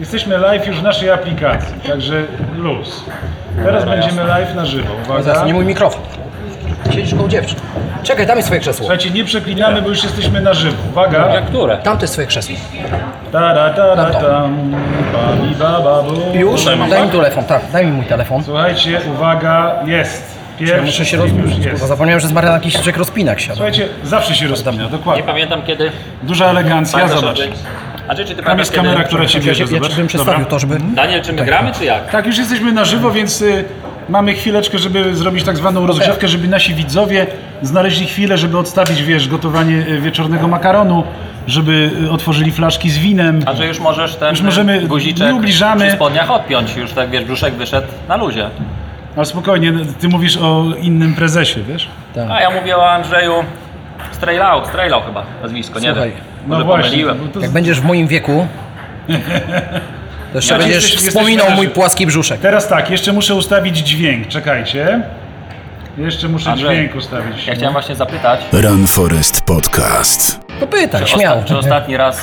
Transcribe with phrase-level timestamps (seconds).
[0.00, 2.22] Jesteśmy live już w naszej aplikacji, także
[2.56, 3.04] luz.
[3.64, 4.88] Teraz będziemy live na żywo.
[5.06, 5.40] Zaraz, Uwaga.
[5.40, 6.02] to nie mój mikrofon.
[6.94, 7.58] Siedzisz koło dziewczyn.
[8.02, 8.78] Czekaj, daj mi swoje krzesło.
[8.78, 10.76] Słuchajcie, nie przeklinamy, bo już jesteśmy na żywo.
[10.90, 11.40] Uwaga.
[11.48, 11.76] Które?
[11.78, 12.56] Tam to jest swoje krzesło.
[13.32, 14.74] Ta da ta da tam,
[15.12, 16.38] babi baba bu.
[16.38, 16.64] Już?
[16.64, 18.44] Daj mi telefon, tak, daj mi mój telefon.
[18.44, 20.36] Słuchajcie, uwaga, jest.
[20.60, 21.86] Ja Pierwszy muszę się już jest.
[21.88, 23.54] zapomniałem, że z Marianem jakiś czek rozpinak siadł.
[23.56, 25.22] Słuchajcie, zawsze się rozpina, Nie dokładnie.
[25.22, 25.90] pamiętam kiedy.
[26.22, 27.24] Duża elegancja, zobacz.
[27.24, 27.52] Andrzej?
[28.08, 29.06] Andrzej, czy ty Tam pamiętasz jest kamera, kiedy...
[29.08, 29.94] która Ja, bierze, ja, ja zobacz.
[29.96, 30.50] bym przestawił Dobra.
[30.50, 30.78] to, żeby...
[30.94, 32.10] Daniel, czy my gramy, czy jak?
[32.10, 33.64] Tak, już jesteśmy na żywo, więc y,
[34.08, 37.26] mamy chwileczkę, żeby zrobić tak zwaną rozgrzewkę, żeby nasi widzowie
[37.62, 41.04] znaleźli chwilę, żeby odstawić, wiesz, gotowanie y, wieczornego makaronu,
[41.46, 43.40] żeby y, otworzyli flaszki z winem.
[43.46, 45.86] Andrzej, już możesz ten Już możemy- guziczek nie ubliżamy.
[45.86, 46.76] przy spodniach odpiąć.
[46.76, 48.50] Już tak, wiesz, brzuszek wyszedł na luzie.
[49.16, 51.88] Ale spokojnie, ty mówisz o innym prezesie, wiesz?
[52.30, 53.32] A ja mówię o Andrzeju
[54.12, 56.18] Strejlau, Strejlau chyba nazwisko, nie Słuchaj, wiem.
[56.46, 58.46] No właśnie, to Jak będziesz w moim wieku,
[60.32, 62.40] to jeszcze Ja, będziesz jesteś- jesteś wspominał na mój płaski brzuszek.
[62.40, 65.00] Teraz tak, jeszcze muszę ustawić dźwięk, czekajcie.
[65.98, 67.46] Jeszcze muszę Andrzej, dźwięk ustawić.
[67.46, 70.40] Ja chciałem właśnie zapytać, Run Forest Podcast.
[70.60, 71.40] To pytaj, czy, śmiało.
[71.40, 72.20] osta- czy ostatni raz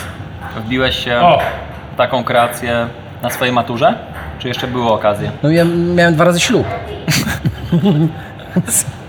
[0.66, 1.40] wbiłeś się O,
[1.94, 2.88] w taką kreację
[3.22, 3.94] na swojej maturze?
[4.40, 5.32] Czy jeszcze były okazje?
[5.44, 6.68] No ja miałem dwa razy ślub.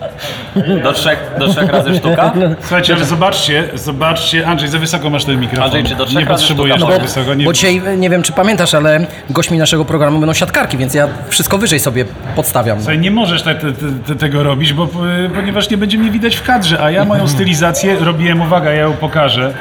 [0.83, 2.33] Do trzech, do trzech razy sztuka?
[2.61, 5.65] słuchajcie, ale zobaczcie, zobaczcie, Andrzej, za wysoko masz ten mikrofon.
[5.65, 7.15] Andrzej, czy do trzech nie razy potrzebujesz sztuka tak może?
[7.15, 10.95] wysoko, nie Bo dzisiaj, nie wiem czy pamiętasz, ale gośćmi naszego programu będą siatkarki, więc
[10.95, 12.05] ja wszystko wyżej sobie
[12.37, 12.79] podstawiam.
[12.79, 13.73] Słuchaj, nie możesz te, te,
[14.07, 17.29] te, tego robić, bo, y, ponieważ nie będzie mnie widać w kadrze, a ja moją
[17.29, 19.55] stylizację robiłem, uwaga, ja ją pokażę.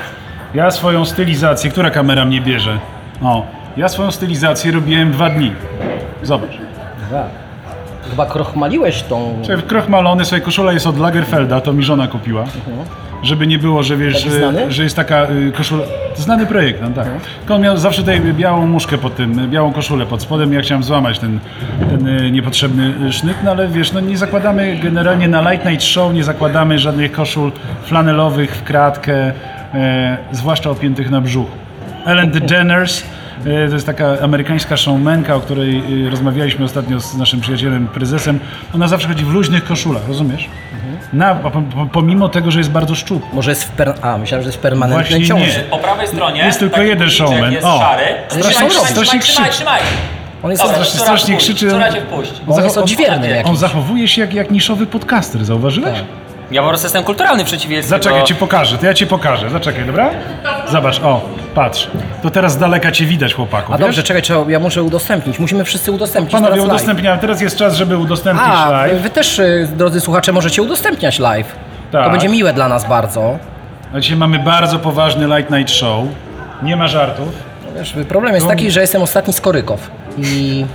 [0.54, 2.80] Ja swoją stylizację, która kamera mnie bierze?
[3.22, 3.46] O,
[3.78, 5.52] ja swoją stylizację robiłem dwa dni.
[6.24, 6.52] Zobacz.
[8.14, 9.40] Chyba krochmaliłeś tą...
[9.44, 12.44] Słuchaj, Krochmalony, sobie koszula jest od Lagerfelda, to mi żona kupiła.
[13.24, 15.84] Żeby nie było, że wiesz, że, że jest taka y, koszula.
[16.16, 17.08] Znany projektant, tak.
[17.40, 20.54] Tylko on miał zawsze tutaj białą muszkę pod tym, y, białą koszulę pod spodem.
[20.54, 21.40] Ja chciałem złamać ten,
[21.90, 25.84] ten y, niepotrzebny y, sznyt, no ale wiesz, no nie zakładamy generalnie na Light Night
[25.84, 27.52] Show, nie zakładamy żadnych koszul
[27.84, 29.32] flanelowych w kratkę,
[29.74, 31.52] e, zwłaszcza opiętych na brzuchu.
[32.06, 33.04] Ellen DeGeneres
[33.44, 38.40] to jest taka amerykańska showmanka, o której e, rozmawialiśmy ostatnio z naszym przyjacielem, prezesem.
[38.76, 40.50] Ona zawsze chodzi w luźnych koszulach, rozumiesz?
[41.14, 41.62] Na, po- po-
[41.92, 43.30] pomimo tego, że jest bardzo szczupła.
[43.34, 43.94] Może jest w per...
[44.02, 45.58] A, myślałem, że jest w permanentnej Właśnie ciąży.
[45.58, 45.64] nie.
[45.64, 47.52] Po prawej stronie Jest tylko jeden showman.
[47.52, 47.80] jest O.
[47.80, 48.04] szary.
[48.28, 49.82] Strasznie- Trzymaj, trzymaj, strasznie trzymaj, trzymaj.
[50.44, 51.68] On jest Dobra, strasznie- strasznie krzyczy.
[52.48, 56.00] Bo on jest on- odźwierny On zachowuje się jak, jak niszowy podcaster, zauważyłeś?
[56.52, 58.26] Ja po prostu jestem kulturalny w przeciwieństwie Zaczekaj, do...
[58.26, 59.50] ci pokażę, to ja ci pokażę.
[59.50, 60.10] Zaczekaj, dobra?
[60.72, 61.22] Zobacz, o,
[61.56, 61.88] patrz.
[62.24, 63.74] To teraz z daleka cię widać, chłopaku.
[63.74, 63.86] A wiesz?
[63.88, 65.40] dobrze, czekaj, trzeba, ja muszę udostępnić.
[65.40, 66.76] Musimy wszyscy udostępnić Panowie, teraz live.
[66.76, 67.20] udostępniam.
[67.20, 69.02] Teraz jest czas, żeby udostępnić A, live.
[69.02, 71.56] wy też, y, drodzy słuchacze, możecie udostępniać live.
[71.92, 72.06] Tak.
[72.06, 73.38] To będzie miłe dla nas bardzo.
[73.96, 76.06] A dzisiaj mamy bardzo poważny Light Night Show.
[76.64, 77.28] Nie ma żartów.
[77.78, 80.66] Wiesz, problem jest taki, że jestem ostatni z Korykow i,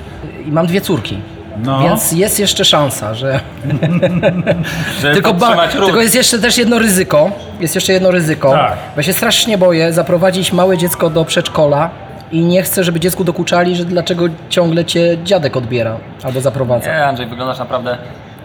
[0.46, 1.18] i mam dwie córki.
[1.62, 1.80] No.
[1.82, 3.40] Więc jest jeszcze szansa, że.
[5.00, 7.30] Żeby tylko, ba, tylko jest jeszcze też jedno ryzyko.
[7.60, 8.50] Jest jeszcze jedno ryzyko.
[8.50, 8.72] Tak.
[8.72, 11.90] Bo ja się strasznie boję zaprowadzić małe dziecko do przedszkola
[12.32, 16.86] i nie chcę, żeby dziecku dokuczali, że dlaczego ciągle cię dziadek odbiera albo zaprowadza.
[16.86, 17.98] Nie, Andrzej, wyglądasz naprawdę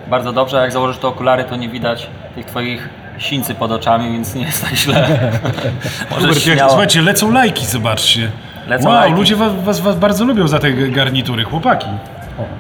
[0.07, 0.57] bardzo dobrze.
[0.57, 4.63] Jak założysz te okulary, to nie widać tych twoich sińcy pod oczami, więc nie jest
[4.63, 5.07] tak źle.
[6.11, 6.69] Możesz śmiało.
[6.69, 8.31] słuchajcie, lecą lajki, zobaczcie.
[8.67, 9.17] Lecą wow, lajki.
[9.17, 11.87] ludzie was, was, was bardzo lubią za te garnitury, chłopaki.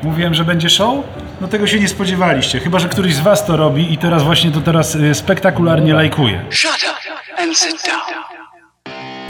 [0.03, 0.95] Mówiłem, że będzie show?
[1.41, 2.59] No tego się nie spodziewaliście.
[2.59, 6.45] Chyba, że któryś z was to robi i teraz właśnie to teraz y, spektakularnie lajkuje.
[6.49, 8.01] Shut up and sit down.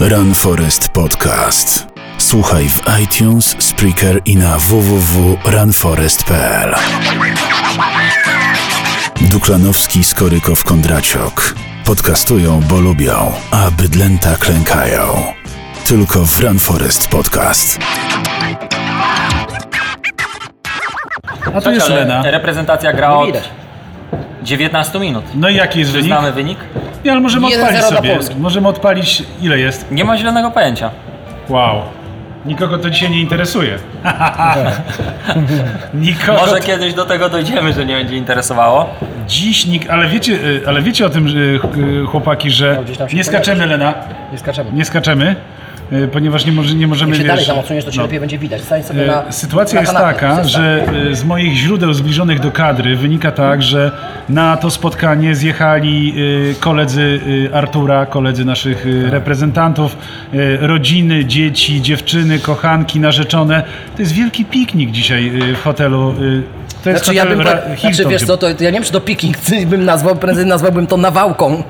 [0.10, 1.88] Run Forest Podcast.
[2.18, 6.76] Słuchaj w iTunes, Spreaker i na www.runforest.pl
[9.22, 11.56] Duklanowski, Skorykow, Kondraciok.
[11.86, 15.34] Podcastują, bo lubią, a bydlęta klękają.
[15.88, 17.80] Tylko w Run Forest Podcast.
[21.54, 22.32] A tu jest ale Lena.
[22.32, 23.50] reprezentacja gra od widać.
[24.44, 25.26] 19 minut.
[25.36, 26.12] No i jaki jest Czy wynik?
[26.12, 26.58] znamy wynik?
[27.06, 28.14] Nie, ale możemy 1-0 odpalić dla sobie.
[28.14, 28.36] Polski.
[28.36, 29.92] Możemy odpalić, ile jest?
[29.92, 30.90] Nie mam zielonego pojęcia.
[31.50, 31.82] Wow.
[32.46, 33.78] Nikogo to dzisiaj nie interesuje.
[35.94, 36.60] Nikogo Może to...
[36.64, 38.90] kiedyś do tego dojdziemy, że nie będzie interesowało.
[39.28, 41.60] Dziś nikt, ale wiecie, y, ale wiecie o tym, że, y,
[42.08, 43.94] chłopaki, że No, gdzieś tam się nie skaczemy, Lena,
[44.32, 44.72] Nie skaczemy.
[44.74, 45.36] nie skaczemy,
[46.12, 47.28] ponieważ nie, może, nie możemy, Jak się wiesz...
[47.32, 48.04] dalej tam odsuniesz, to cię no.
[48.04, 48.62] lepiej będzie widać.
[48.62, 52.52] Stań sobie E, na Sytuacja na jest taka, że e, z moich źródeł zbliżonych do
[52.52, 53.92] kadry wynika tak, że
[54.30, 56.14] na to spotkanie zjechali
[56.52, 57.20] e, koledzy
[57.52, 59.98] e, Artura, koledzy naszych e, reprezentantów,
[60.34, 60.38] e,
[60.68, 63.64] rodziny, dzieci, dziewczyny, kochanki, narzeczone.
[63.96, 66.10] To jest wielki piknik dzisiaj e, w hotelu.
[66.12, 66.14] e,
[66.84, 68.38] To jest Znaczy, ja bym, znaczy Hilton wiesz chyba.
[68.38, 69.38] co, to ja nie wiem czy to picking
[69.72, 71.64] bym nazwał, prędzej nazwałbym to nawałką.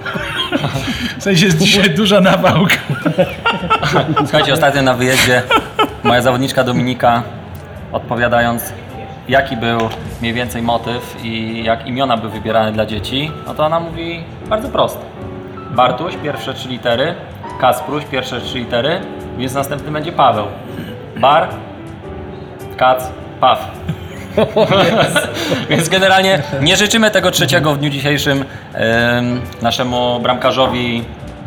[1.18, 2.76] W sensie jest dzisiaj duża nawałka.
[4.18, 5.42] Słuchajcie, ostatnio na wyjeździe
[6.04, 7.24] moja zawodniczka Dominika,
[7.92, 8.74] odpowiadając,
[9.28, 9.80] jaki był
[10.22, 14.70] mniej więcej motyw i jak imiona były wybierane dla dzieci, no to ona mówi bardzo
[14.70, 15.02] prosto.
[15.72, 17.16] Bartuś, pierwsze trzy litery,
[17.60, 19.02] Kaspruś, pierwsze trzy litery,
[19.38, 20.46] więc następny będzie Paweł.
[21.18, 21.48] Bar,
[22.78, 23.10] Kac,
[23.40, 23.72] Paw.
[25.70, 31.04] Więc generalnie nie życzymy tego trzeciego w dniu dzisiejszym em, naszemu bramkarzowi,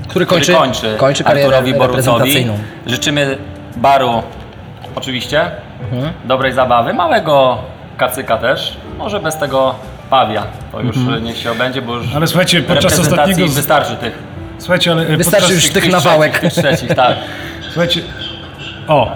[0.08, 2.46] Który kończy, który kończy, kończy karierę Arturowi Borucowi.
[2.86, 3.38] Życzymy
[3.76, 4.22] Baru
[4.94, 5.50] oczywiście,
[5.92, 6.12] Mhm.
[6.24, 7.58] dobrej zabawy, małego
[7.96, 9.74] kacyka też, może bez tego
[10.10, 10.42] Pawia,
[10.72, 11.24] to już Mhm.
[11.24, 14.18] niech się obędzie, bo już Ale słuchajcie, podczas ostatniego z- wystarczy tych,
[14.58, 16.32] Słuchajcie, ale Wystarczy już tych nawałek.
[16.38, 17.16] Trzecich, tych trzecich, tak.
[17.72, 18.00] Słuchajcie,
[18.88, 19.10] o,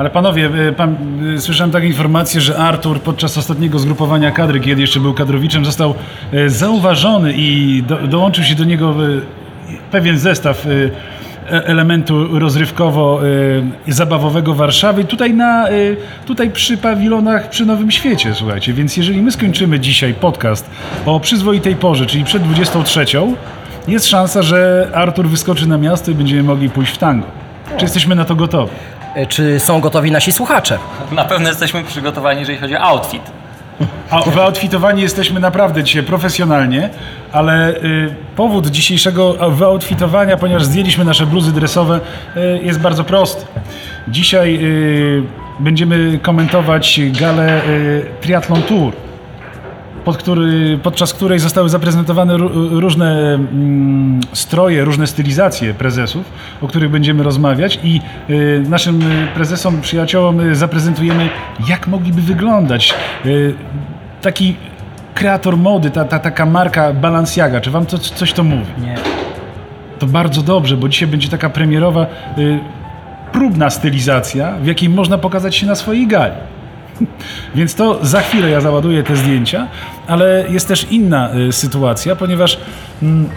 [0.00, 0.96] ale panowie, e, pan,
[1.36, 5.94] e, słyszałem takie informacje, że Artur podczas ostatniego zgrupowania kadry, kiedy jeszcze był kadrowiczem, został
[6.32, 8.94] e, zauważony i do, dołączył się do niego
[9.90, 10.66] pewien zestaw
[11.50, 15.68] elementu rozrywkowo-zabawowego Warszawy, tutaj, na,
[16.26, 18.72] tutaj przy pawilonach przy Nowym Świecie, słuchajcie.
[18.72, 20.70] Więc jeżeli my skończymy dzisiaj podcast
[21.06, 23.04] o przyzwoitej porze, czyli przed 23,
[23.88, 27.26] jest szansa, że Artur wyskoczy na miasto i będziemy mogli pójść w tango.
[27.76, 28.70] Czy jesteśmy na to gotowi?
[29.14, 30.78] E, Czy są gotowi nasi słuchacze?
[31.12, 33.22] Na pewno jesteśmy przygotowani, jeżeli chodzi o outfit.
[34.10, 36.90] A wyoutfitowani jesteśmy naprawdę dzisiaj profesjonalnie,
[37.32, 42.00] ale y, powód dzisiejszego wyoutfitowania, ponieważ zdjęliśmy nasze bluzy dresowe,
[42.36, 43.44] y, jest bardzo prosty.
[44.08, 45.22] Dzisiaj y,
[45.60, 48.92] będziemy komentować galę y, Triathlon Tour.
[50.04, 56.24] Pod który, podczas której zostały zaprezentowane ró- różne mm, stroje, różne stylizacje prezesów,
[56.62, 58.00] o których będziemy rozmawiać i
[58.30, 59.02] y, naszym
[59.34, 61.28] prezesom, przyjaciołom zaprezentujemy,
[61.68, 62.94] jak mogliby wyglądać.
[63.26, 63.54] Y,
[64.22, 64.56] taki
[65.14, 68.72] kreator mody, ta, ta taka marka Balenciaga, czy wam to coś to mówi?
[68.82, 68.94] Nie.
[69.98, 72.06] To bardzo dobrze, bo dzisiaj będzie taka premierowa,
[72.38, 72.58] y,
[73.32, 76.34] próbna stylizacja, w jakiej można pokazać się na swojej gali.
[77.54, 79.66] Więc to za chwilę ja załaduję te zdjęcia,
[80.06, 82.58] ale jest też inna y, sytuacja, ponieważ.
[83.02, 83.28] Mm,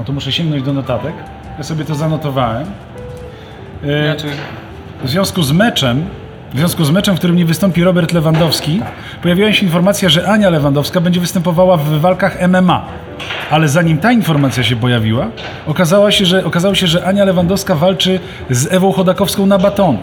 [0.00, 1.14] o tu muszę sięgnąć do notatek.
[1.58, 2.66] Ja sobie to zanotowałem.
[3.84, 4.16] Y,
[5.04, 6.04] w związku z meczem,
[6.54, 8.80] w związku z meczem, w którym nie wystąpi Robert Lewandowski,
[9.22, 12.86] pojawiła się informacja, że Ania Lewandowska będzie występowała w walkach MMA.
[13.50, 15.26] Ale zanim ta informacja się pojawiła,
[15.66, 18.20] okazało się, że, okazało się, że Ania Lewandowska walczy
[18.50, 19.98] z Ewą Chodakowską na batony.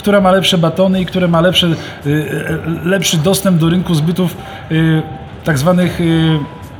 [0.00, 4.36] Która ma lepsze batony i które ma lepsze, y, y, lepszy dostęp do rynku zbytów
[4.70, 5.02] y,
[5.44, 6.38] tak zwanych y,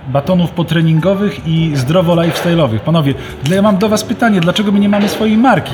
[0.09, 2.79] batonów potreningowych i zdrowo lifestyle'owych.
[2.79, 3.15] Panowie,
[3.51, 5.73] ja mam do Was pytanie, dlaczego my nie mamy swojej marki?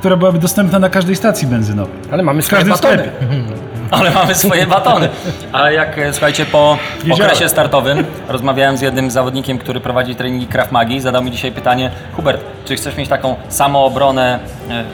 [0.00, 1.94] która byłaby dostępna na każdej stacji benzynowej.
[2.10, 2.96] Ale mamy swoje batony.
[2.96, 3.10] sklepie.
[3.90, 5.08] Ale mamy swoje batony.
[5.52, 7.32] Ale jak, e, słuchajcie, po Wiedziałem.
[7.32, 11.00] okresie startowym rozmawiałem z jednym zawodnikiem, który prowadzi treningi Krav Magi.
[11.00, 14.38] Zadał mi dzisiaj pytanie, Hubert, czy chcesz mieć taką samoobronę
[14.70, 14.84] e,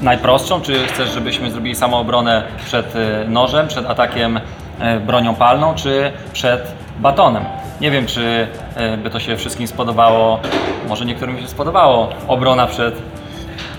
[0.00, 4.40] najprostszą, czy chcesz, żebyśmy zrobili samoobronę przed e, nożem, przed atakiem
[4.80, 7.44] e, bronią palną, czy przed batonem?
[7.80, 8.46] Nie wiem, czy
[8.76, 10.40] e, by to się wszystkim spodobało.
[10.88, 12.94] Może niektórym się spodobało obrona przed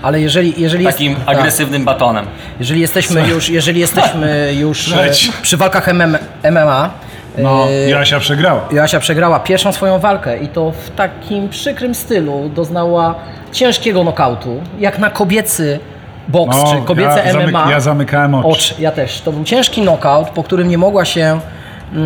[0.02, 2.26] Ale jeżeli, jeżeli jest, takim tak, agresywnym batonem.
[2.58, 4.94] jeżeli jesteśmy już, jeżeli jesteśmy już
[5.42, 6.18] przy walkach MM,
[6.50, 6.90] MMA,
[7.38, 8.60] No, Jasia przegrała.
[8.70, 13.14] Joasia przegrała pierwszą swoją walkę i to w takim przykrym stylu doznała
[13.52, 15.80] ciężkiego nokautu, jak na kobiecy
[16.28, 17.70] boks No, czy kobiece ja zamyk- MMA.
[17.70, 18.48] ja zamykałem oczy.
[18.48, 19.20] Oczy, ja też.
[19.20, 21.40] To był ciężki nokaut, po którym nie mogła się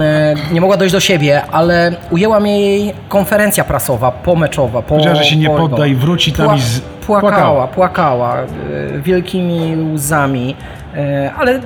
[0.00, 4.82] e, nie mogła dojść do siebie, ale ujęła mnie jej konferencja prasowa, pomeczowa.
[4.82, 7.66] Po, Powiedziała, że się nie po- podda i wróci tam Pła- i z- płakała, płakała.
[7.68, 8.46] płakała, e,
[8.98, 10.56] wielkimi łzami.
[10.96, 11.60] E, Ale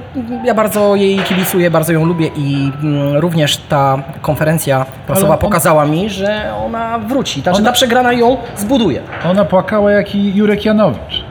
[0.45, 5.85] ja bardzo jej kibicuję, bardzo ją lubię i mm, również ta konferencja prasowa ona- pokazała
[5.87, 7.41] mi, że ona wróci.
[7.41, 9.01] Znaczy Ona- ta przegrana ją zbuduje.
[9.31, 11.25] Ona płakała jak i Jurek Janowicz.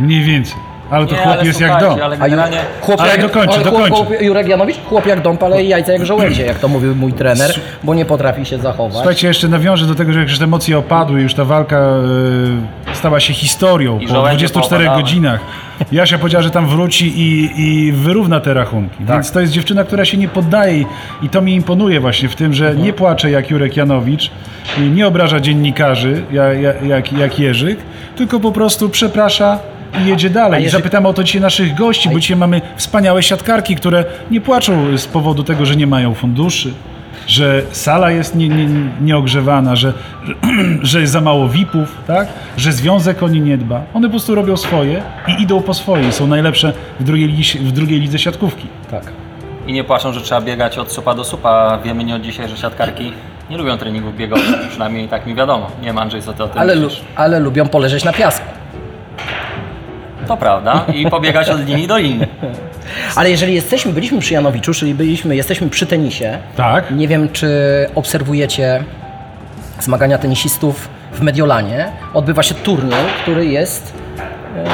[0.00, 0.73] Mniej więcej.
[0.94, 1.98] Ale to chłop jest jak dom.
[2.02, 3.90] Ale generalnie chłop Ale jak, dokończę, ale dokończę.
[3.94, 7.12] Chłop, chłop, Jurek Janowicz, chłop jak dąb, ale jajca jak żołędzie, jak to mówił mój
[7.12, 7.50] trener,
[7.82, 8.94] bo nie potrafi się zachować.
[8.94, 11.76] Słuchajcie, jeszcze nawiążę do tego, że jak już te emocje opadły, już ta walka
[12.92, 15.02] e, stała się historią I po żołędzie 24 poopadały.
[15.02, 15.40] godzinach.
[15.92, 18.96] Jasia powiedziała, że tam wróci i, i wyrówna te rachunki.
[18.98, 19.06] Tak.
[19.16, 20.84] Więc to jest dziewczyna, która się nie poddaje
[21.22, 22.84] i- to mi imponuje właśnie w tym, że Mhm.
[22.84, 24.30] nie płacze jak Jurek Janowicz,
[24.78, 27.78] i nie obraża dziennikarzy jak, jak, jak, jak Jerzyk,
[28.16, 29.58] tylko po prostu przeprasza
[30.02, 30.62] i jedzie dalej.
[30.62, 34.40] I Jerzyk- zapytamy o to dzisiaj naszych gości, bo dzisiaj mamy wspaniałe siatkarki, które nie
[34.40, 36.72] płaczą z powodu tego, że nie mają funduszy,
[37.26, 38.68] że sala jest nie, nie,
[39.00, 39.92] nieogrzewana, że,
[40.82, 42.28] że jest za mało VIP-ów, tak?
[42.56, 43.82] że związek o nie nie dba.
[43.94, 46.12] One po prostu robią swoje i idą po swoje.
[46.12, 47.28] Są najlepsze w drugiej,
[47.60, 48.66] w drugiej lidze siatkówki.
[48.90, 49.02] Tak.
[49.66, 51.78] I nie płaczą, że trzeba biegać od supa do supa.
[51.84, 53.12] Wiemy nie od dzisiaj, że siatkarki
[53.50, 54.68] nie lubią treningów biegowych.
[54.68, 55.70] Przynajmniej tak mi wiadomo.
[55.80, 58.46] Nie wiem, Andrzej, co ty o tym Ale, lu- ale lubią poleżeć na piasku.
[60.28, 60.84] To prawda.
[60.94, 62.26] I pobiegać od linii do linii.
[63.16, 66.90] Ale jeżeli jesteśmy, byliśmy przy Janowiczu, czyli byliśmy, jesteśmy przy tenisie, Tak.
[66.90, 67.48] nie wiem czy
[67.94, 68.84] obserwujecie
[69.80, 71.92] zmagania tenisistów w Mediolanie.
[72.14, 73.92] Odbywa się turniej, który jest
[74.56, 74.64] e,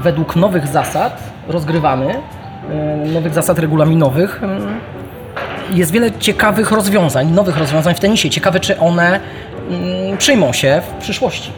[0.00, 2.14] według nowych zasad rozgrywany,
[2.70, 4.40] e, nowych zasad regulaminowych.
[5.74, 8.30] Jest wiele ciekawych rozwiązań, nowych rozwiązań w tenisie.
[8.30, 9.20] Ciekawe, czy one
[9.70, 11.52] mm, przyjmą się w przyszłości.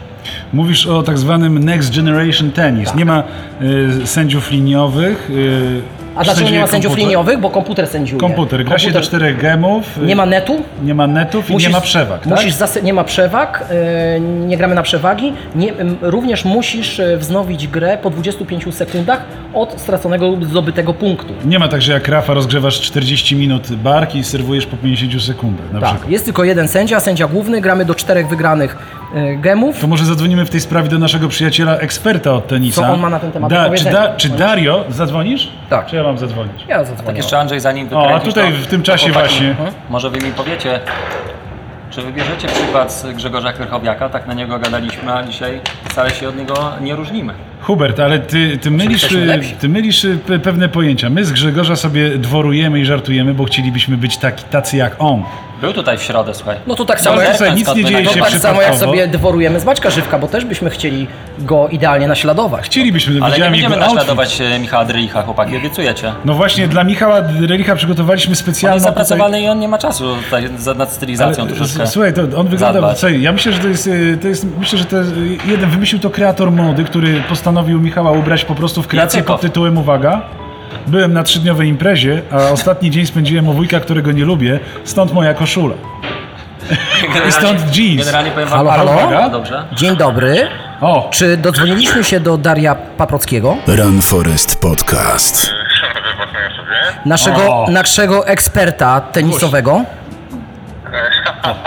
[0.53, 2.95] Mówisz o tak zwanym Next Generation Tennis.
[2.95, 3.23] Nie ma
[3.61, 5.29] y, sędziów liniowych.
[5.29, 7.07] Y, A dlaczego nie ma sędziów komputer.
[7.07, 7.39] liniowych?
[7.39, 8.19] Bo komputer sędziuje.
[8.19, 8.65] Komputer.
[8.65, 9.97] Gra się do czterech gemów.
[9.97, 10.61] y, Nie ma netu?
[10.83, 12.25] Nie ma netów i nie ma przewag.
[12.25, 12.53] Musisz tak?
[12.69, 13.65] zase- nie ma przewag,
[14.15, 15.33] e, nie gramy na przewagi.
[15.55, 19.21] Nie, m, również musisz e, wznowić grę po 25 sekundach
[19.53, 21.33] od straconego lub zdobytego punktu.
[21.45, 25.73] Nie ma tak, że jak Rafa rozgrzewasz 40 minut barki i serwujesz po 50 sekundach
[25.73, 26.11] na Tak, przykład.
[26.11, 28.77] jest tylko jeden sędzia, sędzia główny, gramy do czterech wygranych
[29.41, 29.79] gemów.
[29.79, 32.81] To może zadzwonimy w tej sprawie do naszego przyjaciela, eksperta od tenisa.
[32.81, 35.49] Co on ma na ten temat da, czy, da, czy Dario, zadzwonisz?
[35.71, 35.85] Tak.
[35.85, 36.65] Czy ja mam zadzwonić?
[36.67, 37.05] Ja zadzwonię.
[37.07, 39.55] Tak jeszcze Andrzej, zanim O, a tutaj to- w tym czasie to chłopaki, właśnie.
[39.89, 40.79] Może wy mi powiecie,
[41.89, 44.09] czy wybierzecie przykład z Grzegorza Krychowiaka?
[44.09, 47.33] Tak na niego gadaliśmy, a dzisiaj wcale się od niego nie różnimy.
[47.61, 49.51] Hubert, ale ty, ty, mylisz, jesteśmy y, lepsi.
[49.55, 51.09] ty mylisz y, pe- pewne pojęcia.
[51.09, 55.23] My z Grzegorza sobie dworujemy i żartujemy, bo chcielibyśmy być taki, tacy jak on.
[55.61, 56.57] Był tutaj w środę, słuchaj.
[56.67, 59.59] No to tak samo jak, Słuchaj, nic nie dzieje się tak samo jak sobie dworujemy
[59.59, 61.07] z Maćka Żywka, bo też byśmy chcieli
[61.39, 62.65] go idealnie naśladować.
[62.65, 63.95] Chcielibyśmy, Ale nie będziemy jego outfit.
[63.95, 66.13] naśladować e, Michała Drylicha, chłopaki, obiecujecie.
[66.25, 70.15] No właśnie, dla Michała Relicha przygotowaliśmy On jest specjalną zapracowany i on nie ma czasu
[70.25, 71.87] tutaj za- nad stylizacją Ale, troszeczkę.
[71.87, 72.95] Słuchaj, to on wygląda.
[72.95, 74.45] Słuchaj, ja myślę, że to jest, y, to jest.
[74.59, 78.55] Myślę, że to jest, y, jeden wymyślił to kreator mody, który postanowił Michała ubrać po
[78.55, 80.21] prostu w kreację pod tytułem Uwaga.
[80.87, 85.33] Byłem na trzydniowej imprezie, a ostatni dzień spędziłem u wujka, którego nie lubię, stąd moja
[85.33, 85.75] koszula.
[87.01, 87.99] Generalnie- stąd jeans.
[87.99, 88.91] Generalnie powiem wam, Halo, halo?
[88.91, 89.63] Uwaga, Dobrze.
[89.73, 90.47] Dzień dobry.
[90.81, 95.45] O, Czy dodzwoniliśmy się do Daria Paprockiego, Run Forest Podcast.
[95.81, 96.99] Szanowny własnej osobie.
[97.05, 97.65] naszego, O.
[97.71, 99.81] naszego eksperta tenisowego?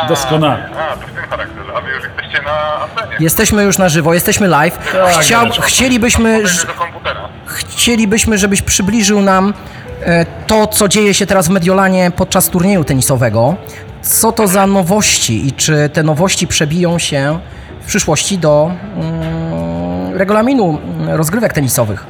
[0.08, 0.68] doskonale.
[0.78, 1.70] A, to w tym charakterze.
[1.76, 3.16] A wy już jesteście na antenie.
[3.20, 4.78] Jesteśmy już na żywo, jesteśmy live.
[5.20, 5.62] Chciał, Dareczku.
[5.62, 7.28] chcielibyśmy, Podejdę do komputera.
[7.46, 9.54] chcielibyśmy, żebyś przybliżył nam
[10.02, 13.56] e, to, co dzieje się teraz w Mediolanie podczas turnieju tenisowego.
[14.02, 17.38] Co to za nowości i czy te nowości przebiją się
[17.82, 22.06] w przyszłości do mm, regulaminu mm, rozgrywek tenisowych?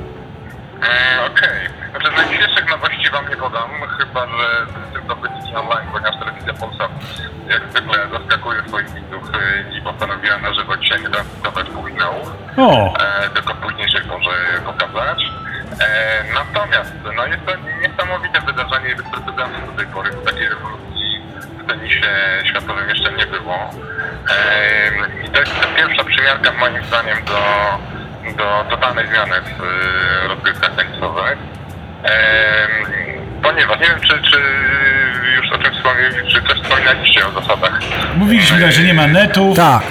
[0.77, 1.59] Mm, Okej.
[1.91, 6.15] Znaczy najświeższych nowości wam nie podam, chyba że byliście online, ponieważ
[6.53, 6.91] Polsat
[7.49, 12.95] jak zwykle zaskakuje swoich widzów y, i postanowiła na żywo dzisiaj nie transmitować półfinałów, O,
[12.99, 15.23] e, tylko w późniejszej porze je pokazać.
[15.81, 20.49] E, natomiast no jest to niesamowite wydarzenie i bez precedensu do tej pory, bo takiej
[20.49, 21.21] rewolucji
[21.59, 22.07] w tenisie
[22.45, 23.71] światowym jeszcze nie było.
[24.31, 27.43] E, I to jest ta pierwsza przymiarka moim zdaniem do,
[28.37, 31.39] do totalnej zmiany w e, rozgrywkach tenisowych.
[32.05, 32.69] E,
[33.43, 34.41] ponieważ nie wiem, czy, czy
[35.55, 37.81] o tym wspomnieliście, czy coś wspominaliście o zasadach.
[38.17, 39.57] mówiliśmy że nie ma netów.
[39.57, 39.83] Tak.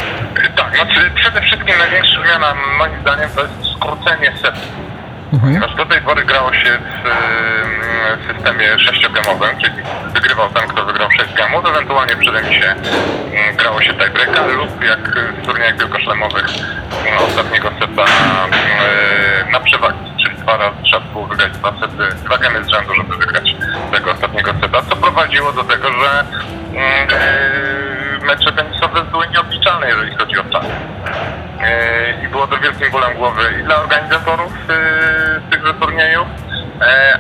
[0.56, 4.60] Tak, znaczy przede wszystkim największa zmiana moim zdaniem to jest skrócenie setu.
[5.42, 7.10] Ponieważ do tej pory grało się w,
[8.20, 9.74] w systemie sześciogemowym, czyli
[10.14, 15.00] wygrywał ten, kto wygrał 6 gemów, ewentualnie przy remisie ym, grało się tiebreaka lub jak
[15.10, 18.06] w turniejach wielkoszlemowych ym, ostatniego seta
[19.46, 19.98] ym, na przewagi,
[20.44, 23.56] dwa razy trzeba było wygrać dwa sety, dwa gemy z rzędu, żeby wygrać
[23.92, 26.26] tego ostatniego seta, co prowadziło do tego, że
[26.74, 30.66] yy, mecze tenisowe były nieobliczalne, jeżeli chodzi o czas.
[31.62, 36.28] E, i było to wielkim bólem głowy i dla organizatorów e, tychże turniejów,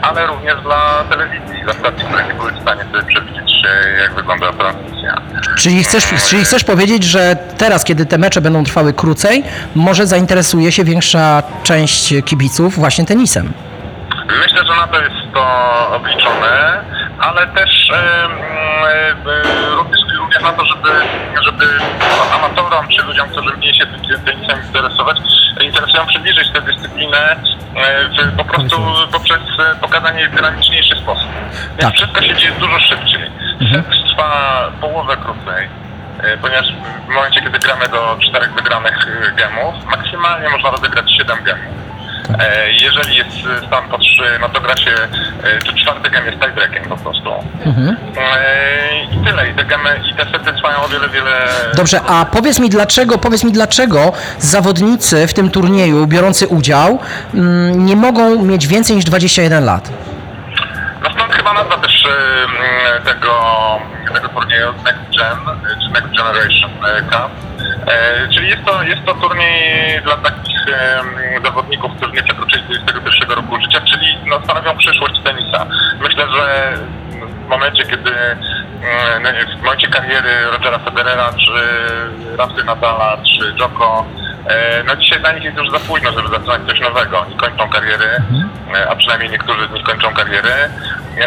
[0.02, 4.14] ale również dla telewizji, dla stacji, które nie były w stanie sobie przewidzieć, e, jak
[4.16, 5.22] wygląda transmisja.
[5.58, 9.44] Czyli chcesz, czyli chcesz powiedzieć, że teraz, kiedy te mecze będą trwały krócej,
[9.76, 13.54] może zainteresuje się większa część kibiców właśnie tenisem?
[14.28, 15.46] Myślę, że na to jest to
[15.96, 16.84] obliczone,
[17.20, 17.92] ale też
[19.76, 20.90] również, również na to, żeby,
[21.44, 21.66] żeby
[22.36, 23.86] amatorom czy ludziom, którzy mniej się
[24.26, 25.18] tenisem interesować,
[25.62, 27.18] interesują przybliżyć tę dyscyplinę
[27.76, 31.28] e, w, po prostu poprzez e, pokazanie w dynamiczniejszy sposób.
[31.70, 31.94] Więc Tak.
[31.94, 33.32] wszystko się dzieje dużo szybciej.
[33.74, 35.70] Set trwa połowę krócej.
[36.24, 36.66] e, Ponieważ
[37.08, 41.74] w momencie, kiedy gramy do czterech wygranych gemów, maksymalnie można rozegrać 7 gemów.
[42.40, 43.30] E, Jeżeli jest
[43.64, 44.08] e, stan po 3,
[44.42, 44.92] no to gra się,
[45.44, 47.30] e, czy czwarty gem jest tiebreakiem po prostu.
[47.30, 49.50] E, I tyle.
[49.50, 51.32] I te gemy, i te sety trwają o wiele, wiele...
[51.76, 57.00] Dobrze, a powiedz mi dlaczego, powiedz mi dlaczego zawodnicy w tym turnieju biorący udział
[57.34, 59.90] mm, nie mogą mieć więcej niż 21 lat?
[61.04, 63.34] No stąd chyba nazwa też e, tego
[64.14, 67.32] tego turnieju Next Gen, e, czy Next Generation e, Cup.
[67.88, 70.60] E, czyli jest to, jest to turniej dla takich
[71.44, 75.66] zawodników, którzy nie przekroczyli 21 roku życia, czyli no, stanowią przyszłość tenisa.
[76.02, 76.74] Myślę, że
[77.46, 78.12] w momencie, kiedy
[79.60, 81.52] w momencie kariery Rogera Federera, czy
[82.38, 84.06] Rafaela Nadala, czy Joko,
[84.48, 87.20] e, no dzisiaj dla nich jest już za późno, żeby zaczynać coś nowego.
[87.20, 88.22] Oni kończą kariery,
[88.76, 90.54] e, a przynajmniej niektórzy z nich kończą kariery.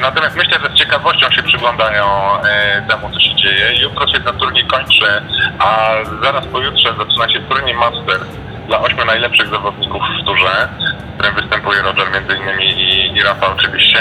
[0.00, 2.04] Natomiast myślę, że z ciekawością się przyglądają
[2.42, 3.82] e, temu, co się dzieje.
[3.82, 5.22] Jutro się ten turniej kończy,
[5.58, 8.20] a zaraz pojutrze zaczyna się turniej Master
[8.66, 10.68] dla ośmiu najlepszych zawodników w turze,
[11.10, 13.98] w którym występuje Roger między innymi i, i Rafa oczywiście.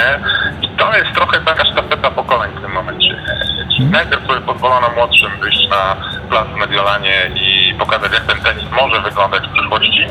[0.61, 3.15] I to jest trochę taka sztafeta pokoleń w tym momencie.
[3.75, 5.95] Czyli najpierw sobie pozwolono młodszym wyjść na
[6.29, 10.07] plac w Mediolanie i pokazać, jak ten tenis może wyglądać w przyszłości.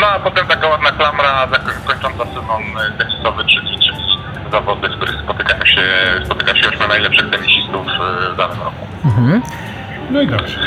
[0.00, 2.62] No a potem taka ładna klamra zak- kończąca sezon
[2.98, 4.02] tenisowy, czyli, czyli
[4.52, 5.82] zawody, w których spotykają się,
[6.24, 8.86] spotyka się ośmiu najlepszych tenisistów e, w danym roku.
[10.12, 10.60] No i dobrze.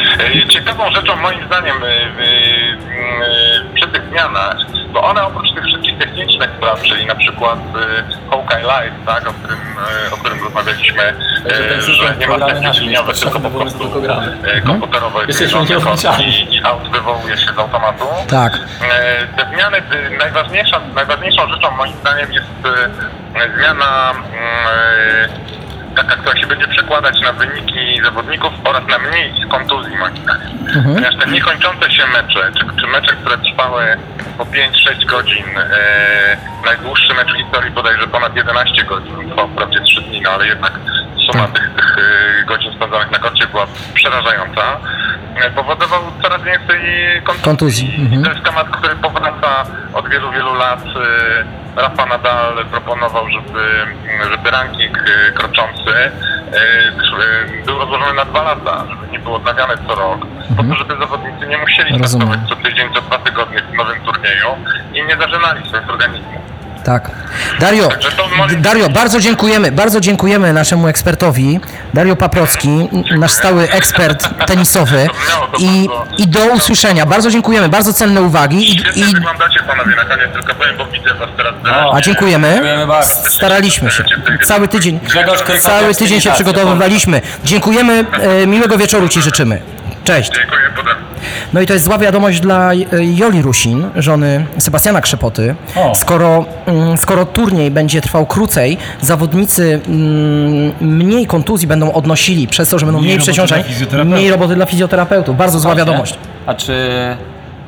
[0.44, 4.58] E, Ciekawą rzeczą moim zdaniem e, w- przy tych zmianach,
[4.94, 9.34] bo one oprócz tych wszystkich technicznych spraw, czyli na przykład e, Hawkeye Live, tak, o
[9.34, 9.60] którym,
[10.08, 13.84] e, o którym rozmawialiśmy, e, że nie ma nie liniowych, jest tylko po prostu
[14.44, 15.26] e, komputerowe
[16.22, 18.06] i, i out wywołuje się z automatu.
[18.30, 18.54] Tak.
[18.92, 25.65] E, Te zmiany, e, najważniejsza, najważniejszą rzeczą moim zdaniem jest e, zmiana mm, e,
[25.96, 30.58] taka, która się będzie przekładać na wyniki zawodników oraz na mniej kontuzji moim zdaniem.
[30.84, 33.98] Ponieważ te niekończące się mecze, czy, czy mecze, które trwały
[34.38, 40.02] po 5-6 godzin, e, najdłuższy mecz w historii bodajże ponad 11 godzin, trwał wprawdzie 3
[40.02, 40.80] dni, no ale jednak
[41.32, 44.78] suma tych, tych e, godzin spędzonych na koncie była przerażająca,
[45.36, 46.80] e, powodował coraz więcej
[47.24, 47.46] kontuzji.
[47.46, 48.24] Kontuzji, mhm.
[48.24, 50.84] To jest temat, który powraca od wielu, wielu lat.
[51.76, 53.86] Rafa Nadal proponował, żeby,
[54.32, 55.04] żeby ranking
[55.36, 56.12] kroczący e,
[56.92, 60.20] tr- był rozłożony na dwa lata, żeby nie był odnawiany co rok,
[60.58, 64.48] po to, żeby zawodnicy nie musieli startować co tydzień, co dwa tygodnie w nowym turnieju
[64.94, 66.42] i nie zażynali swoich organizmów.
[66.86, 67.12] Tak.
[67.60, 67.90] Dario,
[68.58, 71.60] Dario, bardzo dziękujemy, bardzo dziękujemy naszemu ekspertowi,
[71.94, 75.08] Dario Paprocki, nasz stały ekspert tenisowy
[75.60, 77.06] i, i do usłyszenia.
[77.06, 81.14] Bardzo dziękujemy, bardzo cenne uwagi i, i wyglądacie panowie na koniec, tylko powiem, bo widzę
[81.14, 81.54] was teraz
[81.94, 82.62] a dziękujemy.
[83.30, 84.04] Staraliśmy się.
[84.44, 85.00] Cały tydzień,
[85.60, 87.22] cały tydzień się przygotowywaliśmy.
[87.44, 89.62] Dziękujemy, e, miłego wieczoru Ci życzymy.
[90.06, 90.32] Cześć.
[90.36, 90.96] Dziękuję, potem.
[91.54, 92.72] No i to jest zła wiadomość dla
[93.16, 95.56] Joli Rusin, żony Sebastiana Krzepoty.
[95.76, 95.96] O.
[95.96, 102.80] Skoro, mm, skoro turniej będzie trwał krócej, zawodnicy mm, mniej kontuzji będą odnosili przez to,
[102.80, 103.64] że będą Mniej mniej przeciążeń,
[104.06, 105.38] mniej roboty dla fizjoterapeutów.
[105.38, 105.86] Bardzo zła Właśnie.
[105.86, 106.18] wiadomość.
[106.46, 106.74] A czy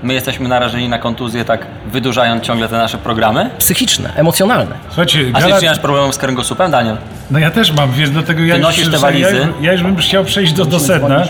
[0.04, 3.50] my jesteśmy narażeni na kontuzję, tak wydłużając ciągle te nasze programy?
[3.58, 4.76] Psychiczne, emocjonalne.
[4.88, 5.58] Słuchajcie, A ty gala...
[5.58, 6.98] czy nie masz problemu z kręgosłupem, Daniel?
[7.32, 9.48] No ja też mam, wiesz, dlatego ja Ty już, nosisz te ja, walizy?
[9.62, 11.24] ja już bym chciał przejść do, do sedna.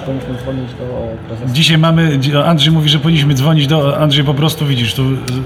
[1.48, 5.04] Dzisiaj mamy, Andrzej mówi, że powinniśmy dzwonić do, Andrzej po prostu widzisz, tu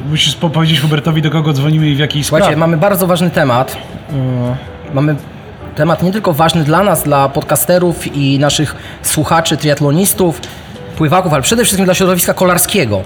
[0.10, 2.60] musisz po- powiedzieć Hubertowi, do kogo dzwonimy i w jakiej Słuchajcie, sprawie.
[2.60, 3.78] mamy bardzo ważny temat.
[4.12, 4.56] Mm,
[4.94, 5.16] Mamy
[5.76, 10.42] temat nie tylko ważny dla nas, dla podcasterów i naszych słuchaczy, triatlonistów,
[10.92, 13.02] pływaków, ale przede wszystkim dla środowiska kolarskiego.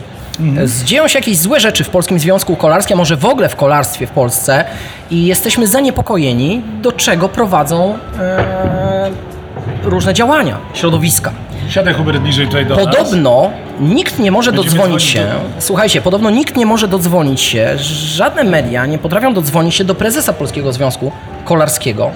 [0.66, 3.56] Z- Dzieją się jakieś złe rzeczy w Polskim Związku Kolarskim, a może w ogóle w
[3.56, 4.66] kolarstwie w Polsce
[5.12, 9.12] i jesteśmy zaniepokojeni, do czego prowadzą e,
[9.84, 11.32] różne działania środowiska.
[11.70, 12.86] Siadaj Hubert bliżej tutaj do nas.
[12.86, 15.36] Podobno nikt nie może Będziemy dodzwonić dzwonić się.
[15.56, 19.96] do- Słuchajcie, podobno nikt nie może dodzwonić się, żadne media nie potrafią dodzwonić się do
[19.96, 21.12] prezesa Polskiego Związku
[21.46, 22.12] Kolarskiego.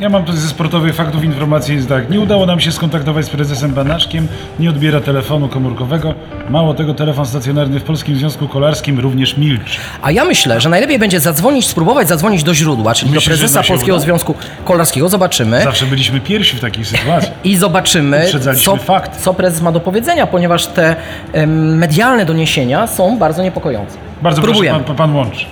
[0.00, 2.10] Ja mam tu ze sportowych faktów informacji jest tak.
[2.10, 4.28] Nie udało nam się skontaktować z prezesem Banaszkiem,
[4.58, 6.14] nie odbiera telefonu komórkowego.
[6.50, 9.78] Mało tego, telefon stacjonarny w Polskim Związku Kolarskim również milczy.
[10.02, 13.38] A ja myślę, że najlepiej będzie zadzwonić, spróbować zadzwonić do źródła, czyli Myślisz, do że
[13.38, 14.04] prezesa nam się Polskiego uda?
[14.04, 15.08] Związku Kolarskiego.
[15.08, 15.62] Zobaczymy.
[15.62, 17.30] Zawsze byliśmy pierwsi w takiej sytuacji.
[17.44, 20.96] I zobaczymy, Uprzedzaliśmy co, co prezes ma do powiedzenia, ponieważ te
[21.32, 23.96] em, medialne doniesienia są bardzo niepokojące.
[24.22, 24.78] Bardzo Próbujemy.
[24.78, 25.46] proszę, pan, pan łączy.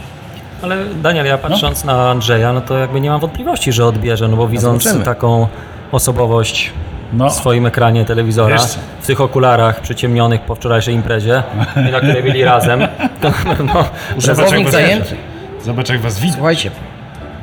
[0.62, 4.36] Ale Daniel, ja patrząc na Andrzeja, no to jakby nie mam wątpliwości, że odbierze, no
[4.36, 5.04] bo widząc zobaczymy.
[5.04, 5.48] taką
[5.92, 6.72] osobowość
[7.12, 7.28] No.
[7.30, 11.42] w swoim ekranie telewizora, Wiesz w tych okularach przyciemnionych po wczorajszej imprezie,
[11.92, 12.80] na której byli razem,
[13.20, 13.84] to na pewno
[14.70, 15.16] zajęty.
[15.64, 16.34] Zobacz jak was widzę.
[16.34, 16.70] Słuchajcie,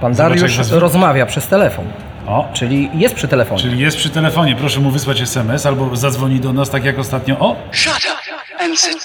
[0.02, 1.86] pan Zobacz, Dariusz was- rozmawia przez telefon,
[2.28, 3.62] O, czyli jest przy telefonie.
[3.62, 4.56] czyli jest przy telefonie.
[4.56, 7.40] Proszę mu wysłać SMS albo zadzwoni do nas tak jak ostatnio.
[7.40, 8.98] O, Shut up and sit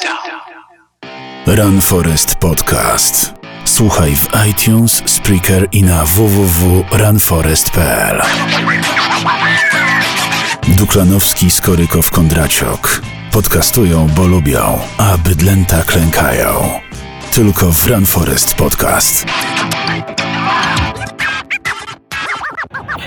[1.46, 1.56] down.
[1.58, 3.43] Run Forest Podcast.
[3.76, 8.22] Słuchaj w iTunes, Spreaker i na www.runforest.pl.
[10.68, 13.02] Duklanowski, Skorykow, Kondraciok.
[13.32, 16.80] Podcastują, bo lubią, a bydlęta klękają.
[17.30, 19.24] Tylko w Run Forest Podcast.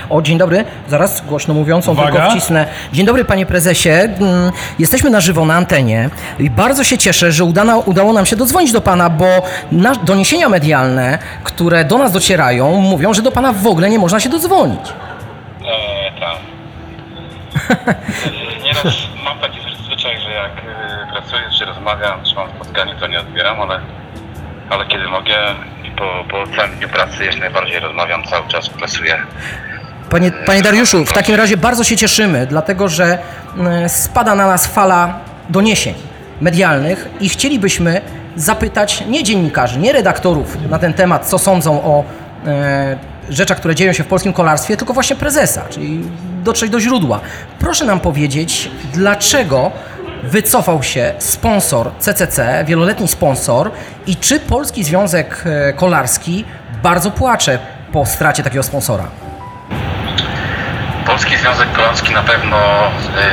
[0.10, 0.66] O, dzień dobry.
[0.88, 2.12] Zaraz głośno mówiącą, Uwaga.
[2.12, 2.68] tylko wcisnę.
[2.94, 3.90] Dzień dobry, panie prezesie.
[3.90, 8.36] Mm, Jesteśmy na żywo na antenie i bardzo się cieszę, że udana, udało nam się
[8.36, 9.26] dodzwonić do pana, bo
[10.04, 14.30] doniesienia medialne, które do nas docierają, mówią, że do pana w ogóle nie można się
[14.30, 14.80] dodzwonić.
[15.62, 16.38] Eee, tak.
[18.64, 23.20] Nieraz mam taki zwyczaj, że jak y, pracuję, czy rozmawiam, czy mam spotkanie, to nie
[23.20, 23.80] odbieram, ale,
[24.70, 25.36] ale kiedy mogę
[25.98, 29.18] po, po całym dniu pracy jak najbardziej rozmawiam, cały czas pracuję.
[30.10, 33.18] Panie, panie Dariuszu, w takim razie bardzo się cieszymy, dlatego że
[33.58, 35.94] mm, spada na nas fala doniesień
[36.42, 38.02] medialnych i chcielibyśmy
[38.36, 42.04] zapytać nie dziennikarzy, nie redaktorów na ten temat, co sądzą o
[42.48, 42.98] e,
[43.30, 46.04] rzeczach, które dzieją się w polskim kolarstwie, tylko właśnie prezesa, czyli
[46.44, 47.20] dotrzeć do źródła.
[47.60, 49.72] Proszę nam powiedzieć, dlaczego
[50.24, 53.72] wycofał się sponsor CCC, wieloletni sponsor
[54.08, 56.46] i czy Polski Związek e, Kolarski
[56.84, 57.60] bardzo płacze
[57.92, 59.27] po stracie takiego sponsora?
[61.08, 62.58] Polski Związek Kolarski na pewno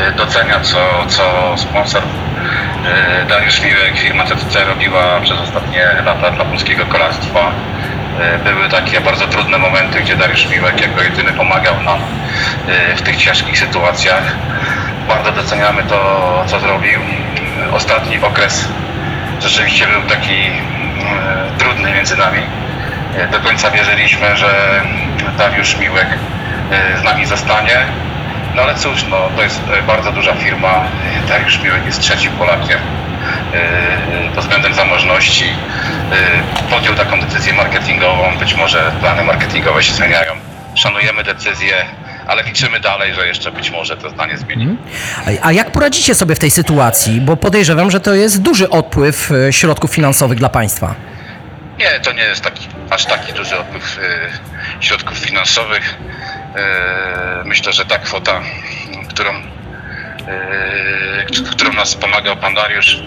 [0.08, 6.44] y, docenia, co, co sponsor y, Dariusz Miłek, firma CCC robiła przez ostatnie lata dla
[6.44, 7.40] polskiego kolarstwa.
[7.40, 11.98] Y, Były takie bardzo trudne momenty, gdzie Dariusz Miłek jako jedyny pomagał nam
[12.96, 14.22] w tych ciężkich sytuacjach.
[15.08, 17.00] Bardzo doceniamy to, co zrobił.
[17.72, 18.68] Ostatni okres
[19.40, 20.50] rzeczywiście był taki
[21.58, 22.42] trudny między nami.
[23.32, 24.80] Do końca wierzyliśmy, że
[25.38, 26.08] Dariusz Miłek
[27.00, 27.76] z nami zostanie.
[28.54, 30.84] No ale cóż, no, to jest y, bardzo duża firma.
[31.24, 35.44] Y, Dariusz Miłek jest trzecim Polakiem y, pod względem zamożności.
[35.44, 38.38] Y, Podjął taką decyzję marketingową.
[38.38, 40.32] Być może plany marketingowe się zmieniają.
[40.74, 41.74] Szanujemy decyzję,
[42.26, 44.76] ale liczymy dalej, że jeszcze być może to zdanie zmieni.
[45.42, 47.20] A- A jak poradzicie sobie w tej sytuacji?
[47.20, 50.94] Bo podejrzewam, że to jest duży odpływ środków finansowych dla państwa.
[51.78, 55.96] Nie, to nie jest taki, aż taki duży odpływ y, środków finansowych.
[56.54, 58.40] Y, myślę, że ta kwota,
[59.08, 59.40] którą, y,
[61.50, 63.02] którą nas wspomagał pan Dariusz,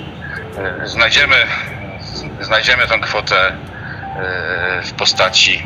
[0.84, 1.36] y, znajdziemy,
[2.42, 3.52] znajdziemy tą kwotę
[4.84, 5.64] w postaci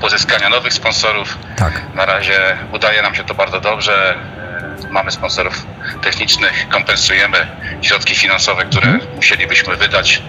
[0.00, 1.38] pozyskania nowych sponsorów.
[1.56, 1.80] Tak.
[1.94, 4.14] Na razie udaje nam się to bardzo dobrze.
[4.90, 5.66] Mamy sponsorów
[6.02, 7.46] technicznych, kompensujemy
[7.82, 10.22] środki finansowe, które musielibyśmy wydać.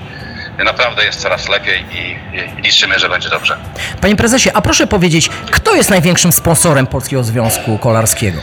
[0.64, 3.58] Naprawdę jest coraz lepiej i, i liczymy, że będzie dobrze.
[4.02, 8.42] Panie prezesie, a proszę powiedzieć, kto jest największym sponsorem Polskiego Związku Kolarskiego?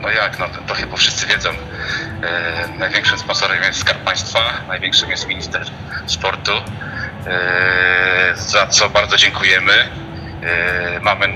[0.00, 1.48] No jak, no to, to chyba wszyscy wiedzą.
[2.22, 5.62] E, największym sponsorem jest Skarb Państwa, największym jest minister
[6.06, 6.52] sportu,
[7.26, 9.72] e, za co bardzo dziękujemy.
[10.42, 11.28] E, mamy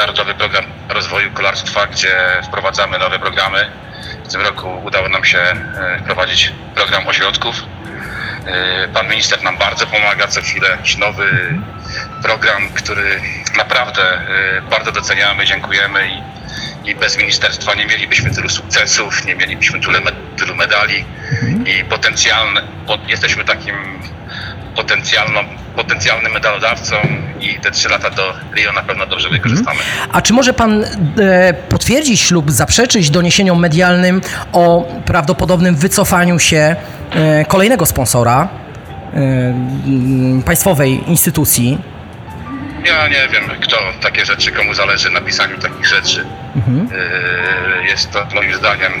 [0.00, 3.70] Narodowy Program Rozwoju Kolarstwa, gdzie wprowadzamy nowe programy.
[4.24, 7.56] W tym roku udało nam się e, wprowadzić program ośrodków.
[8.46, 11.54] E, Pan minister nam bardzo pomaga, co chwilę nowy
[12.22, 13.20] program, który
[13.56, 19.80] naprawdę e, bardzo doceniamy, dziękujemy i, i bez ministerstwa nie mielibyśmy tylu sukcesów, nie mielibyśmy
[19.80, 19.92] tylu,
[20.36, 21.04] tylu medali
[21.66, 24.00] i potencjalne, po, jesteśmy takim
[24.80, 25.40] potencjalną,
[25.76, 26.96] potencjalnym medalodawcą
[27.40, 29.78] i te trzy lata do Rio na pewno dobrze wykorzystamy.
[30.12, 30.88] A czy może pan e,
[31.68, 34.20] potwierdzić lub zaprzeczyć doniesieniom medialnym
[34.52, 36.76] o prawdopodobnym wycofaniu się
[37.10, 38.48] e, kolejnego sponsora
[39.14, 41.78] e, państwowej instytucji?
[42.84, 46.24] Ja nie wiem, kto takie rzeczy, komu zależy na pisaniu takich rzeczy.
[46.56, 49.00] Yy, Jest to moim zdaniem yy,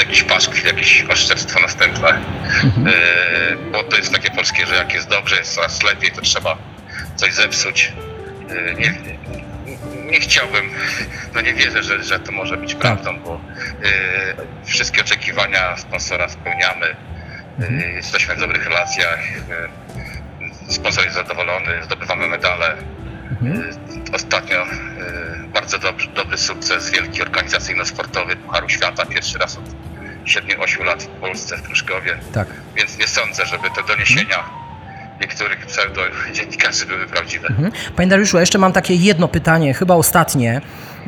[0.00, 2.20] jakiś paskwi, jakieś oszczerstwo następne.
[2.64, 6.56] Yy, Bo to jest takie polskie, że jak jest dobrze, jest coraz lepiej, to trzeba
[7.16, 7.92] coś zepsuć.
[8.48, 8.94] Yy, Nie,
[10.10, 10.70] nie chciałbym,
[11.34, 13.40] no nie wierzę, że, że to może być prawdą, bo
[13.82, 13.88] yy,
[14.66, 16.96] wszystkie oczekiwania sponsora spełniamy.
[17.58, 19.20] Yy, Jesteśmy w dobrych relacjach.
[20.68, 22.76] Sponsor jest zadowolony, zdobywamy medale.
[22.76, 24.66] Y, Ostatnio
[25.54, 29.64] bardzo dobry, dobry sukces wielki organizacyjno-sportowy Pucharu Świata, pierwszy raz od
[30.24, 32.18] 7-8 lat w Polsce, w Pruszkowie.
[32.32, 32.48] Tak.
[32.76, 34.44] Więc nie sądzę, żeby te doniesienia
[35.20, 37.48] niektórych pseudo-dziennikarzy były prawdziwe.
[37.96, 40.60] Panie Dariuszu, jeszcze mam takie jedno pytanie, chyba ostatnie.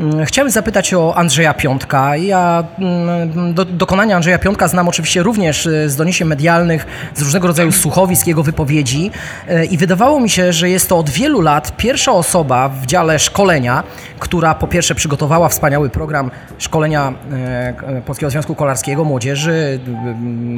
[0.02, 2.16] Mm, Chciałem zapytać o Andrzeja Piątka.
[2.16, 7.48] Ja mm, do, dokonania Andrzeja Piątka znam oczywiście również e, z doniesień medialnych, z różnego
[7.48, 9.10] rodzaju słuchowisk, jego wypowiedzi
[9.48, 13.18] E, i wydawało mi się, że jest to od wielu lat pierwsza osoba w dziale
[13.18, 13.82] szkolenia,
[14.18, 19.80] która po pierwsze przygotowała wspaniały program szkolenia e, Polskiego Związku Kolarskiego, młodzieży,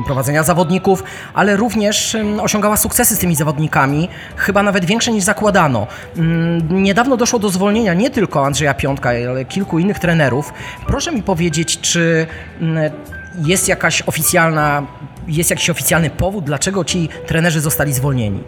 [0.06, 1.04] prowadzenia zawodników,
[1.34, 5.86] ale również osiągała sukcesy z tymi zawodnikami, chyba nawet większe niż zakładano.
[6.16, 10.52] Mm, Niedawno doszło do zwolnienia nie tylko Andrzeja Piątka, ale kilku innych trenerów.
[10.86, 12.26] Proszę mi powiedzieć, czy
[12.60, 12.92] mm,
[13.36, 14.82] jest jakaś oficjalna,
[15.26, 18.44] jest jakiś oficjalny powód, dlaczego ci trenerzy zostali zwolnieni?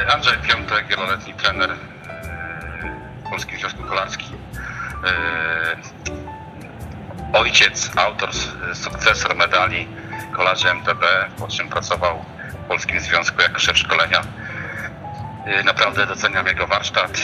[0.00, 1.74] Y, Andrzej Piątek, wieloletni trener, y,
[3.30, 4.36] Polskim Związku Kolarskim.
[5.04, 5.76] E,
[7.32, 8.30] ojciec, autor,
[8.74, 9.88] sukcesor medali
[10.32, 11.04] kolarzy MTB,
[11.38, 12.24] po czym pracował
[12.64, 14.20] w Polskim Związku jako szef szkolenia.
[15.46, 17.20] E, naprawdę doceniam jego warsztat.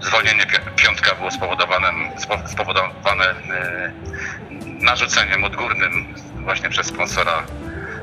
[0.00, 3.92] Zwolnienie pi- piątka było spowodowane, spo- spowodowane e,
[4.84, 7.32] narzuceniem odgórnym właśnie przez sponsora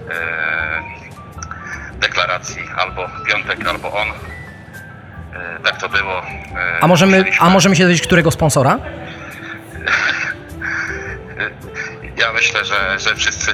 [0.10, 0.82] e,
[2.00, 4.08] deklaracji albo piątek, albo on.
[4.08, 4.14] E,
[5.64, 6.22] tak to było.
[6.82, 8.80] A możemy, a możemy się dowiedzieć, którego sponsora?
[12.18, 13.52] Ja myślę, że, że wszyscy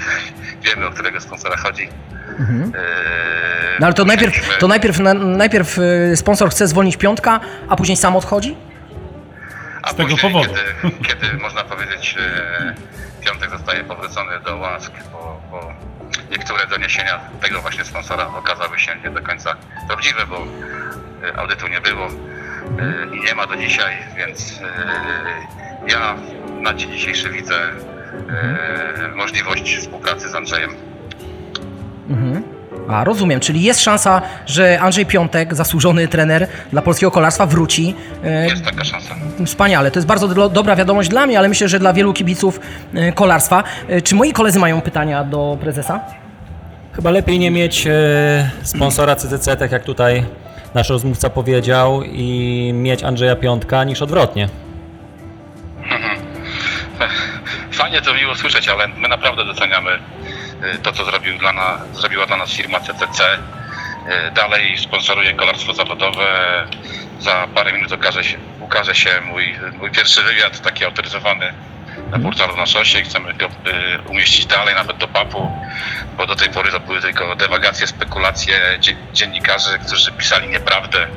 [0.61, 1.83] wiemy, o którego sponsora chodzi.
[1.83, 7.75] E, No ale to najpierw, to najpierw, na, najpierw y, sponsor chce zwolnić piątka, a
[7.75, 8.55] później sam odchodzi?
[9.83, 10.53] A Z tego później, powodu.
[10.81, 12.73] Kiedy, kiedy można powiedzieć, e,
[13.25, 15.73] piątek zostaje powrócony do łask, bo, bo
[16.31, 19.55] niektóre doniesienia tego właśnie sponsora okazały się nie do końca
[19.87, 20.37] prawdziwe, bo
[21.27, 22.07] e, audytu nie było
[23.13, 24.59] i nie ma do dzisiaj, więc
[25.87, 26.15] ja
[26.61, 27.55] na dzień dzisiejszy widzę
[28.13, 30.69] e, możliwość współpracy z Andrzejem.
[32.89, 37.95] A, rozumiem, czyli jest szansa, że Andrzej Piątek, zasłużony trener dla polskiego kolarstwa, wróci.
[38.23, 39.15] E, Jest taka szansa.
[39.45, 42.59] Wspaniale, to jest bardzo do, dobra wiadomość dla mnie, ale myślę, że dla wielu kibiców
[42.93, 43.63] e, kolarstwa.
[44.03, 45.99] Czy moi koledzy mają pytania do prezesa?
[46.93, 47.87] Chyba lepiej nie mieć
[48.63, 50.25] sponsora CCC, tak jak tutaj
[50.73, 54.49] nasz rozmówca powiedział, i mieć Andrzeja Piątka niż odwrotnie.
[57.91, 59.91] Fajnie to miło słyszeć, ale my naprawdę doceniamy
[60.75, 63.23] y, to, co zrobił dla na, zrobiła dla nas firma CCC.
[64.27, 66.23] Y, Dalej sponsoruje kolarstwo zawodowe.
[67.19, 71.53] Za parę minut okaże się, ukaże się mój, mój pierwszy wywiad, taki autoryzowany
[72.11, 73.01] na portalu na szosie.
[73.01, 73.49] Chcemy go y,
[74.09, 75.51] umieścić dalej, nawet do papu,
[76.17, 81.07] bo do tej pory to były tylko dewagacje, spekulacje dzie- dziennikarzy, którzy pisali nieprawdę.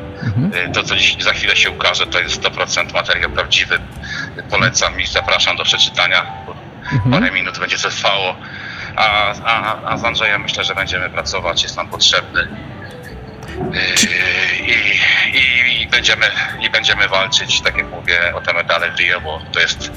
[0.68, 3.78] Y, To, co dziś za chwilę się ukaże, to jest 100% materiał prawdziwy.
[4.50, 6.26] Polecam i zapraszam do przeczytania.
[7.05, 8.37] Bo Parę minut będzie to trwało.
[8.97, 12.49] A, a, a z Andrzejem myślę, że będziemy pracować, jest nam potrzebny.
[13.59, 13.79] Yy,
[14.66, 14.73] I,
[15.38, 16.27] i, i, będziemy,
[16.61, 19.92] I będziemy walczyć, tak jak mówię, o te medale w Rio, bo to jest,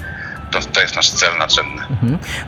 [0.52, 1.82] to, to jest nasz cel nadrzędny.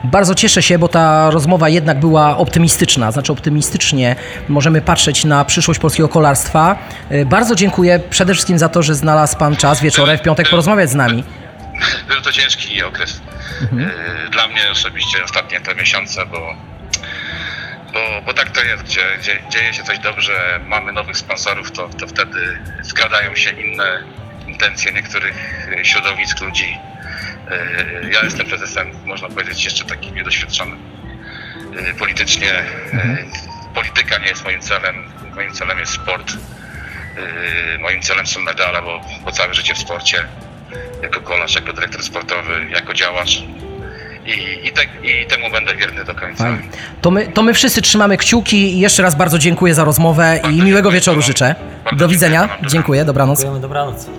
[0.04, 4.16] Bardzo cieszę się, bo ta rozmowa jednak była optymistyczna, znaczy optymistycznie
[4.50, 6.76] możemy patrzeć na przyszłość polskiego kolarstwa.
[7.10, 10.90] E, Bardzo dziękuję przede wszystkim za to, że znalazł Pan czas wieczorem w piątek porozmawiać
[10.90, 11.24] z nami.
[12.08, 13.22] Był to ciężki okres.
[13.72, 16.56] Yy, Dla mnie osobiście ostatnie te miesiące, bo,
[17.94, 21.90] bo, bo tak to jest, gdzie, gdzie dzieje się coś dobrze, mamy nowych sponsorów, to,
[21.90, 24.04] to wtedy skradają się inne
[24.48, 25.36] intencje niektórych
[25.78, 26.78] yy, środowisk ludzi.
[28.04, 30.80] Yy, Ja jestem prezesem, można powiedzieć, jeszcze takim niedoświadczonym
[32.00, 32.64] politycznie.
[32.94, 36.34] Yy, Polityka nie jest moim celem, moim celem jest sport.
[37.80, 40.24] Moim celem są medale, bo, bo całe życie w sporcie
[41.04, 43.44] jako kolarz, jako dyrektor sportowy, jako działacz.
[44.26, 46.58] I, i, te, I temu będę wierny do końca.
[47.02, 50.62] To my, to my wszyscy trzymamy kciuki i jeszcze raz bardzo dziękuję za rozmowę i
[50.62, 51.56] miłego wieczoru życzę.
[51.98, 53.38] Do widzenia, dziękuję, dobranoc.
[53.40, 54.10] Dziękujemy, dobranoc.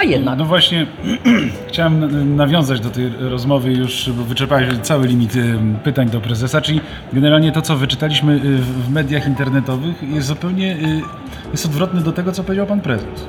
[0.00, 0.86] A jednak, No właśnie,
[1.68, 5.32] chciałem nawiązać do tej rozmowy już, bo wyczerpałeś cały limit
[5.84, 6.80] pytań do prezesa, czyli
[7.12, 11.02] generalnie to, co wyczytaliśmy y, w w mediach internetowych jest zupełnie y,
[11.52, 13.26] jest odwrotne do tego, co powiedział pan prezes.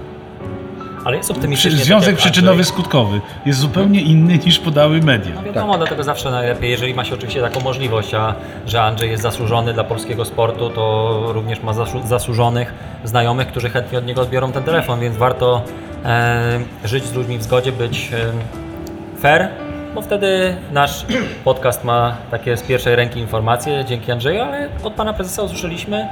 [1.06, 1.78] Ale jest optymistycznie.
[1.78, 2.66] tak związek jak przyczynowy Andrzej.
[2.74, 5.36] skutkowy jest zupełnie inny niż podały media.
[5.36, 8.36] No wiadomo, dlatego zawsze najlepiej, jeżeli ma się oczywiście taką możliwość, a
[8.68, 13.98] że Andrzej jest zasłużony dla polskiego sportu, to również ma zasłu- zasłużonych znajomych, którzy chętnie
[13.98, 15.62] od niego odbiorą ten telefon, więc warto
[16.06, 19.48] e, żyć z ludźmi w zgodzie, być e, fair,
[19.96, 21.06] bo wtedy nasz
[21.44, 26.08] podcast ma takie z pierwszej ręki informacje dzięki Andrzeju, ale od pana prezesa usłyszeliśmy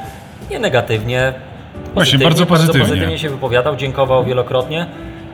[0.51, 1.33] nie negatywnie.
[1.93, 2.79] Właśnie, bardzo pozytywnie.
[2.79, 4.85] Bardzo pozytywnie się wypowiadał, dziękował wielokrotnie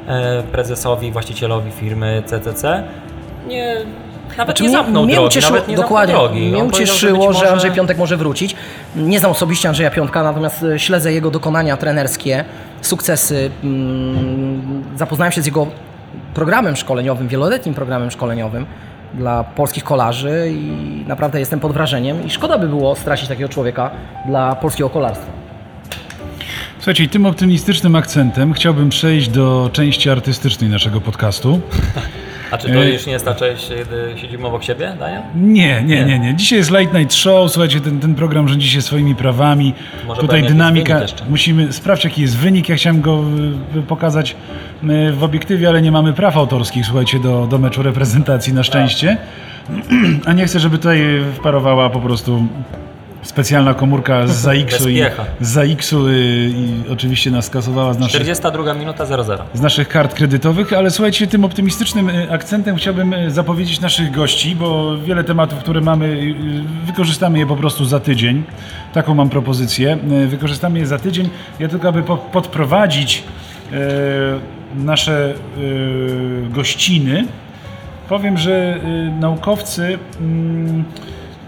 [0.08, 2.84] e, prezesowi, właścicielowi firmy CCC.
[3.48, 3.76] Nie,
[4.38, 6.40] nawet Znaczy, nie zamknął mnie drogi, ucieszyło, nawet nie dokładnie, drogi.
[6.52, 8.56] mnie ucieszyło, że może- Andrzej Piątek może wrócić.
[8.96, 12.46] Nie znam osobiście Andrzeja Piątka, natomiast e, śledzę jego dokonania trenerskie,
[12.82, 13.50] sukcesy.
[13.64, 15.68] mm, Zapoznałem się z jego
[16.34, 18.66] programem szkoleniowym, wieloletnim programem szkoleniowym
[19.14, 23.92] dla polskich kolarzy i naprawdę jestem pod wrażeniem i szkoda by było stracić takiego człowieka
[24.28, 25.32] dla polskiego kolarstwa.
[26.78, 31.62] Słuchajcie, i tym optymistycznym akcentem chciałbym przejść do części artystycznej naszego podcastu.
[32.52, 32.94] A czy to Ej.
[32.94, 35.22] już nie jest ta część, kiedy siedzimy obok siebie, Daniel?
[35.36, 36.36] Nie, nie, nie, nie.
[36.36, 37.52] Dzisiaj jest Late Night Show.
[37.52, 39.74] Słuchajcie, ten, ten program rządzi się swoimi prawami.
[40.08, 41.02] Może Tutaj dynamika.
[41.30, 42.70] Musimy sprawdzić, jaki jest wynik.
[42.70, 43.24] Ja chciałem go
[43.76, 44.36] y, pokazać
[44.84, 49.18] y, w obiektywie, ale nie mamy praw autorskich, słuchajcie, do, do meczu reprezentacji na szczęście.
[50.26, 52.48] A nie chcę, żeby tutaj wparowała po prostu
[53.26, 55.02] Specjalna komórka z ZAX-u i,
[55.42, 56.14] z ZAX-u y,
[56.56, 59.38] i oczywiście nas kasowała z naszych 42 minuta 0-0.
[59.54, 64.56] z naszych kart kredytowych, ale słuchajcie, tym optymistycznym y, akcentem chciałbym y, zapowiedzieć naszych gości,
[64.56, 66.36] bo wiele tematów, które mamy,
[66.86, 68.44] wykorzystamy je po prostu za tydzień.
[68.94, 69.98] Taką mam propozycję.
[70.28, 71.30] Wykorzystamy je za tydzień.
[71.60, 73.24] Ja tylko, aby po- podprowadzić
[74.76, 75.34] nasze
[76.50, 77.26] gościny,
[78.10, 78.80] powiem, że
[79.20, 80.84] naukowcy, mm,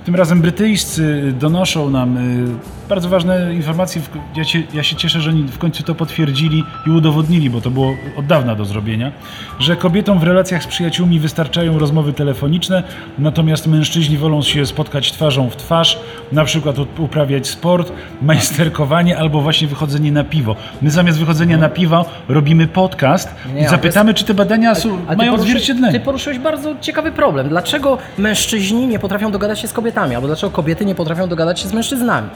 [0.07, 4.01] tym razem brytyjscy, donoszą nam y, bardzo ważne informacje.
[4.35, 7.71] Ja się, ja się cieszę, że oni w końcu to potwierdzili i udowodnili, bo to
[7.71, 9.11] było od dawna do zrobienia,
[9.59, 12.83] że kobietom w relacjach z przyjaciółmi wystarczają rozmowy telefoniczne,
[13.19, 15.99] natomiast mężczyźni wolą się spotkać twarzą w twarz,
[16.31, 20.55] na przykład up- uprawiać sport, majsterkowanie albo właśnie wychodzenie na piwo.
[20.81, 24.97] My zamiast wychodzenia na piwo robimy podcast Nie, i a zapytamy, czy te badania są,
[25.07, 25.99] Ale mają poruszy- odzwierciedlenie.
[25.99, 27.49] Ty poruszyłeś bardzo ciekawy problem.
[27.49, 31.67] Dlaczego mężczyźni nie potrafią dogadać się z kobietami, albo dlaczego kobiety nie potrafią dogadać się
[31.67, 32.27] z mężczyznami?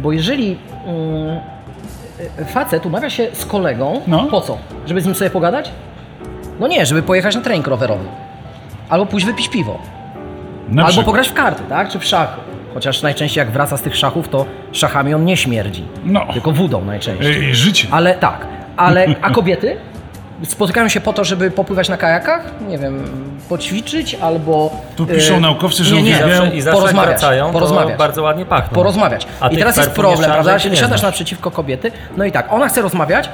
[0.00, 0.56] Bo jeżeli
[0.86, 1.38] mm,
[2.40, 4.24] y, facet umawia się z kolegą, No.
[4.30, 4.58] po co?
[4.86, 5.70] Żeby z nim sobie pogadać?
[6.60, 8.04] No nie, żeby pojechać na trening rowerowy.
[8.88, 9.78] Albo pójść wypić piwo.
[10.68, 11.06] Na albo przykład.
[11.06, 11.88] pograć w karty, tak?
[11.88, 12.40] Czy w szachy.
[12.74, 15.84] Chociaż najczęściej jak wraca z tych szachów, to szachami on nie śmierdzi.
[16.04, 16.26] No.
[16.32, 17.44] Tylko wódą najczęściej.
[17.46, 17.88] Ej, życie.
[17.90, 19.76] Ale tak, ale a kobiety
[20.44, 23.04] spotykają się po to, żeby popływać na kajakach, nie wiem,
[23.48, 24.70] poćwiczyć albo.
[24.96, 27.92] Tu piszą e, naukowcy, że nie, nie, uwielbiają- I zawsze porozmawiać, wracają, porozmawiać.
[27.92, 28.74] to bardzo ładnie pachną.
[28.74, 29.26] porozmawiać.
[29.40, 30.58] A I teraz jest problem, prawda?
[30.58, 31.02] Siadasz znasz.
[31.02, 33.28] naprzeciwko kobiety, no i tak, ona chce rozmawiać,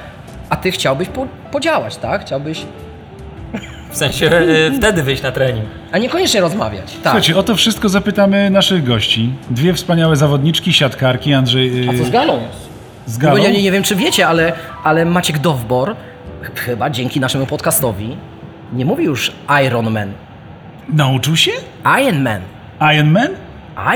[0.50, 2.20] a ty chciałbyś po, podziałać, tak?
[2.26, 2.62] Chciałbyś.
[3.90, 4.42] W sensie e,
[4.78, 5.66] wtedy wyjść na trening.
[5.92, 6.84] A niekoniecznie rozmawiać.
[6.92, 7.00] Tak.
[7.02, 9.34] Słuchajcie, o to wszystko zapytamy naszych gości.
[9.50, 12.38] Dwie wspaniałe zawodniczki, siatkarki, Andrzej A co z yy, galą?
[13.06, 13.36] z Bo Galą.
[13.42, 14.52] ja nie, nie wiem, czy wiecie, ale,
[14.84, 15.96] ale Maciek Dowbor,
[16.66, 18.16] chyba dzięki naszemu podcastowi,
[18.72, 19.32] nie mówi już
[19.66, 20.12] Iron Man.
[20.88, 21.50] Nauczył się?
[22.02, 22.40] Iron Man.
[22.94, 23.28] Iron Man?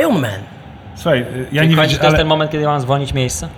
[0.00, 0.40] Iron Man.
[0.94, 3.48] Słuchaj, yy, ja Czyli nie wiedziałem, to jest ale ten moment, kiedy mam zwolnić miejsce?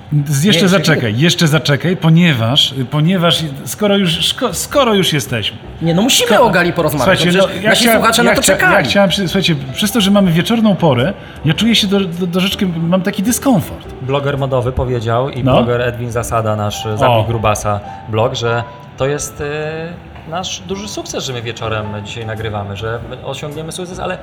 [0.43, 5.59] jeszcze Nie, zaczekaj, jeszcze zaczekaj, ponieważ, yy, ponieważ skoro już, szko, skoro już jesteśmy.
[5.83, 7.19] Nie, no musimy o gali porozmawiać.
[7.19, 8.75] Słuchajcie, no, no, ja, nasi chciałem, słuchacze ja, na to czekali.
[8.75, 11.13] ja chciałem, słuchajcie, przez to, że mamy wieczorną porę,
[11.45, 13.95] ja czuję się do, do, troszeczkę, mam taki dyskomfort.
[14.03, 15.53] Bloger modowy powiedział i No.
[15.53, 16.97] bloger Edwin Zasada, nasz O.
[16.97, 18.63] Zabij Grubasa blog, że
[19.01, 19.93] to jest e,
[20.31, 24.19] nasz duży sukces, że my wieczorem dzisiaj nagrywamy, że osiągniemy sukces, ale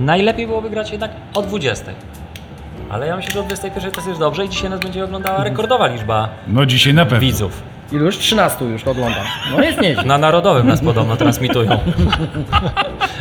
[0.00, 1.84] najlepiej byłoby grać jednak o 20.
[2.90, 5.86] Ale ja myślę, że o 21 to jest dobrze i dzisiaj nas będzie oglądała rekordowa
[5.86, 7.20] liczba No dzisiaj na pewno.
[7.20, 7.62] widzów.
[7.92, 8.18] Ilu już?
[8.18, 9.24] 13 już oglądam.
[9.56, 10.04] No jest nieźle.
[10.04, 11.78] Na Narodowym nas podobno transmitują.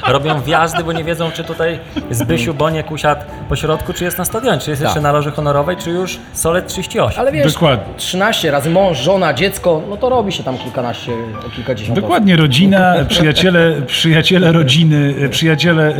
[0.07, 1.79] Robią wjazdy, bo nie wiedzą, czy tutaj
[2.12, 4.89] Zbysiu Boniek usiadł po środku, czy jest na stadionie, czy jest Tak.
[4.89, 7.19] jeszcze na loży honorowej, czy już Solet 38.
[7.21, 7.93] Ale wiesz, Dokładnie.
[7.97, 11.12] 13 razy mąż, żona, dziecko, no to robi się tam kilkanaście,
[11.55, 15.95] kilkadziesiąt Dokładnie, rodzina, przyjaciele, przyjaciele rodziny, przyjaciele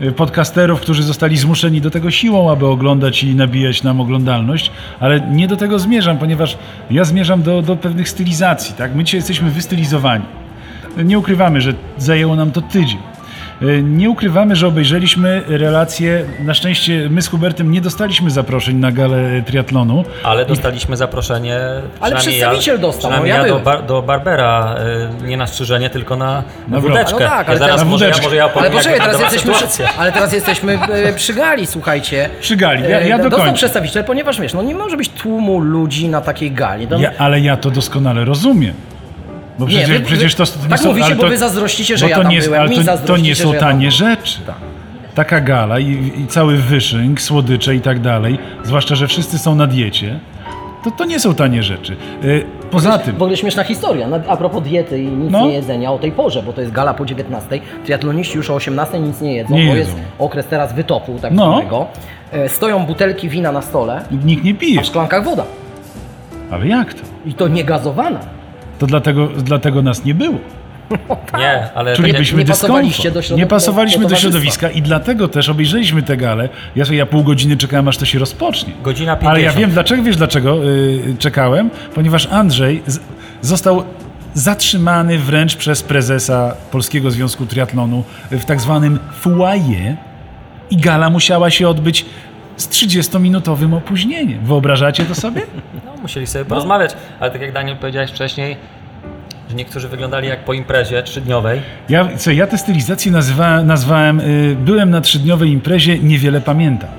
[0.00, 4.70] e, e, podcasterów, którzy zostali zmuszeni do tego siłą, aby oglądać i nabijać nam oglądalność,
[5.00, 6.58] ale nie do tego zmierzam, ponieważ
[6.90, 8.74] ja zmierzam do, do pewnych stylizacji.
[8.74, 8.94] Tak?
[8.94, 10.24] My dzisiaj jesteśmy wystylizowani.
[11.04, 12.98] Nie ukrywamy, że zajęło nam to tydzień.
[13.62, 16.24] E, Nie ukrywamy, że obejrzeliśmy relacje.
[16.44, 20.04] Na szczęście my z Hubertem nie dostaliśmy zaproszeń na galę triatlonu.
[20.24, 21.58] Ale dostaliśmy zaproszenie.
[21.94, 24.76] przynajmniej przedstawiciel dostał, Przynajmniej no ja ja do, bar, do Barbera,
[25.24, 26.82] y, nie na strzyżenie, tylko na, wrot.
[26.82, 27.12] wódeczkę.
[27.24, 29.20] No tak, ale ja zaraz teraz- może, ja, może ja Ale opowiem, poczekaj, jak teraz
[29.20, 29.88] jesteśmy, sytuacja.
[29.98, 32.30] ale teraz jesteśmy e, przy gali, słuchajcie.
[32.40, 32.82] Przy gali.
[32.82, 33.54] Ja, E, ja Dostał dokończę.
[33.54, 36.86] przedstawiciel, ponieważ wiesz, no nie może być tłumu ludzi na takiej gali.
[36.90, 38.74] No, Ja, ale ja to doskonale rozumiem.
[39.58, 42.10] Bo przecież, wy- wy- przecież to, tak są, mówicie, bo to, wy zazdrościcie, że bo
[42.10, 44.38] ja to tam nie, byłem, ale mi to, to nie są ja tanie rzeczy.
[45.14, 49.66] Taka gala i, i cały wyszynk, słodycze i tak dalej, zwłaszcza, że wszyscy są na
[49.66, 50.18] diecie,
[50.84, 51.96] to, to nie są tanie rzeczy.
[52.24, 55.46] Y, Poza tym, W ogóle śmieszna historia, a propos diety i nic No.
[55.46, 57.60] nie jedzenia o tej porze, bo to jest gala po 19.
[57.84, 59.90] Triatloniści już o 18 nic nie jedzą, Nie bo jedzą.
[59.90, 61.52] jest okres teraz wytopu tak No.
[61.52, 61.86] zwanego.
[62.32, 64.80] E, Stoją butelki wina na stole, nikt nie pije.
[64.80, 65.44] a w szklankach woda.
[66.50, 67.00] Ale jak to?
[67.26, 68.20] I to nie gazowana.
[68.78, 70.38] To dlatego, dlatego nas nie było.
[71.38, 74.30] Nie, ale tak Czulibyśmy nie pasowaliście do środow- Nie pasowaliśmy do do, towarzystwa.
[74.32, 76.48] środowiska i dlatego też obejrzeliśmy tę galę.
[76.76, 78.72] Ja sobie ja pół godziny czekałem, aż to się rozpocznie.
[78.82, 79.58] Godzina Ale ja 50.
[79.60, 81.70] wiem dlaczego, wiesz dlaczego yy, czekałem?
[81.94, 83.00] Ponieważ Andrzej z,
[83.40, 83.84] został
[84.34, 89.96] zatrzymany wręcz przez prezesa Polskiego Związku Triatlonu w tak zwanym foyer
[90.70, 92.06] i gala musiała się odbyć
[92.56, 94.44] z 30-minutowym opóźnieniem.
[94.44, 95.42] Wyobrażacie to sobie?
[95.84, 96.90] no, musieli sobie porozmawiać.
[97.20, 98.56] Ale tak jak Daniel powiedziałeś wcześniej,
[99.50, 101.60] że niektórzy wyglądali jak po imprezie trzydniowej.
[101.88, 106.90] Ja, co, ja tę stylizację nazywa, nazwałem, y, byłem na trzydniowej imprezie, niewiele pamiętam.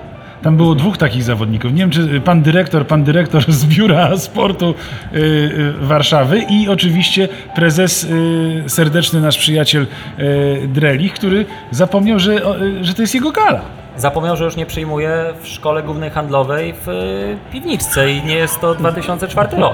[0.41, 1.71] Tam było dwóch takich zawodników.
[1.71, 4.75] Nie wiem, czy pan dyrektor, pan dyrektor z biura sportu
[5.13, 9.87] y, y, Warszawy i oczywiście prezes, y, serdeczny nasz przyjaciel
[10.19, 13.61] y, Drelich, który zapomniał, że, y, że to jest jego gala.
[13.97, 18.61] Zapomniał, że już nie przyjmuje w szkole głównej handlowej w y, piwniczce i nie jest
[18.61, 19.73] to 2004 rok.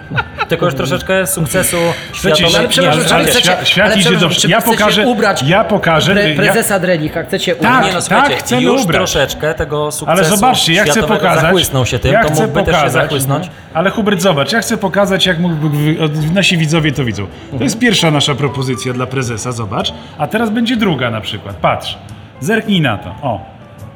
[0.48, 1.76] Tylko już troszeczkę sukcesu
[2.12, 2.58] Przecież- światowego.
[2.58, 5.06] Ale przepraszam, ale czy wy świat- chcecie, świat ale idzie przepraszam, do- czy ja pokażę-
[5.06, 7.72] ubrać ja pokażę, pre, ja- prezesa Drelika, chcecie ubrać.
[7.72, 8.96] Tak, Nie no, słuchajcie, chcemy już ubrać.
[8.96, 11.40] troszeczkę tego sukcesu Ale zobaczcie, ja chcę pokazać.
[11.42, 13.50] zachłysnął się tym, ja to chcę mógłby też się pokazać, zachłysnąć.
[13.74, 15.96] Ale Hubert, zobacz, ja chcę pokazać, jak mógłby
[16.34, 17.26] nasi widzowie to widzą.
[17.58, 19.92] To jest pierwsza nasza propozycja dla prezesa, zobacz.
[20.18, 21.56] A teraz będzie druga na przykład.
[21.56, 21.98] Patrz,
[22.40, 23.14] zerknij na to.
[23.22, 23.51] O.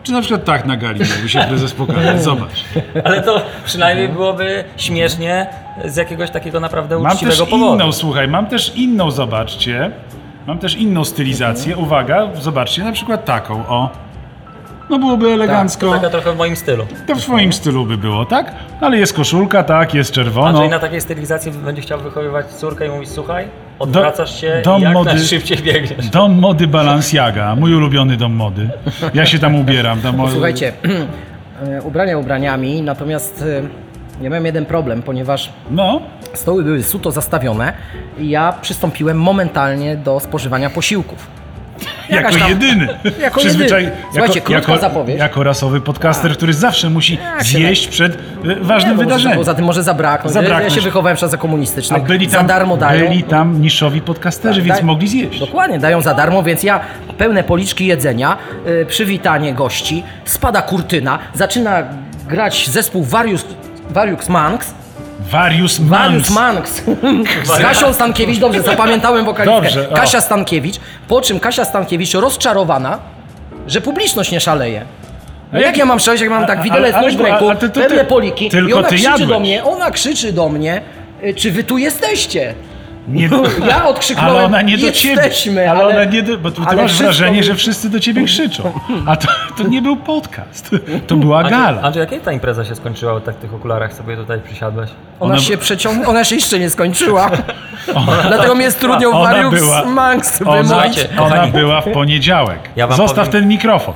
[0.06, 2.22] Czy na przykład tak na gali mógłby się prezes pokazać.
[2.22, 2.64] Zobacz.
[3.04, 5.46] Ale to przynajmniej byłoby śmiesznie
[5.84, 7.74] z jakiegoś takiego naprawdę Mam też uczciwego powodu.
[7.74, 9.90] inną, słuchaj, mam też inną, zobaczcie.
[10.46, 11.76] Mam też inną stylizację.
[11.76, 13.90] Uwaga, zobaczcie, na przykład taką, o.
[14.90, 15.90] No byłoby elegancko.
[15.92, 16.86] Taka trochę w moim stylu.
[17.06, 18.52] To w swoim stylu by było, tak?
[18.80, 20.48] Ale jest koszulka, tak, jest czerwono.
[20.48, 23.48] Andrzej na takiej stylizacji będzie chciał wychowywać córkę i mówić, słuchaj,
[23.78, 26.08] odwracasz się dom i jak mody- najszybciej biegniesz.
[26.08, 28.68] Dom mody Balenciaga, mój ulubiony dom mody.
[29.14, 30.00] Ja się tam ubieram.
[30.00, 30.72] Tam Słuchajcie,
[31.88, 33.62] ubrania ubraniami, natomiast e,
[34.22, 36.00] ja miałem jeden problem, ponieważ No,
[36.34, 37.72] stoły były suto zastawione
[38.18, 41.26] i ja przystąpiłem momentalnie do spożywania posiłków.
[42.10, 42.88] Jakaś jako tam- jedyny.
[43.20, 44.02] jako Przyzwyczaj- jedyny.
[44.12, 45.18] Słuchajcie, krótka jako, zapowiedź.
[45.18, 48.18] Jako rasowy podcaster, który zawsze musi Jak zjeść przed y,
[48.60, 49.38] ważnym Nie, wydarzeniem.
[49.38, 50.34] Poza tym może zabraknąć.
[50.34, 50.64] Zabraknąć.
[50.64, 52.02] Ja się wychowałem w czasach A komunistycznych.
[52.02, 53.08] byli za tam, darmo dają.
[53.08, 55.40] byli tam niszowi podcasterzy, więc Daj- mogli zjeść.
[55.40, 56.80] Dokładnie, dają za darmo, więc ja
[57.18, 58.36] pełne policzki jedzenia,
[58.82, 61.82] y, przywitanie gości, spada kurtyna, zaczyna
[62.28, 63.44] grać zespół Various,
[63.90, 64.74] Various Manx.
[65.30, 66.30] Various Manx.
[66.30, 66.82] Manx.
[67.44, 69.62] Z Kasią Stankiewicz, dobrze, zapamiętałem wokalistkę.
[69.62, 69.94] Dobrze, o.
[69.94, 70.76] Kasia Stankiewicz,
[71.08, 72.98] po czym Kasia Stankiewicz rozczarowana,
[73.66, 74.84] że publiczność nie szaleje.
[75.52, 78.46] No jak jak- ja mam szaleść, jak mam tak widelec ale- w ręku, ty- poliki
[78.46, 79.28] i tylko ona ty krzyczy jadłeś.
[79.28, 80.82] do mnie, ona krzyczy do mnie,
[81.24, 82.54] y, czy wy tu jesteście?
[83.08, 83.28] Nie,
[83.68, 85.70] Ja odkrzyknąłem, ale ona nie do jesteśmy, ciebie.
[85.70, 88.24] Ale, ale- ona nie do, bo tu ty ale masz wrażenie, że wszyscy do ciebie
[88.24, 88.72] krzyczą.
[89.06, 89.28] A to,
[89.58, 90.70] to nie był podcast.
[91.06, 91.82] To była gala.
[91.82, 94.90] Andrzej, jak ta impreza się skończyła, tak w tych okularach sobie tutaj przysiadłeś?
[95.20, 97.30] Ona, Ona- się przeciągnęła, ona się jeszcze nie skończyła.
[98.28, 101.08] Dlatego mi jest trudno Ona była- Manx Ona, wymówić.
[101.18, 102.58] Ona była w poniedziałek.
[102.76, 103.94] Ja wam Zostaw powiem- ten mikrofon.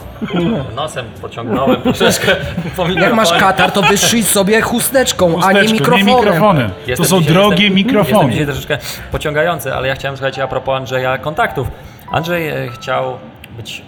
[0.77, 2.37] Nosem pociągnąłem troszeczkę
[2.77, 6.07] po Jak masz katar, to wyszyj sobie chusteczką, a nie mikrofonem.
[6.07, 6.71] Nie mikrofonem.
[6.97, 8.47] To są dzisiaj- drogie jestem, mikrofony.
[9.13, 11.69] Pociągający, ale ja chciałem, słuchajcie, a propos Andrzeja, kontaktów.
[12.13, 13.19] Andrzej e, chciał
[13.57, 13.83] być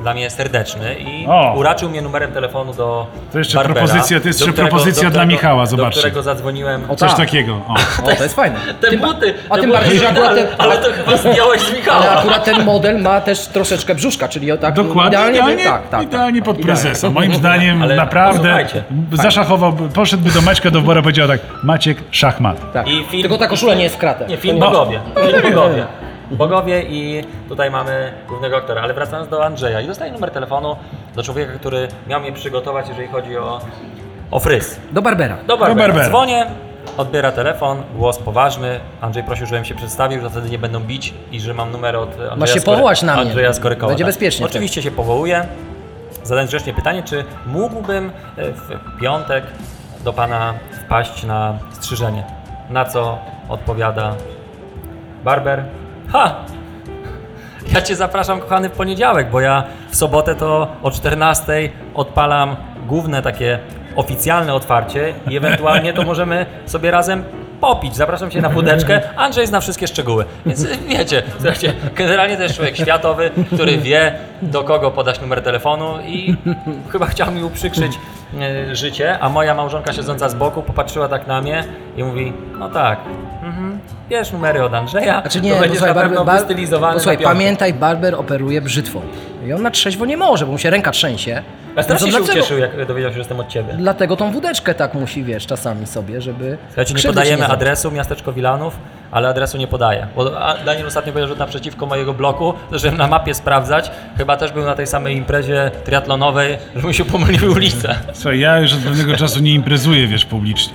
[0.00, 1.54] dla mnie serdeczny i O.
[1.56, 5.14] uraczył mnie numerem telefonu do To jeszcze Barbera, propozycja- to jest do jeszcze propozycja do
[5.14, 6.00] dla Michała, Do zobaczcie.
[6.00, 6.90] którego zadzwoniłem.
[6.90, 7.18] O, Coś tak.
[7.18, 7.52] takiego.
[7.68, 7.74] O.
[8.04, 8.56] O, to jest fajne.
[8.80, 9.34] Te buty!
[9.50, 11.98] a te tym buty, bardziej, że akurat ale, ten- ale to chyba zdjąłeś z Michała.
[11.98, 16.02] Ale akurat ten model ma też troszeczkę brzuszka, czyli tak Dokładnie, idealnie, idealnie, tak, tak,
[16.02, 17.10] idealnie tak, pod prezesa.
[17.10, 18.84] Moim zdaniem Ale naprawdę posłuchajcie.
[19.12, 22.72] zaszachował, poszedłby do Maćka do wora i powiedział tak, Maciek, szachmat.
[22.72, 22.88] Tak.
[22.88, 24.26] I film- Tylko ta koszula nie jest w kratę.
[24.26, 24.66] Nie, film No.
[24.70, 25.00] Bogowie.
[25.26, 25.86] Film Bogowie.
[26.30, 28.82] Bogowie i tutaj mamy głównego aktora.
[28.82, 29.80] Ale wracając do Andrzeja.
[29.80, 30.76] I dostaję numer telefonu
[31.14, 33.60] do człowieka, który miał mnie przygotować, jeżeli chodzi o,
[34.30, 34.80] o fryz.
[34.92, 35.36] Do Barbera.
[35.46, 35.88] Do Barbera.
[35.88, 36.08] Barbera.
[36.08, 36.46] Dzwonię,
[36.96, 38.80] odbiera telefon, głos poważny.
[39.00, 42.08] Andrzej prosił, żebym się przedstawił, że wtedy nie będą bić i że mam numer od
[42.10, 43.22] Andrzeja, Masz się Skory- powołać na mnie.
[43.22, 43.88] Andrzeja Skorykowa.
[43.88, 44.08] Będzie tak.
[44.12, 45.46] bezpiecznie Oczywiście się powołuję.
[46.24, 48.68] Zadając grzecznie pytanie, czy mógłbym e, w
[49.00, 49.44] piątek
[50.04, 50.54] do Pana
[50.86, 52.24] wpaść na strzyżenie?
[52.70, 53.18] Na co
[53.48, 54.14] odpowiada
[55.24, 55.64] Barber?
[56.12, 56.34] Ha!
[57.74, 62.56] Ja Cię zapraszam, kochany, w poniedziałek, bo ja w sobotę to o 14 odpalam
[62.86, 63.58] główne takie
[63.96, 67.24] oficjalne otwarcie i ewentualnie to możemy sobie razem
[67.60, 67.96] popić.
[67.96, 69.00] Zapraszam Cię na wódeczkę.
[69.16, 70.24] Andrzej zna wszystkie szczegóły.
[70.46, 75.94] Więc wiecie, słuchajcie, generalnie to jest człowiek światowy, który wie, do kogo podać numer telefonu
[76.06, 76.36] i
[76.92, 77.98] chyba chciał mi uprzykrzyć
[78.40, 81.64] e, życie, a moja małżonka siedząca z boku popatrzyła tak na mnie
[81.96, 82.98] i mówi, no tak,
[83.42, 87.18] mhm, bierz numery od Andrzeja, Znaczy nie, to będziesz słuchaj, na pewno wystylizowany bo słuchaj,
[87.18, 89.00] pamiętaj, Barber operuje brzytwą.
[89.46, 91.42] I on na trzeźwo nie może, bo mu się ręka trzęsie.
[91.76, 93.74] Ja strasznie No się dlaczego- ucieszył, jak dowiedział się, że jestem od Ciebie.
[93.78, 96.58] Dlatego tą wódeczkę tak musi, wiesz, czasami sobie, żeby...
[96.68, 97.54] Słuchajcie, nie podajemy zrobić.
[97.54, 98.76] adresu, miasteczko Wilanów,
[99.10, 100.06] ale adresu nie podaję.
[100.16, 103.90] Bo a- Daniel ostatnio powiedział, że naprzeciwko mojego bloku, żeby na mapie sprawdzać.
[104.18, 107.94] Chyba też był na tej samej imprezie triatlonowej, że mu się pomyliły ulice.
[108.12, 110.72] Słuchaj, ja już od pewnego czasu nie imprezuję, wiesz, publicznie.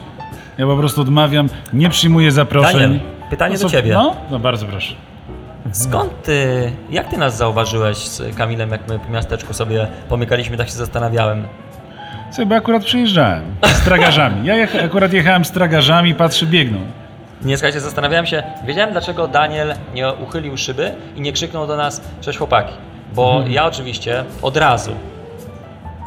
[0.58, 2.74] Ja po prostu odmawiam, nie przyjmuję zaproszeń.
[2.80, 3.94] Daniel, pytanie No do co- Ciebie.
[3.94, 4.96] No, no bardzo proszę.
[5.72, 10.68] Skąd ty, jak ty nas zauważyłeś z Kamilem, jak my po miasteczku sobie pomykaliśmy, tak
[10.68, 11.48] się zastanawiałem.
[12.48, 14.46] Bo akurat przyjeżdżałem z tragarzami.
[14.46, 16.80] Ja jech- akurat jechałem z tragarzami, patrzę, biegną.
[17.42, 22.02] Nie, słuchajcie, zastanawiałem się, wiedziałem dlaczego Daniel nie uchylił szyby i nie krzyknął do nas,
[22.22, 22.74] cześć chłopaki.
[23.14, 24.92] Bo ja oczywiście od razu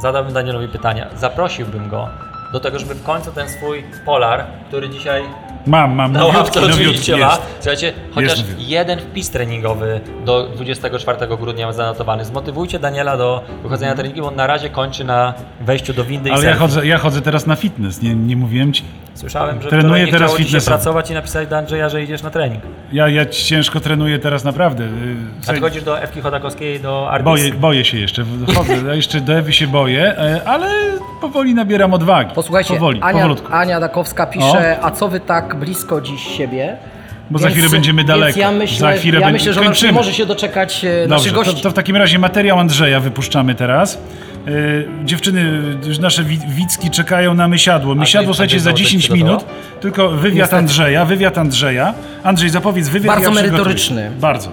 [0.03, 2.09] zadałbym Danielowi pytania, zaprosiłbym go
[2.53, 5.23] do tego, żeby w końcu ten swój polar, który dzisiaj
[5.69, 6.13] Mam, mam.
[6.13, 7.23] Na nowiutki, ławce nowiutki oczywiście jest.
[7.25, 7.39] ma.
[7.61, 8.69] Słuchajcie, chociaż nowiutki.
[8.69, 12.25] jeden wpis treningowy do 24 grudnia zanotowany.
[12.25, 16.29] Zmotywujcie Daniela do wychodzenia na treningi, bo on na razie kończy na wejściu do windy
[16.29, 16.59] i Ale ja selfie.
[16.61, 18.85] chodzę, ja chodzę teraz na fitness, nie, nie mówiłem ci.
[19.19, 20.77] Słyszałem, że Trenuję nie teraz chciało ci się fitnessowo.
[20.77, 22.63] pracować i napisać do Andrzeja, że idziesz na trening.
[22.93, 24.85] Ja, ja ciężko trenuję teraz naprawdę.
[24.85, 24.89] y,
[25.49, 27.25] A ty chodzisz do Ewki Chodakowskiej, do Artis?
[27.25, 30.67] Boję, boję się jeszcze, chodzę, ja jeszcze do Ewy się boję, e, ale
[31.21, 32.35] powoli nabieram odwagi.
[32.35, 33.53] Posłuchajcie, powoli, Ania, powolutku.
[33.53, 36.77] Ania Dakowska pisze, a co wy tak blisko dziś siebie?
[37.31, 38.27] Bo za chwilę będziemy daleko.
[38.27, 39.93] Więc ja myślę, Za chwilę ja będzie- myślę że kończymy.
[39.93, 41.63] może się doczekać e, naszych Dobrze, to, gości.
[41.63, 43.99] to w takim razie materiał Andrzeja wypuszczamy teraz.
[44.49, 47.95] E, dziewczyny, już nasze wi- widzki czekają na mysiadło.
[47.95, 49.27] Mysiadło, słuchajcie, za znowu coś 10 przygotował?
[49.39, 49.45] minut.
[49.81, 50.57] Tylko wywiad Niestety.
[50.57, 51.95] Andrzeja, wywiad Andrzeja.
[52.25, 53.07] Andrzej, zapowiedz wywiad.
[53.07, 54.11] Bardzo ja merytoryczny.
[54.21, 54.53] Bardzo.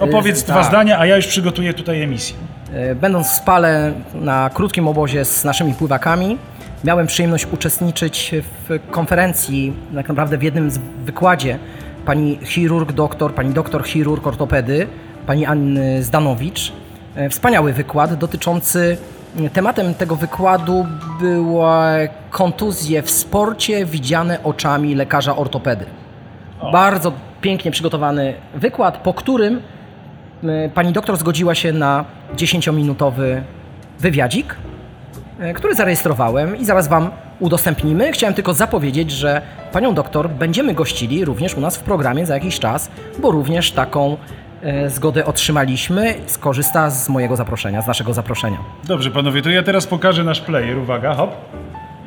[0.00, 0.64] Opowiedz Y, dwa tak.
[0.64, 2.36] zdania, a ja już przygotuję tutaj emisję.
[2.74, 6.38] E, Będąc w Spale na krótkim obozie z naszymi pływakami,
[6.84, 8.34] miałem przyjemność uczestniczyć
[8.68, 11.58] w konferencji, tak naprawdę w jednym z wykładzie
[12.06, 14.86] pani chirurg, doktor, pani doktor chirurg ortopedy,
[15.26, 16.72] pani Anny Zdanowicz.
[17.18, 18.96] E, Wspaniały wykład dotyczący,
[19.52, 20.86] tematem tego wykładu
[21.20, 25.84] były kontuzje w sporcie widziane oczami lekarza ortopedy.
[26.72, 29.62] Bardzo pięknie przygotowany wykład, po którym
[30.74, 32.04] pani doktor zgodziła się na
[32.36, 33.40] 10-minutowy
[34.00, 34.56] wywiadzik,
[35.40, 37.10] e, który zarejestrowałem i zaraz Wam
[37.40, 38.12] udostępnimy.
[38.12, 39.42] Chciałem tylko zapowiedzieć, że
[39.72, 44.16] panią doktor będziemy gościli również u nas w programie za jakiś czas, bo również taką
[44.88, 46.14] zgodę otrzymaliśmy.
[46.26, 48.58] Skorzysta z mojego zaproszenia, z naszego zaproszenia.
[48.84, 50.78] Dobrze, panowie, to ja teraz pokażę nasz player.
[50.78, 51.34] Uwaga, hop.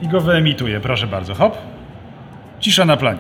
[0.01, 1.57] I go wyemituję, proszę bardzo, hop.
[2.59, 3.19] Cisza na planie.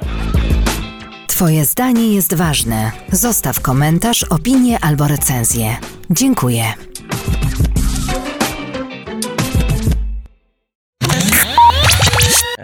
[1.27, 2.91] Twoje zdanie jest ważne.
[3.11, 5.65] Zostaw komentarz, opinię albo recenzję.
[6.09, 6.63] Dziękuję.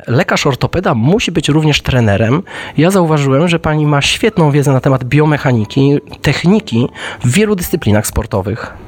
[0.08, 2.44] Lekarz ortopeda musi być również trenerem.
[2.78, 6.88] Ja zauważyłem, że pani ma świetną wiedzę na temat biomechaniki, techniki
[7.24, 8.87] w wielu dyscyplinach sportowych.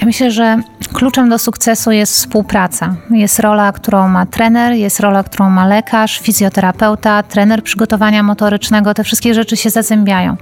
[0.00, 0.56] Ja myślę, że
[0.92, 2.96] kluczem do sukcesu jest współpraca.
[3.10, 8.94] Jest rola, którą ma trener, jest rola, którą ma lekarz, fizjoterapeuta, trener przygotowania motorycznego.
[8.94, 10.36] Te wszystkie rzeczy się zazębiają.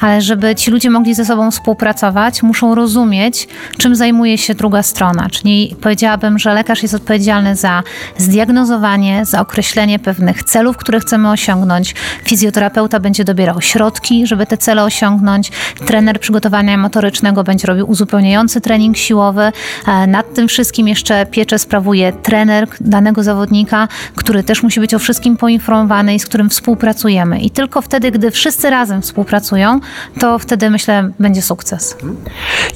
[0.00, 3.48] Ale żeby ci ludzie mogli ze sobą współpracować, muszą rozumieć,
[3.78, 5.28] czym zajmuje się druga strona.
[5.30, 7.82] Czyli powiedziałabym, że lekarz jest odpowiedzialny za
[8.18, 11.94] zdiagnozowanie, za określenie pewnych celów, które chcemy osiągnąć.
[12.24, 15.52] Fizjoterapeuta będzie dobierał środki, żeby te cele osiągnąć.
[15.86, 19.52] Trener przygotowania motorycznego będzie robił uzupełniający trening siłowy.
[19.86, 24.98] E, Nad tym wszystkim jeszcze pieczę sprawuje trener danego zawodnika, który też musi być o
[24.98, 27.40] wszystkim poinformowany i z którym współpracujemy.
[27.40, 29.80] I tylko wtedy, gdy wszyscy razem współpracują,
[30.20, 31.96] to wtedy myślę, będzie sukces.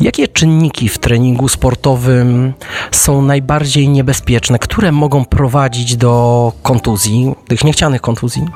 [0.01, 2.53] Jakie czynniki w treningu sportowym
[2.91, 8.47] są najbardziej niebezpieczne, które mogą prowadzić do kontuzji, tych niechcianych kontuzji?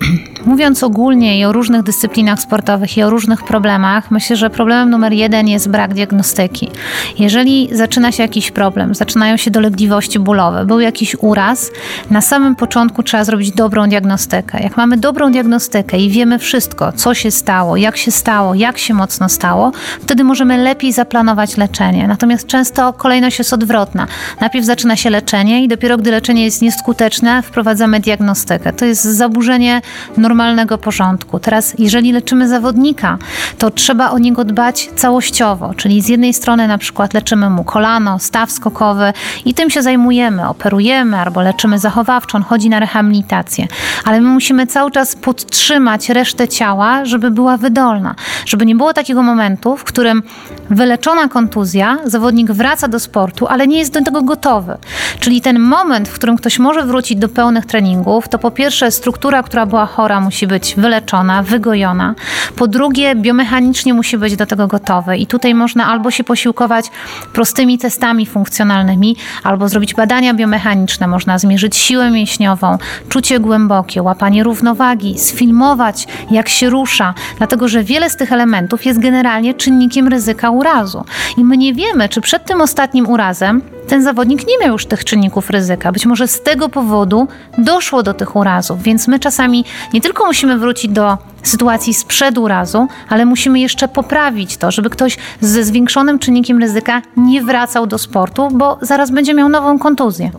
[0.44, 5.12] Mówiąc ogólnie i o różnych dyscyplinach sportowych i o różnych problemach, myślę, że problemem numer
[5.12, 6.70] jeden jest brak diagnostyki.
[7.18, 11.70] Jeżeli zaczyna się jakiś problem, zaczynają się dolegliwości bólowe, był jakiś uraz,
[12.10, 14.62] na samym początku trzeba zrobić dobrą diagnostykę.
[14.62, 18.94] Jak mamy dobrą diagnostykę i wiemy wszystko, co się stało, jak się stało, jak się
[18.94, 19.72] mocno stało,
[20.02, 22.08] wtedy możemy lepiej zaplanować leczenie.
[22.08, 24.06] Natomiast często kolejność jest odwrotna.
[24.40, 28.72] Najpierw zaczyna się leczenie i dopiero gdy leczenie jest nieskuteczne, wprowadzamy diagnostykę.
[28.72, 29.82] To jest zaburzenie
[30.30, 31.38] normalnego porządku.
[31.38, 33.18] Teraz, jeżeli leczymy zawodnika,
[33.58, 38.18] to trzeba o niego dbać całościowo, czyli z jednej strony na przykład leczymy mu kolano,
[38.18, 39.12] staw skokowy
[39.44, 43.66] i tym się zajmujemy, operujemy albo leczymy zachowawczo, on chodzi na rehabilitację,
[44.04, 48.14] ale my musimy cały czas podtrzymać resztę ciała, żeby była wydolna,
[48.46, 50.22] żeby nie było takiego momentu, w którym
[50.70, 54.78] wyleczona kontuzja, zawodnik wraca do sportu, ale nie jest do tego gotowy.
[55.20, 59.42] Czyli ten moment, w którym ktoś może wrócić do pełnych treningów, to po pierwsze struktura,
[59.42, 62.14] która była chora, musi być wyleczona, wygojona.
[62.56, 65.16] Po drugie, biomechanicznie musi być do tego gotowy.
[65.16, 66.90] I tutaj można albo się posiłkować
[67.32, 71.06] prostymi testami funkcjonalnymi, albo zrobić badania biomechaniczne.
[71.06, 78.10] Można zmierzyć siłę mięśniową, czucie głębokie, łapanie równowagi, sfilmować, jak się rusza, dlatego że wiele
[78.10, 81.04] z tych elementów jest generalnie czynnikiem ryzyka urazu.
[81.36, 85.04] I my nie wiemy, czy przed tym ostatnim urazem ten zawodnik nie miał już tych
[85.04, 85.92] czynników ryzyka.
[85.92, 87.28] Być może z tego powodu
[87.58, 92.86] doszło do tych urazów, więc my czasami nie tylko musimy wrócić do sytuacji sprzed urazu,
[93.08, 98.48] ale musimy jeszcze poprawić to, żeby ktoś ze zwiększonym czynnikiem ryzyka nie wracał do sportu,
[98.52, 100.30] bo zaraz będzie miał nową kontuzję.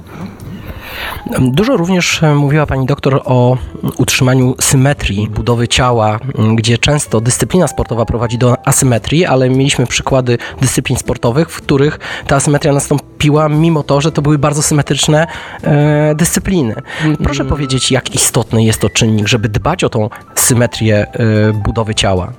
[1.39, 3.57] Dużo również e, mówiła pani doktor o
[3.97, 10.37] utrzymaniu symetrii budowy ciała, m, gdzie często dyscyplina sportowa prowadzi do asymetrii, ale mieliśmy przykłady
[10.61, 15.27] dyscyplin sportowych, w których ta asymetria nastąpiła mimo to, że to były bardzo symetryczne
[15.63, 16.75] e, dyscypliny.
[17.23, 22.33] Proszę powiedzieć, jak istotny jest to czynnik, żeby dbać o tą symetrię e, budowy ciała?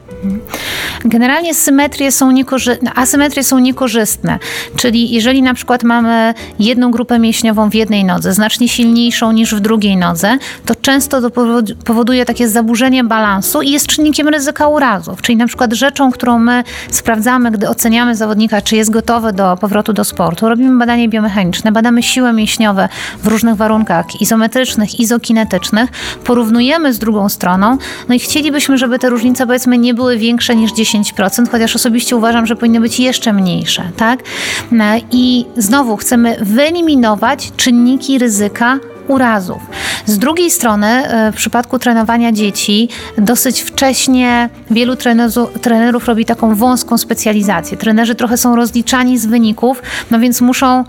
[1.05, 4.39] Generalnie symetrie są niekorzy- asymetrie są niekorzystne,
[4.77, 9.61] czyli jeżeli na przykład mamy jedną grupę mięśniową w jednej nodze, znacznie silniejszą niż w
[9.61, 15.23] drugiej nodze, to często to powod- powoduje takie zaburzenie balansu i jest czynnikiem ryzyka urazów.
[15.23, 19.93] Czyli na przykład rzeczą, którą my sprawdzamy, gdy oceniamy zawodnika, czy jest gotowy do powrotu
[19.93, 22.89] do sportu, robimy badanie biomechaniczne, badamy siłę mięśniowe
[23.23, 25.91] w różnych warunkach izometrycznych, izokinetycznych,
[26.25, 30.73] porównujemy z drugą stroną, no i chcielibyśmy, żeby te różnice powiedzmy nie były większe niż
[30.73, 34.23] 10%, chociaż osobiście uważam, że powinny być jeszcze mniejsze, tak?
[34.71, 39.63] No I znowu chcemy wyeliminować czynniki ryzyka urazów.
[40.07, 42.89] Z drugiej strony, e, w przypadku trenowania dzieci,
[43.19, 47.77] dosyć wcześnie wielu trenezu- trenerów robi taką wąską specjalizację.
[47.77, 50.85] Trenerzy trochę są rozliczani z wyników, no więc muszą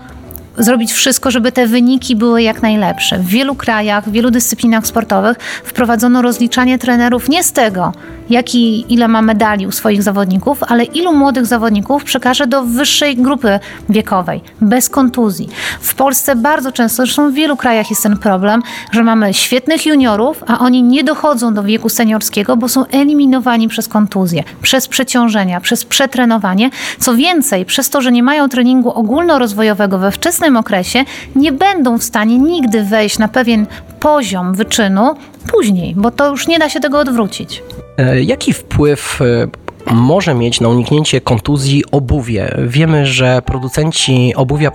[0.58, 3.18] zrobić wszystko, żeby te wyniki były jak najlepsze.
[3.18, 7.92] W wielu krajach, w wielu dyscyplinach sportowych wprowadzono rozliczanie trenerów nie z tego,
[8.30, 13.60] jaki, ile ma medali u swoich zawodników, ale ilu młodych zawodników przekaże do wyższej grupy
[13.88, 15.48] wiekowej, bez kontuzji.
[15.80, 20.44] W Polsce bardzo często, zresztą w wielu krajach jest ten problem, że mamy świetnych juniorów,
[20.46, 25.84] a oni nie dochodzą do wieku seniorskiego, bo są eliminowani przez kontuzje, przez przeciążenia, przez
[25.84, 26.70] przetrenowanie.
[26.98, 31.04] Co więcej, przez to, że nie mają treningu ogólnorozwojowego we wczesnym okresie,
[31.36, 33.66] nie będą w stanie nigdy wejść na pewien
[34.00, 35.14] poziom wyczynu
[35.46, 37.62] później, bo to już nie da się tego odwrócić.
[37.98, 39.46] E, Jaki wpływ e,
[39.92, 42.56] może mieć na uniknięcie kontuzji obuwie?
[42.66, 44.70] Wiemy, że producenci obuwia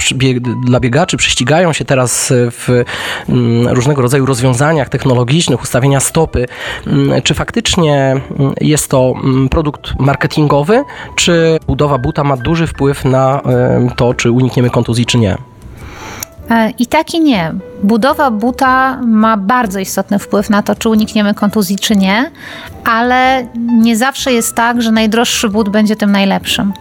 [0.66, 2.84] dla biegaczy prześcigają się teraz w
[3.30, 6.46] mm, różnego rodzaju rozwiązaniach technologicznych, ustawienia stopy.
[6.88, 9.14] Mm, Czy faktycznie mm, jest to
[9.52, 10.84] produkt marketingowy,
[11.16, 15.38] czy budowa buta ma duży wpływ na e, to, czy unikniemy kontuzji, czy nie?
[16.50, 17.54] E, I tak i nie.
[17.84, 22.32] Budowa buta ma bardzo istotny wpływ na to, czy unikniemy kontuzji, czy nie,
[22.86, 26.74] ale nie zawsze jest tak, że najdroższy but będzie tym najlepszym.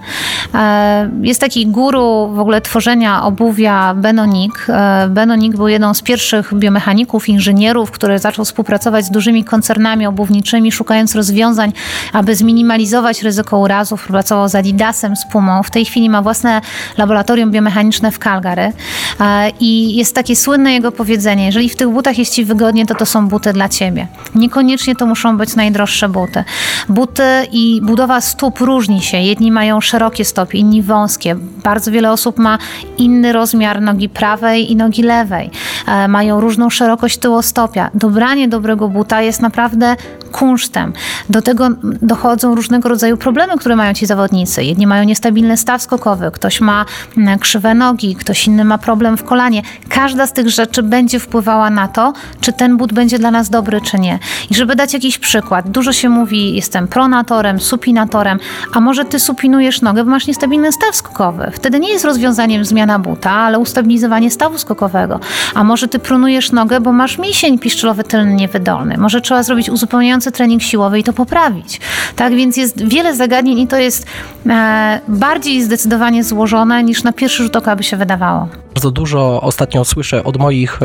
[0.55, 4.67] E, Jest taki guru w ogóle tworzenia obuwia Benonik.
[4.69, 10.73] E, Benonik był jedną z pierwszych biomechaników, inżynierów, który zaczął współpracować z dużymi koncernami obuwniczymi,
[10.73, 11.73] szukając rozwiązań,
[12.13, 14.07] aby zminimalizować ryzyko urazów.
[14.07, 15.63] Pracował z Adidasem, z Pumą.
[15.63, 16.61] W tej chwili ma własne
[16.99, 18.73] laboratorium biomechaniczne w Calgary.
[19.21, 22.95] E, I jest takie słynne jego powiedzenie, jeżeli w tych butach jest Ci wygodnie, to
[22.95, 24.07] to są buty dla Ciebie.
[24.35, 26.45] Niekoniecznie to muszą być najdroższe buty.
[26.89, 27.23] Buty
[27.53, 29.19] i budowa stóp różni się.
[29.19, 31.37] Jedni mają szerokie stopy, inni wąskie.
[31.65, 32.59] Bardzo wiele osób ma
[32.99, 35.51] inny rozmiar nogi prawej i nogi lewej.
[35.87, 37.91] E, Mają różną szerokość tyłostopia.
[37.95, 39.97] Dobranie dobrego buta jest naprawdę
[40.29, 40.93] kunsztem.
[41.29, 41.69] Do tego
[42.03, 44.65] dochodzą różnego rodzaju problemy, które mają ci zawodnicy.
[44.65, 46.85] Jedni mają niestabilny staw skokowy, ktoś ma
[47.17, 49.63] mm, krzywe nogi, ktoś inny ma problem w kolanie.
[49.89, 53.81] Każda z tych rzeczy będzie wpływała na to, czy ten but będzie dla nas dobry,
[53.81, 54.19] czy nie.
[54.51, 58.39] I żeby dać jakiś przykład, dużo się mówi, jestem pronatorem, supinatorem,
[58.73, 61.51] a może ty supinujesz nogę, bo masz niestabilny staw skokowy.
[61.53, 65.21] Wtedy nie jest rozwiązaniem zmiana buta, ale ustabilizowanie stawu skokowego.
[65.55, 68.99] A może ty pronujesz nogę, bo masz mięsień piszczelowy tylny niewydolny.
[68.99, 71.81] Może trzeba zrobić uzupełniający trening siłowy i to poprawić.
[72.17, 74.07] Tak więc jest wiele zagadnień i to jest
[74.47, 78.49] e, bardziej zdecydowanie złożone niż na pierwszy rzut oka by się wydawało.
[78.75, 80.81] Bardzo dużo ostatnio słyszę od moich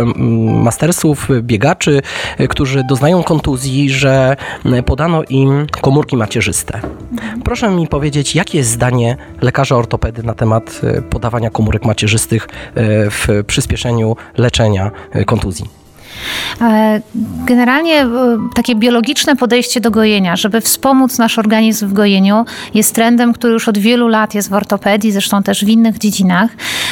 [0.64, 2.02] mastersów, biegaczy,
[2.40, 4.36] y, którzy doznają kontuzji, że
[4.86, 6.80] podano im komórki macierzyste.
[7.44, 12.50] Proszę mi powiedzieć, jakie jest zdanie lekarza ortopedy na temat y, podawania komórek macierzystych y,
[13.10, 14.92] w przyspieszeniu leczenia
[15.26, 15.83] kontuzji?
[16.62, 17.02] E,
[17.46, 18.08] Generalnie e,
[18.56, 23.68] takie biologiczne podejście do gojenia, żeby wspomóc nasz organizm w gojeniu, jest trendem, który już
[23.68, 26.52] od wielu lat jest w ortopedii, zresztą też w innych dziedzinach.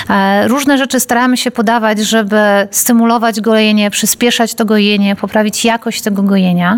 [0.10, 2.38] E, Różne rzeczy staramy się podawać, żeby
[2.72, 6.78] stymulować gojenie, przyspieszać to gojenie, poprawić jakość tego gojenia.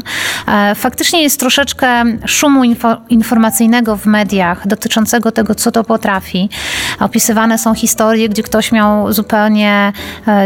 [0.76, 6.50] Faktycznie jest troszeczkę szumu info, informacyjnego w mediach dotyczącego tego, co to potrafi.
[7.00, 9.94] Opisywane są historie, gdzie ktoś miał zupełnie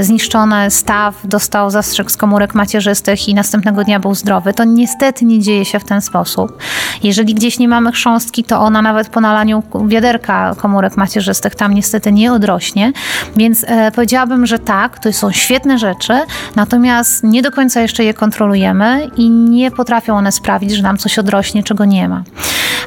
[0.02, 4.54] zniszczony staw, dostał zastrzyk z komórek macierzystych i następnego dnia był zdrowy.
[4.54, 6.58] To niestety nie dzieje się w ten sposób.
[7.04, 12.12] Jeżeli gdzieś nie mamy chrząstki, to ona nawet po nalaniu wiaderka komórek macierzystych tam niestety
[12.12, 12.94] nie odrośnie.
[13.36, 16.14] Więc e, powiedziałabym, że tak, to są świetne rzeczy,
[16.56, 21.20] natomiast nie do końca jeszcze je kontrolujemy i nie potrafią one sprawić, że nam coś
[21.20, 22.24] odrośnie, czego nie ma.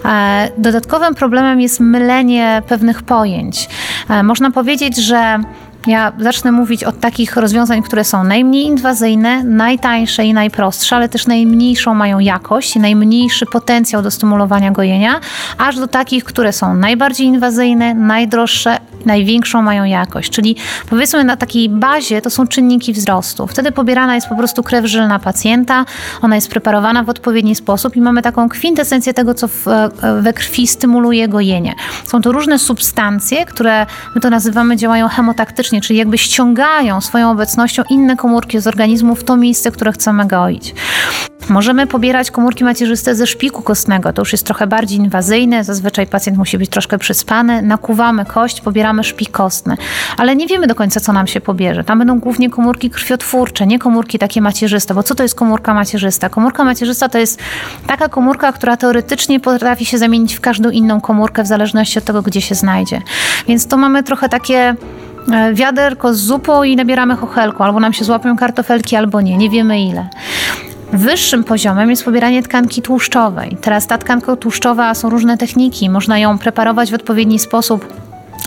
[0.04, 3.68] E, Dodatkowym problemem jest mylenie pewnych pojęć.
[4.10, 5.38] E, Można powiedzieć, że
[5.86, 11.26] Ja zacznę mówić od takich rozwiązań, które są najmniej inwazyjne, najtańsze i najprostsze, ale też
[11.26, 15.20] najmniejszą mają jakość i najmniejszy potencjał do stymulowania gojenia,
[15.58, 20.30] aż do takich, które są najbardziej inwazyjne, najdroższe, największą mają jakość.
[20.30, 20.56] Czyli
[20.90, 23.46] powiedzmy na takiej bazie to są czynniki wzrostu.
[23.46, 25.84] Wtedy pobierana jest po prostu krew żylna pacjenta,
[26.22, 29.64] ona jest preparowana w odpowiedni sposób i mamy taką kwintesencję tego, co w,
[30.20, 31.74] we krwi stymuluje gojenie.
[32.04, 37.82] Są to różne substancje, które my to nazywamy działają hemotaktycznie, czyli jakby ściągają swoją obecnością
[37.90, 40.74] inne komórki z organizmu w to miejsce, które chcemy goić.
[41.48, 44.12] Możemy pobierać komórki macierzyste ze szpiku kostnego.
[44.12, 45.64] To już jest trochę bardziej inwazyjne.
[45.64, 47.62] Zazwyczaj pacjent musi być troszkę przyspany.
[47.62, 49.76] Nakuwamy kość, pobieramy szpik kostny.
[50.16, 51.84] Ale nie wiemy do końca, co nam się pobierze.
[51.84, 54.94] Tam będą głównie komórki krwiotwórcze, nie komórki takie macierzyste.
[54.94, 56.28] Bo co to jest komórka macierzysta?
[56.28, 57.40] Komórka macierzysta to jest
[57.86, 62.22] taka komórka, która teoretycznie potrafi się zamienić w każdą inną komórkę w zależności od tego,
[62.22, 63.02] gdzie się znajdzie.
[63.48, 64.74] Więc to mamy trochę takie
[65.52, 67.64] wiaderko z zupą i nabieramy chochelką.
[67.64, 69.36] Albo nam się złapią kartofelki, albo nie.
[69.36, 70.08] Nie wiemy ile.
[70.92, 73.56] Wyższym poziomem jest pobieranie tkanki tłuszczowej.
[73.60, 75.90] Teraz ta tkanka tłuszczowa są różne techniki.
[75.90, 77.86] Można ją preparować w odpowiedni sposób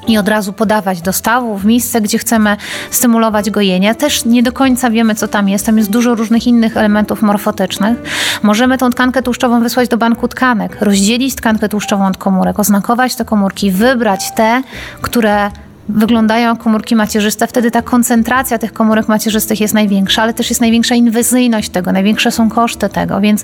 [0.08, 2.58] i od razu podawać do stawu, w miejsce, gdzie chcemy
[2.92, 3.96] stymulować gojenie.
[3.96, 5.66] Też nie do końca wiemy, co tam jest.
[5.66, 7.98] Tam jest dużo różnych innych elementów morfotycznych.
[8.44, 13.26] Możemy tą tkankę tłuszczową wysłać do banku tkanek, rozdzielić tkankę tłuszczową od komórek, oznakować te
[13.26, 14.64] komórki, wybrać te,
[15.02, 15.52] które
[15.90, 20.96] wyglądają komórki macierzyste, wtedy ta koncentracja tych komórek macierzystych jest największa, ale też jest największa
[20.96, 23.44] inwazyjność tego, największe są koszty tego, więc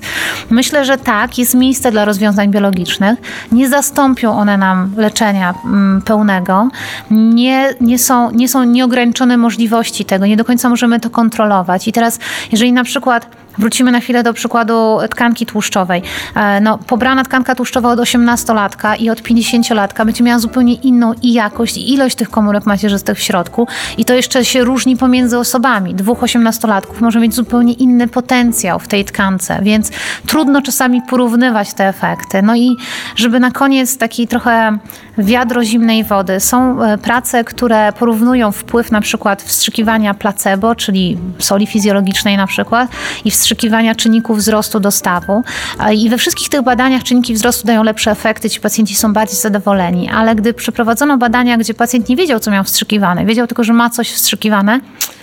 [0.50, 3.18] myślę, że tak, jest miejsce dla rozwiązań biologicznych.
[3.52, 6.68] Nie zastąpią one nam leczenia mm, pełnego,
[7.10, 11.88] nie, nie, są, nie są nieograniczone możliwości tego, nie do końca możemy to kontrolować.
[11.88, 12.18] I teraz,
[12.52, 16.02] jeżeli na przykład Wrócimy na chwilę do przykładu tkanki tłuszczowej.
[16.36, 21.32] E, No, pobrana tkanka tłuszczowa od 18-latka i od 50-latka będzie miała zupełnie inną i
[21.32, 23.68] jakość, i ilość tych komórek macierzystych w środku.
[23.98, 25.94] I to jeszcze się różni pomiędzy osobami.
[25.94, 29.90] Dwóch 18-latków może mieć zupełnie inny potencjał w tej tkance, więc
[30.26, 32.42] trudno czasami porównywać te efekty.
[32.42, 32.76] No i
[33.16, 34.78] żeby na koniec taki trochę
[35.18, 36.40] wiadro zimnej wody.
[36.40, 42.90] Są e, prace, które porównują wpływ na przykład wstrzykiwania placebo, czyli soli fizjologicznej na przykład,
[43.24, 45.42] i wstrzykiwania czynników wzrostu dostawu.
[45.80, 49.36] E, I we wszystkich tych badaniach czynniki wzrostu dają lepsze efekty, ci pacjenci są bardziej
[49.38, 50.10] zadowoleni.
[50.10, 53.90] Ale gdy przeprowadzono badania, gdzie pacjent nie wiedział, co miał wstrzykiwane, wiedział tylko, że ma
[53.90, 54.80] coś wstrzykiwane,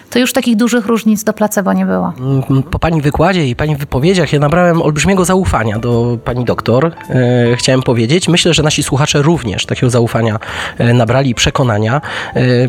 [0.10, 2.14] to już takich dużych różnic do placebo nie było.
[2.20, 6.86] Mm, Po pani wykładzie i pani wypowiedziach ja nabrałem olbrzymiego zaufania do pani doktor.
[7.10, 10.40] E, chciałem powiedzieć, myślę, że nasi słuchacze również takiego zaufania
[10.78, 12.02] e, nabrali, przekonania.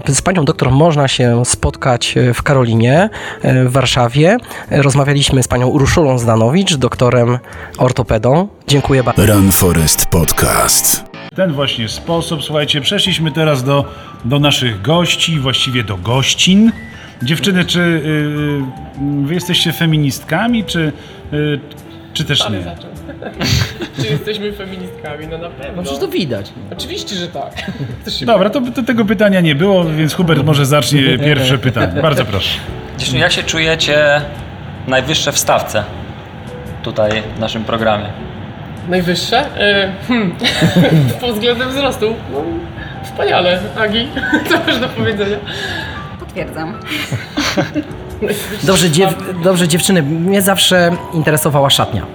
[0.07, 3.11] E, z panią doktor można się spotkać e, w Karolinie,
[3.43, 4.37] e, w Warszawie.
[4.71, 7.39] E, Rozmawialiśmy z panią Urszulą Zdanowicz, doktorem
[7.79, 8.49] ortopedą.
[8.69, 9.27] Dziękuję bardzo.
[9.27, 11.05] Run Forest Podcast.
[11.33, 13.85] W ten właśnie sposób, słuchajcie, przeszliśmy teraz do,
[14.25, 16.73] do naszych gości, właściwie do gościn.
[17.23, 20.93] Dziewczyny, czy y, y, wy jesteście feministkami, czy,
[21.33, 21.61] y,
[22.13, 22.59] czy też nie?
[24.03, 25.27] Czy jesteśmy feministkami?
[25.31, 25.77] No na pewno.
[25.77, 26.53] No przecież to widać.
[26.73, 27.53] Oczywiście, że tak.
[28.19, 32.03] Się Dobra, to, to tego pytania nie było, więc Hubert może zacznie pierwsze pytanie.
[32.03, 32.59] Bardzo proszę.
[32.99, 34.21] Dziewczyny, jak się czujecie
[34.87, 35.85] najwyższe w stawce
[36.83, 38.07] tutaj w naszym programie?
[38.89, 39.39] Najwyższe?
[39.61, 40.35] E, hmm.
[41.21, 42.15] Pod względem wzrostu.
[42.33, 42.45] No,
[43.05, 43.61] wspaniale.
[43.79, 44.09] Agi,
[44.49, 45.37] co masz do powiedzenia?
[46.29, 46.75] Potwierdzam.
[48.63, 52.07] Dobrze, dziew, dobrze, dziewczyny, mnie zawsze interesowała szatnia.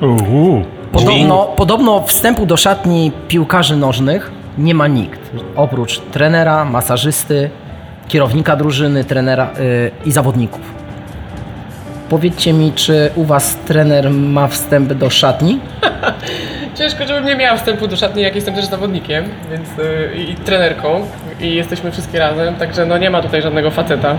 [0.00, 0.62] Uhu.
[0.92, 5.20] Podobno, podobno wstępu do szatni piłkarzy nożnych nie ma nikt.
[5.56, 7.50] Oprócz trenera, masażysty,
[8.08, 10.60] kierownika drużyny, trenera yy, i zawodników.
[12.08, 15.60] Powiedzcie mi, czy u Was trener ma wstęp do szatni?
[16.74, 21.06] Ciężko, żebym nie miała wstępu do szatni, jak jestem też zawodnikiem, więc y, i trenerką
[21.40, 24.16] i jesteśmy wszystkie razem, także no nie ma tutaj żadnego faceta,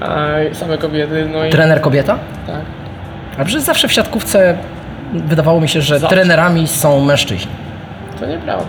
[0.00, 2.18] a same kobiety, no i Trener kobieta?
[2.46, 2.60] tak.
[3.38, 4.56] A przecież zawsze w siatkówce
[5.12, 6.16] wydawało mi się, że Zawsze.
[6.16, 7.52] trenerami są mężczyźni.
[8.20, 8.64] To nieprawda.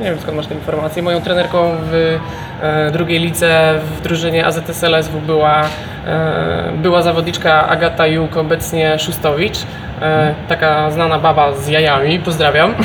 [0.00, 1.02] Nie wiem skąd masz te informacje.
[1.02, 2.18] Moją trenerką w
[2.62, 5.62] e, drugiej lidze w drużynie AZS LSW była,
[6.06, 9.58] e, była zawodniczka Agata Juk, obecnie Szustowicz.
[10.02, 12.74] E, taka znana baba z jajami, pozdrawiam.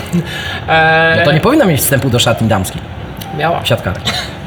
[1.18, 2.82] No to nie powinna mieć wstępu do szatni damskiej,
[3.38, 3.66] Miała.
[3.66, 4.01] siatkarek.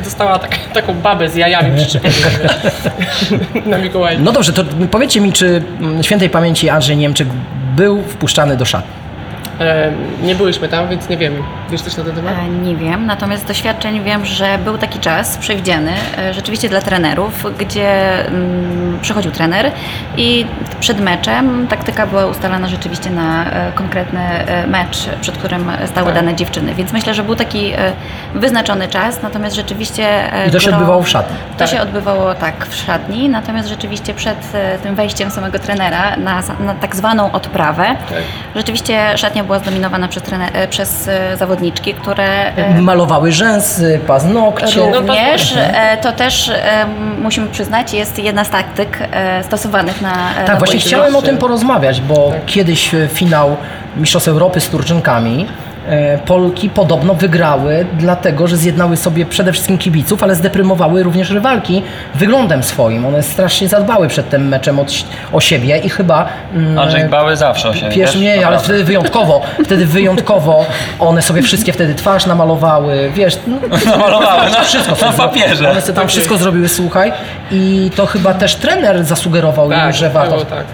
[0.05, 2.19] Dostała tak, taką babę z jajami przyczepioną
[3.71, 4.19] na Mikołaj.
[4.19, 7.29] No dobrze, to powiedzcie mi, czy mm, świętej pamięci Andrzej Niemczyk
[7.77, 8.91] był wpuszczany do szatni?
[10.23, 11.39] Nie byłyśmy tam, więc nie wiemy.
[11.71, 12.35] Wiesz coś na ten temat?
[12.39, 16.81] E, Nie wiem, natomiast z doświadczeń wiem, że był taki czas przewidziany e, rzeczywiście dla
[16.81, 19.71] trenerów, gdzie mm, przychodził trener
[20.17, 20.47] i
[20.81, 24.21] przed meczem taktyka była ustalana rzeczywiście na e, konkretny
[24.67, 26.15] mecz, przed którym stały Tak.
[26.15, 26.75] dane dziewczyny.
[26.75, 27.73] Więc myślę, że był taki
[28.35, 30.31] wyznaczony czas, natomiast rzeczywiście.
[30.49, 31.37] I to się odbywało w szatni.
[31.59, 34.53] To się odbywało tak w szatni, natomiast rzeczywiście przed
[34.83, 37.97] tym wejściem samego trenera na, na tak zwaną odprawę,
[38.57, 44.93] rzeczywiście szatnia była zdominowana przez, trener, przez e, zawodniczki, które e, Malowały rzęsy, paznokcie.
[44.93, 46.87] Również e, to też e,
[47.23, 48.99] musimy przyznać, jest jedna z taktyk
[49.43, 50.35] stosowanych na.
[50.37, 53.57] e, na Tak, właśnie chciałem o tym porozmawiać, bo kiedyś e, finał
[53.97, 55.47] Mistrzostw Europy z Turczynkami
[56.27, 61.83] Polki podobno wygrały, dlatego że zjednały sobie przede wszystkim kibiców, ale zdeprymowały również rywalki
[62.15, 63.07] wyglądem swoim.
[63.07, 64.93] One strasznie zadbały przed tym meczem od,
[65.33, 66.29] o siebie i chyba.
[66.55, 67.97] mm, Andrzej dbały zawsze o siebie.
[67.97, 70.67] Wiesz, nie, ale wtedy wyjątkowo, wtedy wyjątkowo
[70.99, 73.57] one sobie wszystkie wtedy twarz namalowały, wiesz, no,
[73.91, 75.71] Namalowały na- wszystko na papierze.
[75.71, 77.13] One sobie tam wszystko zrobiły, słuchaj,
[77.51, 80.31] i to chyba też trener zasugerował im, Tak, że warto.
[80.33, 80.65] było tak.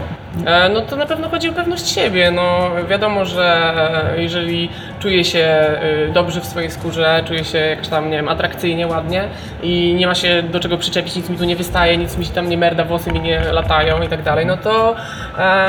[0.46, 2.30] E, No to na pewno chodzi o pewność siebie.
[2.30, 3.74] No, wiadomo, że
[4.16, 4.68] jeżeli
[5.00, 5.78] czuje się e,
[6.12, 9.28] dobrze w swojej skórze, czuje się jakoś tam, nie wiem, atrakcyjnie, ładnie
[9.62, 12.32] i nie ma się do czego przyczepić, nic mi tu nie wystaje, nic mi się
[12.32, 14.96] tam nie merda, włosy mi nie latają i tak dalej, no to
[15.38, 15.68] e,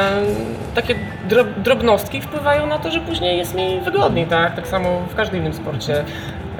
[0.76, 0.96] takie
[1.30, 4.56] drob, drobnostki wpływają na to, że później jest mi wygodniej, tak?
[4.56, 6.04] Tak samo w każdym innym sporcie.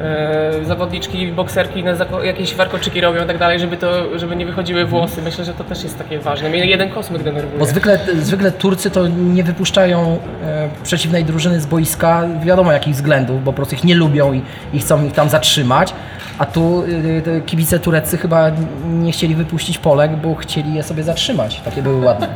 [0.02, 4.46] E, zawodniczki, bokserki na zako- jakieś warkoczyki robią i tak dalej, żeby to, żeby nie
[4.46, 5.22] wychodziły włosy.
[5.22, 6.50] Myślę, że to też jest takie ważne.
[6.50, 7.60] Mnie jeden kosmyk denerwuje.
[7.60, 13.44] Bo zwykle, zwykle Turcy to nie wypuszczają e, przeciwnej drużyny z boiska, wiadomo jakich względów,
[13.44, 14.42] bo po prostu ich nie lubią i,
[14.74, 15.94] i chcą ich tam zatrzymać.
[16.38, 16.84] A tu
[17.26, 18.52] te kibice tureccy chyba
[18.90, 21.62] nie chcieli wypuścić Polek, bo chcieli je sobie zatrzymać.
[21.62, 22.28] Takie były ładne.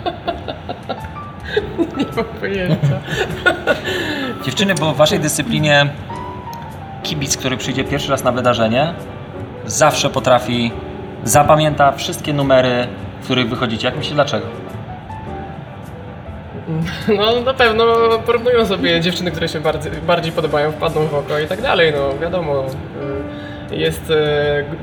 [1.97, 2.99] Nie mam pojęcia.
[4.45, 5.85] Dziewczyny, bo w waszej dyscyplinie
[7.09, 8.93] kibic, który przyjdzie pierwszy raz na wydarzenie,
[9.65, 10.71] zawsze potrafi,
[11.23, 12.87] zapamięta wszystkie numery,
[13.21, 13.87] w których wychodzicie.
[13.87, 14.45] Jak myślicie, dlaczego?
[17.17, 17.85] No na pewno
[18.25, 21.93] porównują sobie dziewczyny, które się bardziej, bardziej podobają, wpadną w oko i tak dalej.
[21.95, 22.69] No wiadomo, y,
[23.71, 24.15] jest y,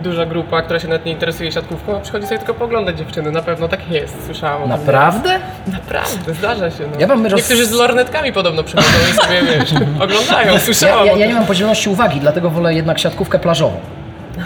[0.03, 3.30] duża grupa, która się nawet nie interesuje siatkówką, a przychodzi sobie tylko poglądać dziewczyny.
[3.30, 4.57] Na pewno tak jest, słyszałam.
[4.62, 5.39] o tym Naprawdę?
[5.72, 6.84] Naprawdę, zdarza się.
[6.93, 6.97] No.
[7.01, 9.70] Ja mam roz- Niektórzy z lornetkami podobno przychodzą i sobie, wiesz,
[10.05, 11.28] oglądają, Ja, słyszałam ja, ja tym.
[11.28, 13.80] nie mam podzielności uwagi, dlatego wolę jednak siatkówkę plażową.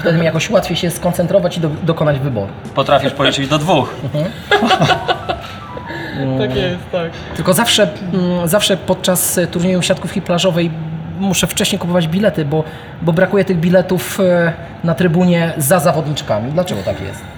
[0.00, 2.48] Wtedy mi jakoś łatwiej się skoncentrować i do, dokonać wyboru.
[2.74, 3.94] Potrafisz policzyć do dwóch.
[6.38, 7.10] Tak jest, tak.
[7.36, 10.70] Tylko zawsze, mm, zawsze podczas e, turnieju siatkówki plażowej
[11.20, 12.64] muszę wcześniej kupować bilety, bo,
[13.02, 14.52] bo brakuje tych biletów e,
[14.84, 16.52] na trybunie za zawodniczkami.
[16.52, 17.20] Dlaczego tak jest?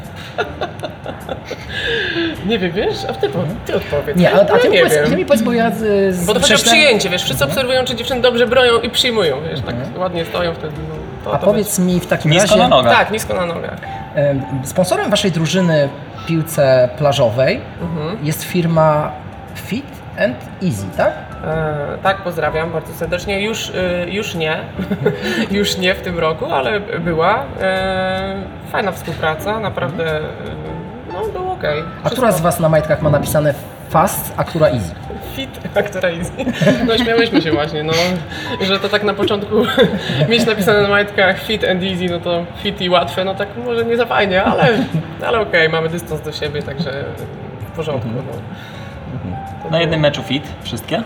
[2.47, 2.97] Nie wiem, wiesz?
[3.11, 4.17] A ty, po- ty odpowiedz.
[4.17, 5.11] Nie, a, a Ja ty, mi nie powiedz, wiem.
[5.11, 7.85] ty mi powiedz, bo ja z, z Bo to chodzi o przyjęcie, wiesz, wszyscy obserwują,
[7.85, 10.73] czy dziewczyny dobrze bronią i przyjmują, wiesz, tak ładnie stoją wtedy.
[10.89, 12.99] No, to, A to powiedz mi w takim Nisko razie, na nogach.
[12.99, 13.77] Tak, nisko na nogach.
[14.15, 15.89] em, sponsorem waszej drużyny
[16.23, 18.27] w piłce plażowej Mhm.
[18.27, 19.13] jest firma
[19.55, 19.87] Fit
[20.19, 21.13] and Easy, tak?
[21.45, 23.43] E, tak, pozdrawiam bardzo serdecznie.
[23.43, 24.59] Już, y, już nie,
[25.59, 27.45] już nie w tym roku, ale była.
[27.61, 30.21] E, fajna współpraca, naprawdę,
[31.13, 31.83] no było okej.
[32.05, 33.55] A która z was na majtkach ma napisane
[33.91, 34.95] Fast, a która Easy?
[35.37, 36.33] Fit, a która easy.
[36.87, 37.93] No śmiałyśmy się właśnie, no,
[38.61, 39.57] że to tak na początku
[40.29, 43.85] mieć napisane na majtkach fit and easy, no to fit i łatwe, no tak może
[43.85, 44.79] nie za fajnie, ale,
[45.27, 47.05] ale okej, mamy dystans do siebie, także
[47.73, 48.09] w porządku.
[48.09, 49.71] No.
[49.71, 51.03] Na jednym meczu fit, wszystkie.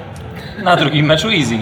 [0.63, 1.59] Na drugim meczu easy.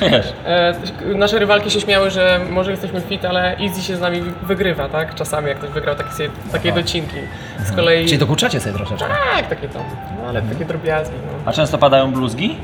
[0.00, 0.32] Wiesz.
[0.46, 0.74] E,
[1.14, 5.14] nasze rywalki się śmiały, że może jesteśmy fit, ale easy się z nami wygrywa, tak?
[5.14, 7.16] Czasami jak ktoś wygrał takie, sobie- takie docinki.
[7.64, 8.06] Z kolei...
[8.06, 9.06] Czyli dokuczacie sobie troszeczkę.
[9.36, 9.82] Tak, takie tam,
[10.22, 11.14] no, ale takie drobiazgi.
[11.26, 11.32] No.
[11.50, 12.56] A często padają bluzgi?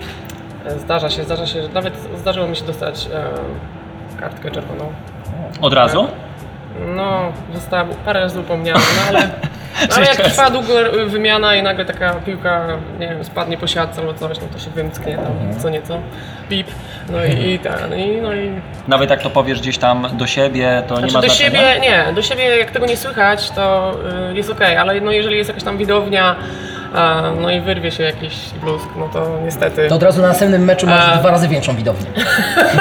[0.66, 4.92] E, Zdarza się, zdarza się, nawet zdarzyło mi się dostać e, kartkę czerwoną.
[5.60, 6.08] Od razu?
[6.96, 9.18] No, została parę razy upomniana, no ale,
[9.96, 12.66] ale jak trwa długo y, wymiana i nagle taka piłka,
[13.00, 15.98] nie wiem, spadnie po siatce albo coś, no to się wymsknie tam co nieco,
[16.48, 16.66] pip,
[17.10, 18.50] no i, i ten, i, no i
[18.88, 21.50] Nawet jak to powiesz gdzieś tam do siebie, to nie znaczy ma do znaczenia?
[21.50, 23.94] siebie, nie, do siebie jak tego nie słychać, to
[24.30, 26.36] y, jest okej, ale no jeżeli jest jakaś tam widownia,
[26.94, 29.88] a, no i wyrwie się jakiś bluzk, no to niestety...
[29.88, 31.16] To od razu na następnym meczu masz A.
[31.16, 32.06] dwa razy większą widownię.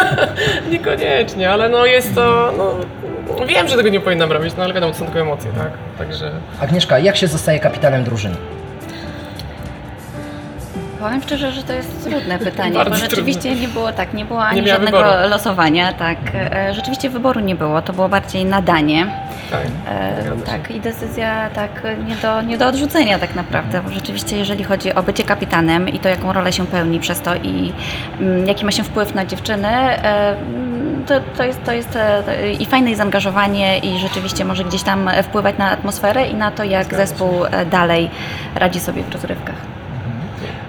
[0.72, 2.72] Niekoniecznie, ale no jest to, no
[3.48, 6.32] wiem, że tego nie powinnam robić, no ale wiadomo, to są tylko emocje, tak, także...
[6.62, 8.36] Agnieszka, jak się zostaje kapitanem drużyny?
[11.00, 14.44] Powiem szczerze, że to jest trudne pytanie, Bardzo bo rzeczywiście nie było tak, nie było
[14.46, 15.30] ani Nie żadnego wyboru.
[15.30, 16.18] losowania, tak.
[16.34, 19.08] E, Rzeczywiście wyboru nie było, to było bardziej nadanie.
[19.52, 19.62] Tak.
[19.90, 24.64] E, tak, i decyzja tak nie do, nie do odrzucenia tak naprawdę, bo rzeczywiście jeżeli
[24.64, 27.74] chodzi o bycie kapitanem i to jaką rolę się pełni przez to i
[28.20, 30.36] mm, jaki ma się wpływ na dziewczyny, e,
[31.08, 35.10] to, to jest, to jest e, i fajne i zaangażowanie i rzeczywiście może gdzieś tam
[35.24, 38.10] wpływać na atmosferę i na to, jak zespół e, dalej
[38.56, 39.56] radzi sobie w rozrywkach.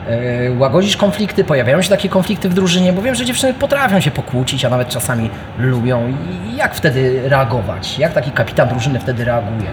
[0.08, 4.10] E, łagodzisz konflikty, pojawiają się takie konflikty w drużynie, bo wiem, że dziewczyny potrafią się
[4.10, 6.14] pokłócić, a nawet czasami lubią.
[6.52, 7.98] I jak wtedy reagować?
[7.98, 9.70] Jak taki kapitan drużyny wtedy reaguje?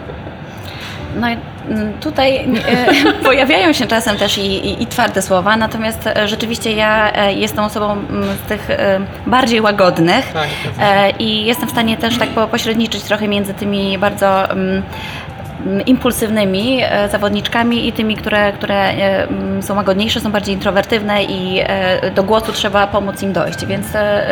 [1.16, 6.28] No mm, tutaj e, pojawiają się czasem też i, i, i twarde słowa, natomiast e,
[6.28, 8.68] rzeczywiście ja e, jestem osobą mm, z tych
[9.28, 10.48] bardziej łagodnych Tak,
[10.80, 14.84] e, i jestem w stanie też tak po- pośredniczyć trochę między tymi bardzo mm,
[15.86, 19.28] impulsywnymi e, zawodniczkami i tymi, które, które e,
[19.62, 23.88] są łagodniejsze, są bardziej introwertywne i e, do głosu trzeba pomóc im dojść, więc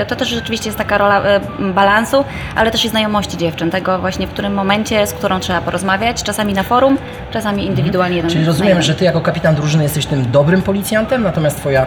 [0.08, 1.22] to też rzeczywiście jest taka rola
[1.60, 6.24] balansu, ale też i znajomości dziewczyn, tego właśnie w którym momencie, z którą trzeba porozmawiać,
[6.24, 6.98] czasami na forum,
[7.32, 8.16] czasami indywidualnie.
[8.16, 8.84] jeden Czyli rozumiem, znajomy.
[8.84, 11.86] że ty jako kapitan drużyny jesteś tym dobrym policjantem, natomiast twoja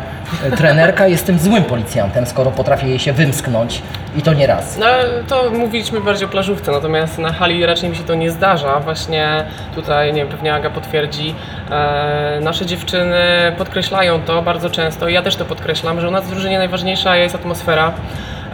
[0.57, 3.83] trenerka jest tym złym policjantem, skoro potrafi jej się wymsknąć
[4.17, 4.79] i to nie raz.
[4.79, 4.87] No
[5.29, 8.81] to mówiliśmy bardziej o plażówce, natomiast na hali raczej mi się to nie zdarza.
[8.81, 9.34] Właśnie
[9.75, 11.35] tutaj, nie wiem, pewnie Aga potwierdzi,
[11.71, 13.23] e, nasze dziewczyny
[13.59, 17.35] podkreślają to bardzo często, ja też to podkreślam, że u nas w drużynie najważniejsza jest
[17.35, 17.93] atmosfera,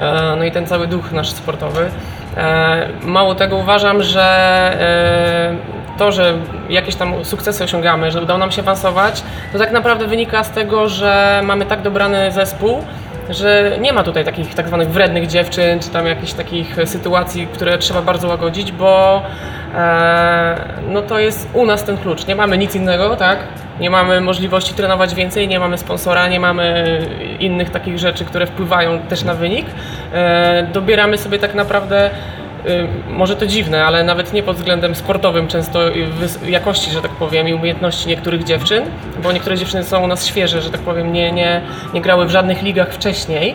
[0.01, 1.91] e, no i ten cały duch nasz sportowy.
[2.37, 4.23] E, mało tego uważam, że
[4.81, 6.35] e, to, że
[6.69, 9.23] jakieś tam sukcesy osiągamy, że udało nam się awansować,
[9.53, 12.85] to tak naprawdę wynika z tego, że mamy tak dobrany zespół,
[13.31, 17.79] że nie ma tutaj takich tak zwanych wrednych dziewczyn, czy tam jakichś takich sytuacji, które
[17.79, 19.23] trzeba bardzo łagodzić, bo
[19.75, 20.57] e,
[20.89, 22.27] no to jest u nas ten klucz.
[22.27, 23.39] Nie mamy nic innego, tak?
[23.81, 26.99] Nie mamy możliwości trenować więcej, nie mamy sponsora, nie mamy
[27.41, 29.67] innych takich rzeczy, które wpływają też na wynik.
[30.13, 32.11] E, dobieramy sobie tak naprawdę
[33.09, 36.07] może to dziwne, ale nawet nie pod względem sportowym często y,
[36.47, 38.85] jakości, że tak powiem, i umiejętności niektórych dziewczyn,
[39.23, 41.61] bo niektóre dziewczyny są u nas świeże, że tak powiem, nie, nie,
[41.95, 43.55] nie grały w żadnych ligach wcześniej,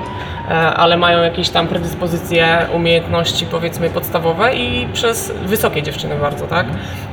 [0.49, 6.67] e, ale mają jakieś tam predyspozycje, umiejętności powiedzmy podstawowe i przez wysokie dziewczyny bardzo, tak,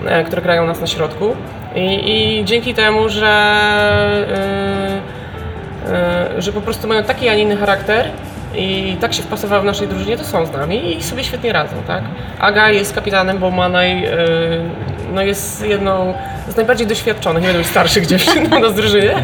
[0.06, 1.36] e, które grają u nas na środku.
[1.74, 3.32] I, i dzięki temu, że
[5.88, 8.10] y, y, że po prostu mają taki, a nie inny charakter
[8.54, 11.76] i tak się wpasowały w naszej drużynie, to są z nami i sobie świetnie radzą,
[11.86, 12.02] tak?
[12.38, 14.10] Aga jest kapitanem, bo ma naj, y,
[15.14, 16.14] no jest jedną
[16.48, 19.14] z najbardziej doświadczonych, nie będę mówić starszych dziewczyn w drużynie.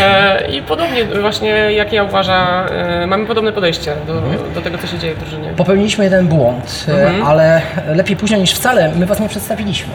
[0.00, 4.22] E, I podobnie właśnie jak ja uważa, e, mamy podobne podejście do,
[4.54, 5.48] do tego, co się dzieje w drużynie.
[5.56, 7.22] Popełniliśmy jeden błąd, e, Mhm.
[7.26, 7.62] ale
[7.94, 9.92] lepiej późno niż wcale, my was nie przedstawiliśmy.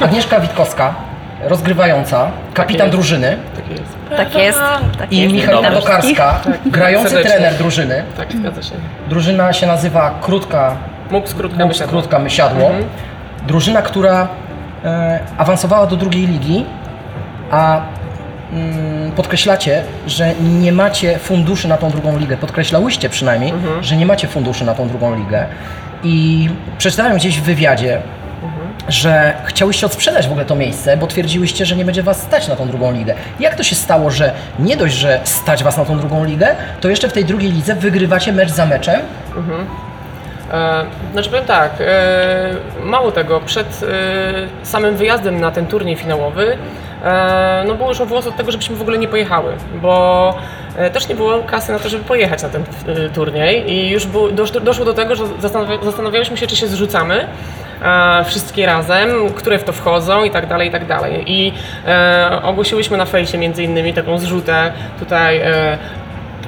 [0.00, 0.94] Agnieszka Witkowska,
[1.44, 2.96] rozgrywająca, kapitan jest.
[2.98, 3.36] drużyny
[4.10, 4.58] Tak jest.
[4.58, 4.80] Tak.
[4.98, 5.34] Tak i jest.
[5.34, 5.80] Michalina Dobra.
[5.80, 7.32] Tokarska, grający Serdecznie.
[7.32, 8.02] trener drużyny.
[8.16, 8.74] Tak, zgadza się.
[9.08, 10.76] Drużyna się nazywa Krótka,
[11.10, 11.88] Mógł skrótka Mógł myśleć.
[11.90, 12.66] Krótka Mysiadło.
[12.66, 12.84] Mhm.
[13.46, 14.28] Drużyna, która
[14.84, 16.64] e, awansowała do drugiej ligi,
[17.50, 17.80] a
[18.52, 22.36] mm, podkreślacie, że nie macie funduszy na tą drugą ligę.
[22.36, 23.82] Podkreślałyście przynajmniej, Mhm.
[23.82, 25.46] że nie macie funduszy na tą drugą ligę.
[26.02, 26.48] I
[26.78, 27.98] przeczytałem gdzieś w wywiadzie,
[28.88, 32.56] że chciałyście odsprzedać w ogóle to miejsce, bo twierdziłyście, że nie będzie was stać na
[32.56, 33.14] tą drugą ligę.
[33.40, 36.48] Jak to się stało, że nie dość, że stać was na tą drugą ligę,
[36.80, 39.00] to jeszcze w tej drugiej lidze wygrywacie mecz za meczem?
[40.52, 43.66] E, Znaczy powiem tak, e, mało tego, przed
[44.62, 46.56] e, samym wyjazdem na ten turniej finałowy,
[47.04, 50.34] e, no było już o włos od tego, żebyśmy w ogóle nie pojechały, bo
[50.76, 54.06] e, też nie było kasy na to, żeby pojechać na ten e, turniej i już
[54.62, 57.26] doszło do tego, że zastanawia, zastanawialiśmy się, czy się zrzucamy
[57.82, 61.24] e, wszystkie razem, które w to wchodzą i tak dalej, i tak dalej.
[61.26, 61.52] I
[61.86, 65.78] e, ogłosiłyśmy na fejsie między innymi taką zrzutę tutaj e,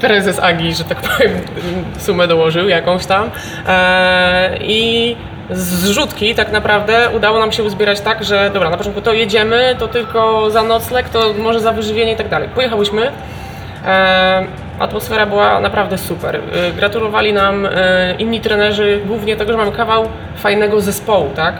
[0.00, 1.32] prezes Agi, że tak powiem,
[1.98, 3.30] sumę dołożył jakąś tam.
[4.60, 5.16] I
[5.50, 9.88] zrzutki tak naprawdę udało nam się uzbierać tak, że dobra, na początku to jedziemy, to
[9.88, 12.48] tylko za nocleg, to może za wyżywienie i tak dalej.
[12.54, 13.12] Pojechałyśmy.
[14.78, 16.36] Atmosfera była naprawdę super.
[16.36, 21.54] E, gratulowali nam e, inni trenerzy, głównie tego, że mamy kawał fajnego zespołu, tak?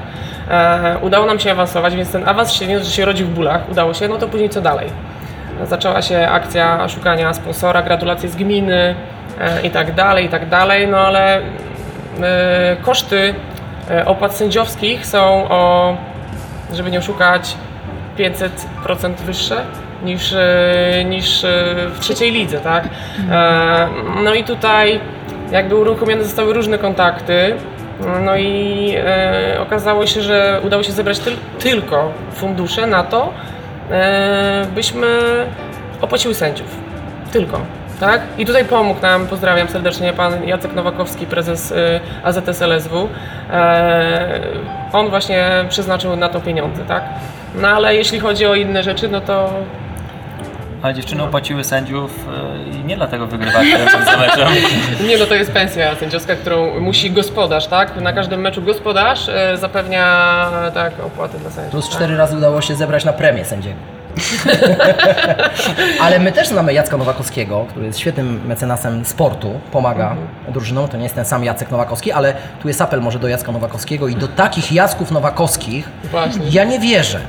[0.51, 3.71] E, udało nam się awansować, więc ten awans się nie, że się rodzi w bólach,
[3.71, 4.91] udało się, no to później co dalej?
[5.65, 8.95] Zaczęła się akcja szukania sponsora, gratulacje z gminy
[9.41, 11.41] e, i tak dalej, i tak dalej, no ale
[12.23, 13.35] e, koszty
[13.91, 15.97] e, opłat sędziowskich są o,
[16.75, 17.57] żeby nie oszukać,
[18.19, 19.65] 500% wyższe
[20.05, 21.49] niż, e, niż e,
[21.95, 22.85] w trzeciej lidze, tak?
[23.31, 23.89] E,
[24.25, 25.01] no i tutaj
[25.53, 27.55] jakby uruchomione zostały różne kontakty,
[28.25, 28.95] no i
[29.61, 33.33] okazało się, że udało się zebrać tyl- tylko fundusze na to,
[34.75, 35.07] byśmy
[36.01, 36.77] opłaciły sędziów.
[37.33, 37.61] Tylko.
[38.01, 38.21] Tak?
[38.39, 41.75] I tutaj pomógł nam, pozdrawiam serdecznie, pan Jacek Nowakowski, prezes
[42.23, 43.09] AZS LSW.
[43.51, 44.41] E,
[44.93, 47.03] on właśnie przeznaczył na to pieniądze, tak?
[47.55, 49.51] No ale jeśli chodzi o inne rzeczy, no to
[50.83, 54.49] Ale dziewczyny opłaciły sędziów e, i nie dlatego wygrywacie za meczem.
[55.07, 57.97] nie no to jest pensja sędziowska, którą musi gospodarz, tak?
[58.01, 61.71] Na każdym meczu gospodarz e, zapewnia tak opłaty dla sędziów.
[61.71, 61.97] Plus tak?
[61.97, 63.77] cztery razy udało się zebrać na premię sędziego.
[66.05, 70.17] Ale my też znamy Jacka Nowakowskiego, który jest świetnym mecenasem sportu, pomaga
[70.49, 70.89] drużynom.
[70.89, 74.09] To nie jest ten sam Jacek Nowakowski, ale tu jest apel może do Jacka Nowakowskiego
[74.09, 75.89] i do takich Jacków Nowakowskich.
[76.05, 76.43] Właśnie.
[76.51, 77.21] Ja nie wierzę,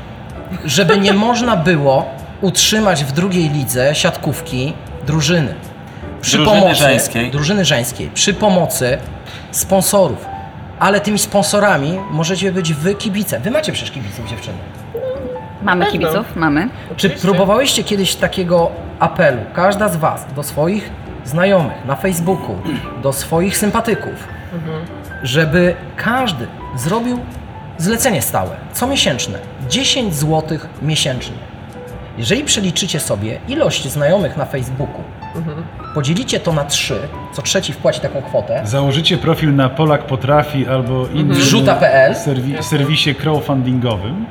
[0.66, 2.06] żeby nie można było
[2.42, 4.74] utrzymać w drugiej lidze siatkówki
[5.08, 5.54] drużyny.
[6.22, 7.32] Przy Drużyny pomocy, żeńskiej.
[7.32, 8.10] Drużyny żeńskiej.
[8.14, 8.98] Przy pomocy
[9.52, 10.26] sponsorów.
[10.80, 13.40] Ale tymi sponsorami możecie być wy kibice.
[13.40, 14.58] Wy macie przecież kibiców dziewczyny.
[15.64, 16.00] Mamy Pewno.
[16.00, 16.70] kibiców, mamy.
[16.88, 17.28] Czy Oczywiście.
[17.28, 20.90] próbowałyście kiedyś takiego apelu, każda z Was, do swoich
[21.26, 22.56] znajomych na Facebooku,
[23.04, 24.28] do swoich sympatyków,
[25.24, 27.20] żeby każdy zrobił
[27.78, 31.49] zlecenie stałe, comiesięczne, 10 zł miesięcznie.
[32.20, 35.04] Jeżeli przeliczycie sobie ilość znajomych na Facebooku,
[35.94, 37.00] podzielicie to na 3,
[37.34, 42.14] co trzeci wpłaci taką kwotę, Założycie profil na Polak Potrafi albo innym Wrzuta.pl.
[42.14, 44.26] serwi- serwisie crowdfundingowym.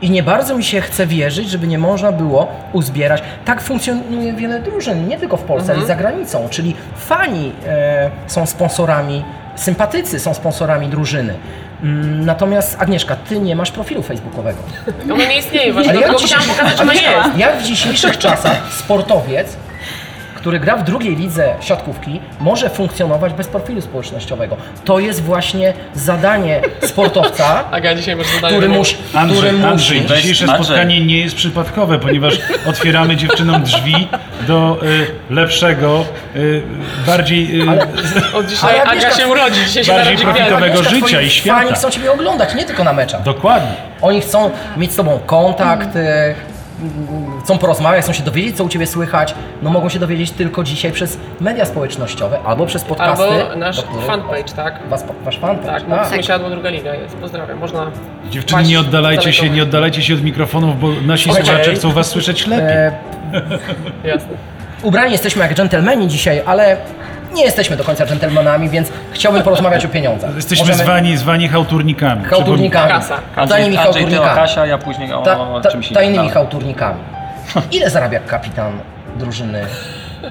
[0.00, 3.22] I nie bardzo mi się chce wierzyć, żeby nie można było uzbierać.
[3.44, 6.48] Tak funkcjonuje wiele drużyn, nie tylko w Polsce, ale i za granicą.
[6.50, 9.24] Czyli fani e, są sponsorami,
[9.56, 11.34] sympatycy są sponsorami drużyny.
[11.82, 14.58] Mm, Natomiast Agnieszka, ty nie masz profilu facebookowego.
[15.04, 17.38] Ono nie istnieje właśnie, Ale dlatego chciałam pokazać, że ono Agnieszka, jest.
[17.38, 19.56] jak w dzisiejszych czasach sportowiec,
[20.46, 24.56] który gra w drugiej lidze siatkówki, może funkcjonować bez profilu społecznościowego?
[24.84, 28.56] To jest właśnie zadanie sportowca, Aga dzisiaj masz zadanie.
[28.56, 30.64] który musi, Andrzej, który musi Andrzej dzisiejsze Andrzej.
[30.64, 34.08] spotkanie nie jest przypadkowe, ponieważ otwieramy dziewczynom drzwi
[34.46, 36.04] do y, lepszego,
[36.36, 36.62] y,
[37.06, 40.78] bardziej, y, Od dzisiaj Ale Aga Agnieszka, się urodzi, dzisiaj się bardziej profitowego.
[40.78, 41.60] Agnieszka, życia i świata.
[41.60, 43.22] Fani chcą Ciebie oglądać, nie tylko na meczach.
[43.22, 43.72] dokładnie.
[44.02, 46.34] Oni chcą mieć z Tobą kontakt, mm,
[47.44, 49.34] chcą porozmawiać, chcą się dowiedzieć, co u Ciebie słychać.
[49.62, 53.24] No mogą się dowiedzieć tylko dzisiaj przez media społecznościowe albo przez podcasty.
[53.24, 54.80] Albo nasz fanpage, tak?
[54.88, 55.98] Was, wasz fanpage, Tak, tak.
[55.98, 56.08] tak.
[56.08, 57.16] sąsiadło druga liga jest.
[57.16, 57.58] Pozdrawiam.
[57.58, 57.86] Można.
[58.30, 62.06] Dziewczyny, nie oddalajcie się, nie oddalajcie się od mikrofonów, bo nasi Słuchajcie, słuchacze chcą was
[62.06, 62.66] słyszeć lepiej.
[62.76, 62.92] E,
[64.04, 64.28] Jasne.
[64.82, 66.76] ubrani jesteśmy jak dżentelmeni dzisiaj, ale
[67.36, 70.36] nie jesteśmy do końca dżentelmenami, więc chciałbym porozmawiać o pieniądzach.
[70.36, 72.24] Jesteśmy Możemy- zwani, zwani hałturnikami.
[72.24, 72.92] Hałturnikami.
[72.92, 73.18] Kasa.
[73.48, 73.82] Tajnymi Andrzej ty o
[74.22, 74.36] hałturnikami.
[74.36, 75.94] Kasia, ja później o, Ta, o ta, czymś innym.
[75.94, 77.00] tajnymi hałturnikami.
[77.72, 78.72] Ile zarabia kapitan
[79.16, 79.64] drużyny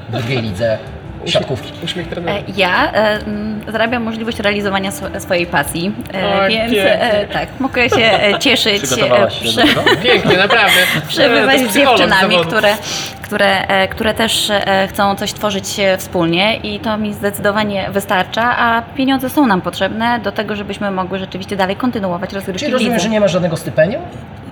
[0.10, 0.78] w drugiej lidze
[1.26, 1.72] siatkówki?
[1.84, 2.40] Uśmiech E, trenera.
[2.58, 7.90] Ja e, m, zarabiam możliwość realizowania swo- swojej pasji, e, Oj, więc e, tak, mogę
[7.90, 9.82] się e, cieszyć, Przygotowałaś się przy- do tego?
[10.04, 10.80] Pięknie, naprawdę.
[11.08, 12.74] przebywać z dziewczynami, które,
[13.22, 18.58] które, e, które też e, chcą coś tworzyć e, wspólnie i to mi zdecydowanie wystarcza,
[18.58, 22.74] a pieniądze są nam potrzebne do tego, żebyśmy mogły rzeczywiście dalej kontynuować rozgrywki Czyli w
[22.74, 24.02] rozumiem, że nie masz żadnego stypendium?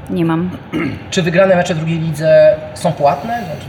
[0.09, 0.49] Nie mam.
[1.11, 3.33] Czy wygrane mecze drugiej lidze są płatne?
[3.45, 3.65] Znaczy.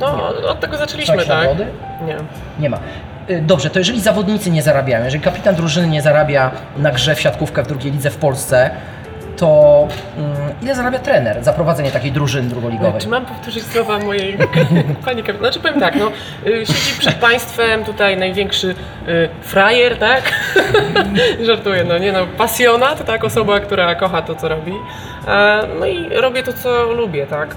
[0.00, 1.48] No, od tego zaczęliśmy, tak?
[2.06, 2.16] Nie.
[2.58, 2.78] Nie ma.
[3.30, 7.20] Y, Dobrze, to jeżeli zawodnicy nie zarabiają, jeżeli kapitan drużyny nie zarabia na grze w
[7.20, 8.70] siatkówkę w drugiej lidze w Polsce,
[9.36, 13.00] to mm, ile zarabia trener za prowadzenie takiej drużyny drugoligowej?
[13.00, 14.38] Czy mam powtórzyć słowa mojej
[15.04, 15.38] pani kapitan?
[15.38, 16.10] Znaczy powiem tak, no,
[16.46, 18.74] y, siedzi przed państwem tutaj największy
[19.08, 20.32] y, frajer, tak?
[21.46, 23.24] Żartuję, no nie no, pasjonat, tak?
[23.24, 24.72] Osoba, która kocha to, co robi.
[25.28, 27.56] E, no i robię to, co lubię, tak?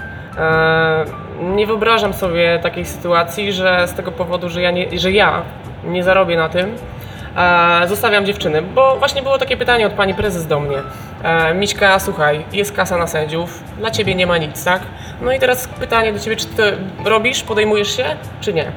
[1.43, 5.41] Nie wyobrażam sobie takiej sytuacji, że z tego powodu, że ja nie, że ja
[5.83, 6.75] nie zarobię na tym,
[7.37, 10.77] e, zostawiam dziewczyny, bo właśnie było takie pytanie od pani prezes do mnie.
[11.23, 14.81] E, Miśka, słuchaj, jest kasa na sędziów, dla ciebie nie ma nic, tak?
[15.21, 18.05] No i teraz pytanie do ciebie, czy ty robisz, podejmujesz się,
[18.41, 18.71] czy nie?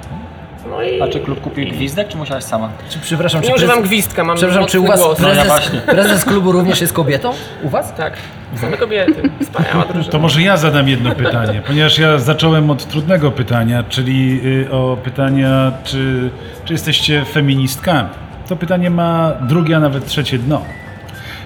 [0.70, 2.70] No i A czy klub kupił gwizdek, czy musiałaś sama?
[2.90, 5.20] Czy, przepraszam, nie czy używam prezes- gwizdka, mam Przepraszam, czy u Was głos.
[5.20, 5.80] No ja prezes, właśnie.
[5.96, 7.32] prezes klubu również jest kobietą?
[7.62, 7.94] U Was?
[7.94, 8.12] Tak,
[8.60, 10.12] same kobiety, wspaniała drużyna.
[10.12, 14.96] To może ja zadam jedno pytanie, ponieważ ja zacząłem od trudnego pytania, czyli y, o
[15.04, 16.30] pytania, czy,
[16.64, 18.08] czy jesteście feministkami.
[18.48, 20.62] To pytanie ma drugie, a nawet trzecie dno.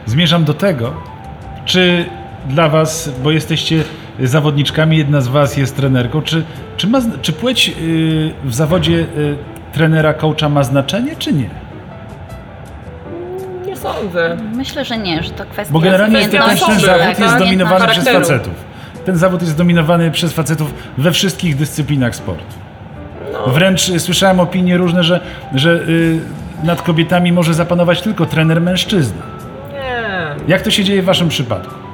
[0.07, 0.93] Zmierzam do tego,
[1.65, 2.05] czy
[2.49, 3.85] dla Was, bo jesteście
[4.23, 6.45] zawodniczkami, jedna z Was jest trenerką, czy,
[6.77, 9.37] czy, ma, czy płeć y, w zawodzie y,
[9.73, 11.51] trenera, coacha ma znaczenie, czy nie?
[13.67, 14.37] Nie sądzę.
[14.57, 17.35] Myślę, że nie, że to kwestia Bo generalnie jest, ten, ten umiejętności, zawód tak, jest
[17.35, 18.55] zdominowany przez facetów.
[19.05, 22.55] Ten zawód jest zdominowany przez facetów we wszystkich dyscyplinach sportu.
[23.33, 23.53] No.
[23.53, 25.21] Wręcz y, słyszałem opinie różne, że,
[25.55, 26.21] że y,
[26.65, 29.23] nad kobietami może zapanować tylko trener mężczyzna.
[29.73, 30.35] Nie.
[30.49, 31.90] Jak to się dzieje w waszym przypadku?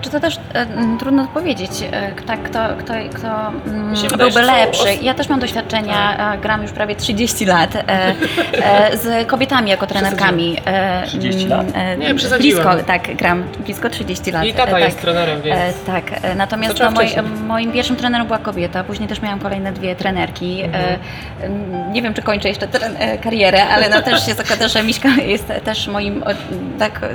[0.00, 0.66] Znaczy to też e,
[0.98, 3.28] trudno powiedzieć, e, tak, kto, kto, kto
[3.66, 4.82] mm, się wydaje, byłby że są lepszy.
[4.82, 9.70] os- Ja też mam doświadczenia, e, gram już prawie 30 lat e, e, z kobietami
[9.70, 10.56] jako trenerkami.
[10.66, 11.60] E, 30 lat?
[11.60, 12.62] mm, e, Nie, przesadziłem.
[12.66, 14.44] Blisko, tak, gram blisko 30 lat.
[14.44, 14.82] I tata e, tak.
[14.82, 15.58] jest trenerem, więc...
[15.60, 17.32] E, tak, e, natomiast Zaczęła no, moi, wcześniej.
[17.46, 20.62] moim pierwszym trenerem była kobieta, później też miałam kolejne dwie trenerki.
[20.62, 20.84] Mhm.
[20.84, 20.96] E,
[21.46, 24.82] m, nie wiem, czy kończę jeszcze tren- e, karierę, ale no też się zakłada, że
[24.82, 26.26] Miśka jest też moim, o,
[26.78, 27.08] tak, e,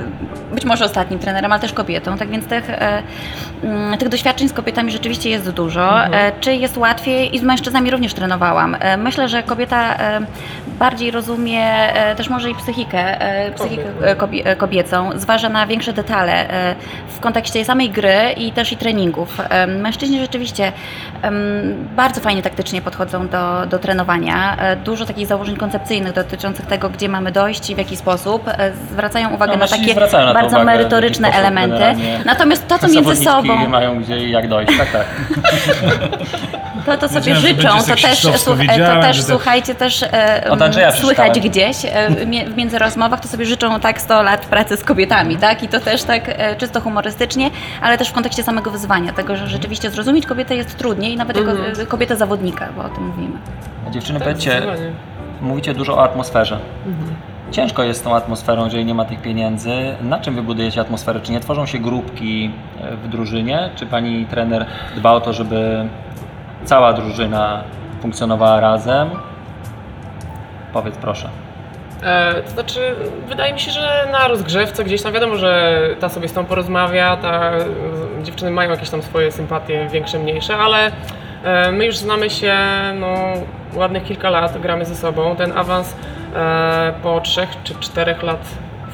[0.54, 2.75] być może ostatnim trenerem, ale też kobietą, tak więc tych, e,
[3.98, 6.04] tych doświadczeń z kobietami rzeczywiście jest dużo.
[6.04, 6.14] Mhm.
[6.14, 7.36] E, Czy jest łatwiej?
[7.36, 8.76] I z mężczyznami również trenowałam.
[8.80, 10.20] E, Myślę, że kobieta e,
[10.78, 15.66] bardziej rozumie e, też może i psychikę, e, psychikę e, kobie- e, kobiecą, zważa na
[15.66, 16.74] większe detale e,
[17.08, 19.40] w kontekście samej gry i też i treningów.
[19.50, 20.72] E, Mężczyźni rzeczywiście
[21.96, 24.56] bardzo fajnie taktycznie podchodzą do, do trenowania.
[24.56, 28.48] E, Dużo takich założeń koncepcyjnych dotyczących tego, gdzie mamy dojść i w jaki sposób.
[28.48, 31.70] E, Zwracają uwagę No, na takie na bardzo uwagę, merytoryczne elementy.
[31.78, 35.06] generalnie Natomiast to, co między sobą mają gdzie i jak dojść, tak, tak.
[36.86, 38.56] to, to sobie życzą, to też, to
[39.02, 42.10] też słuchajcie, też e, słychać gdzieś e,
[42.50, 45.62] w między rozmowach, to sobie życzą tak 100 lat pracy z kobietami, tak?
[45.62, 49.48] I to też tak e, czysto humorystycznie, ale też w kontekście samego wyzwania, tego, że
[49.48, 51.80] rzeczywiście zrozumieć kobietę jest trudniej, nawet jako Mhm.
[51.80, 53.38] e, kobietę zawodnika, bo o tym mówimy.
[53.86, 54.62] A Dziewczyny, Tak, powiedzcie,
[55.40, 56.58] mówicie dużo o atmosferze.
[57.56, 59.70] Ciężko jest z tą atmosferą, jeżeli nie ma tych pieniędzy.
[60.00, 61.20] Na czym wy budujecie atmosferę?
[61.20, 62.50] Czy nie tworzą się grupki
[62.80, 63.70] e, w drużynie?
[63.76, 64.66] Czy pani trener
[64.96, 65.88] dba o to, żeby
[66.64, 67.64] cała drużyna
[68.00, 69.10] funkcjonowała razem?
[70.72, 71.28] Powiedz proszę.
[72.02, 72.94] E, to znaczy,
[73.28, 77.16] wydaje mi się, że na rozgrzewce gdzieś tam wiadomo, że ta sobie z tą porozmawia,
[77.16, 77.52] ta,
[78.22, 80.90] dziewczyny mają jakieś tam swoje sympatie, większe, mniejsze, ale
[81.44, 82.54] e, my już znamy się
[83.00, 83.16] no,
[83.74, 85.36] ładnych kilka lat, gramy ze sobą.
[85.36, 85.96] Ten awans e,
[87.02, 88.40] po trzech czy czterech lat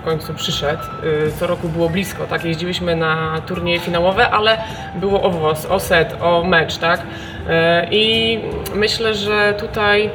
[0.02, 0.82] w końcu przyszedł.
[1.04, 2.44] Y, Co roku było blisko, tak?
[2.44, 4.58] Jeździliśmy na turnieje finałowe, ale
[4.94, 7.02] było o WOS, o set, o mecz, tak?
[7.48, 8.38] E, I
[8.74, 10.10] myślę, że tutaj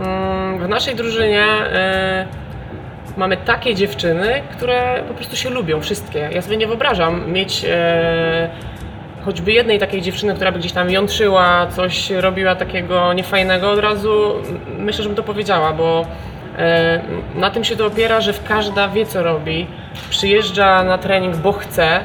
[0.00, 2.26] mm, w naszej drużynie e,
[3.16, 6.28] mamy takie dziewczyny, które po prostu się lubią, wszystkie.
[6.32, 8.48] Ja sobie nie wyobrażam mieć e,
[9.24, 14.34] choćby jednej takiej dziewczyny, która by gdzieś tam jątrzyła, coś robiła takiego niefajnego, od razu
[14.78, 16.35] myślę, żebym to powiedziała, bo e,
[17.34, 19.66] na tym się to opiera, że każda wie co robi,
[20.10, 22.00] przyjeżdża na trening, bo chce.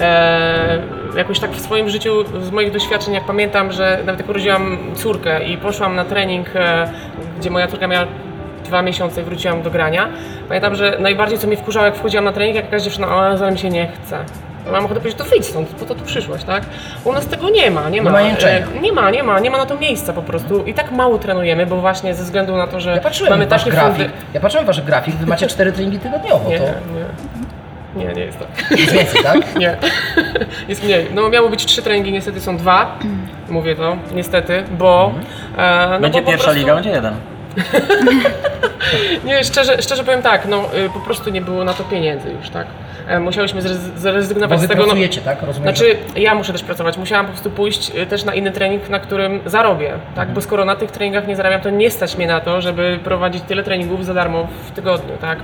[0.00, 0.82] E,
[1.16, 5.44] jakoś tak w swoim życiu, z moich doświadczeń, jak pamiętam, że nawet jak urodziłam córkę
[5.44, 6.92] i poszłam na trening, e,
[7.38, 8.06] gdzie moja córka miała
[8.64, 10.08] dwa miesiące i wróciłam do grania.
[10.48, 13.52] Pamiętam, że najbardziej co mnie wkurzało, jak wchodziłam na trening, jak jakaś dziewczyna, o, ale
[13.52, 14.24] mi się nie chce.
[14.72, 16.62] Mam ochotę powiedzieć, to wyjdź stąd, po to tu przyszłaś, tak?
[17.04, 18.10] U nas tego nie ma, nie ma.
[18.10, 18.66] Nie ma jęczenia.
[18.76, 20.64] E, Nie ma, nie ma, nie ma na to miejsca po prostu.
[20.64, 23.48] I tak mało trenujemy, bo właśnie ze względu na to, że Ja patrzyłem mamy w
[23.48, 23.96] wasz takie grafik.
[23.96, 24.10] fundy.
[24.34, 27.04] Ja patrzyłem w wasz grafik, wy macie cztery treningi tygodniowo, Nie, to nie.
[28.04, 28.70] Nie, nie jest tak.
[28.80, 29.36] jest więcej, tak?
[29.60, 29.76] Nie,
[30.68, 31.06] jest mniej.
[31.14, 32.98] No miało być trzy treningi, niestety są dwa.
[33.48, 35.12] Mówię to, niestety, bo...
[35.58, 37.14] e, no Będzie bo po pierwsza prostu- liga, będzie jeden.
[39.24, 42.50] Nie, szczerze, szczerze powiem tak, no y, po prostu nie było na to pieniędzy już,
[42.50, 42.66] tak?
[43.08, 43.62] E, Musiałyśmy
[43.96, 44.80] zrezygnować z tego.
[44.80, 45.42] no- pracujecie, tak?
[45.42, 46.98] Rozumiem, Znaczy, ja muszę też pracować.
[46.98, 50.30] Musiałam po prostu pójść y, też na inny trening, na którym zarobię, tak?
[50.32, 53.42] Bo skoro na tych treningach nie zarabiam, to nie stać mnie na to, żeby prowadzić
[53.42, 55.38] tyle treningów za darmo w tygodniu, tak?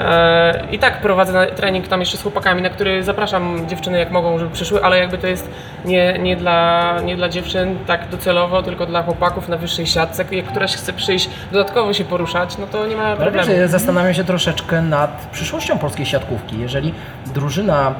[0.00, 4.38] E, I tak prowadzę trening tam jeszcze z chłopakami, na który zapraszam dziewczyny jak mogą,
[4.38, 5.50] żeby przyszły, ale jakby to jest
[5.84, 10.24] nie, nie, dla, nie dla dziewczyn tak docelowo, tylko dla chłopaków na wyższej siatce.
[10.30, 13.52] Jak któraś chce przyjść dodatkowo się poruszać, no to nie ma problemu.
[13.52, 16.60] ja zastanawiam się troszeczkę nad przyszłością polskiej siatkówki.
[16.60, 16.94] Jeżeli
[17.34, 17.94] drużyna,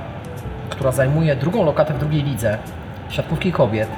[0.70, 2.58] która zajmuje drugą lokatę w drugiej lidze,
[3.10, 3.88] siatkówki kobiet,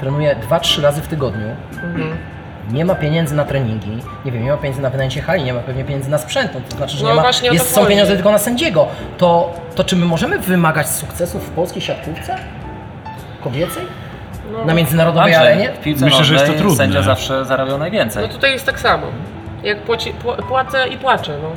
[0.00, 2.16] trenuje 2-3 razy w tygodniu, Mhm.
[2.70, 3.90] Nie ma pieniędzy na treningi,
[4.24, 6.60] nie wiem, nie ma pieniędzy na wynajęcie hali, nie ma pewnie pieniędzy na sprzęt, no
[6.70, 8.88] to znaczy, że No nie ma, jest, są pieniądze tylko na sędziego.
[9.18, 12.36] To, to czy my możemy wymagać sukcesów w polskiej siatkówce?
[13.44, 13.82] Kobiecej?
[14.52, 14.64] No.
[14.64, 15.72] Na międzynarodowej Andrzej, arenie?
[15.72, 16.76] w piłce Myślę, że jest to trudne.
[16.76, 18.22] Sędzia zawsze zarabiał najwięcej.
[18.22, 19.06] No tutaj jest tak samo.
[19.62, 21.50] Jak płaci, pła- płacę i płaczę, no.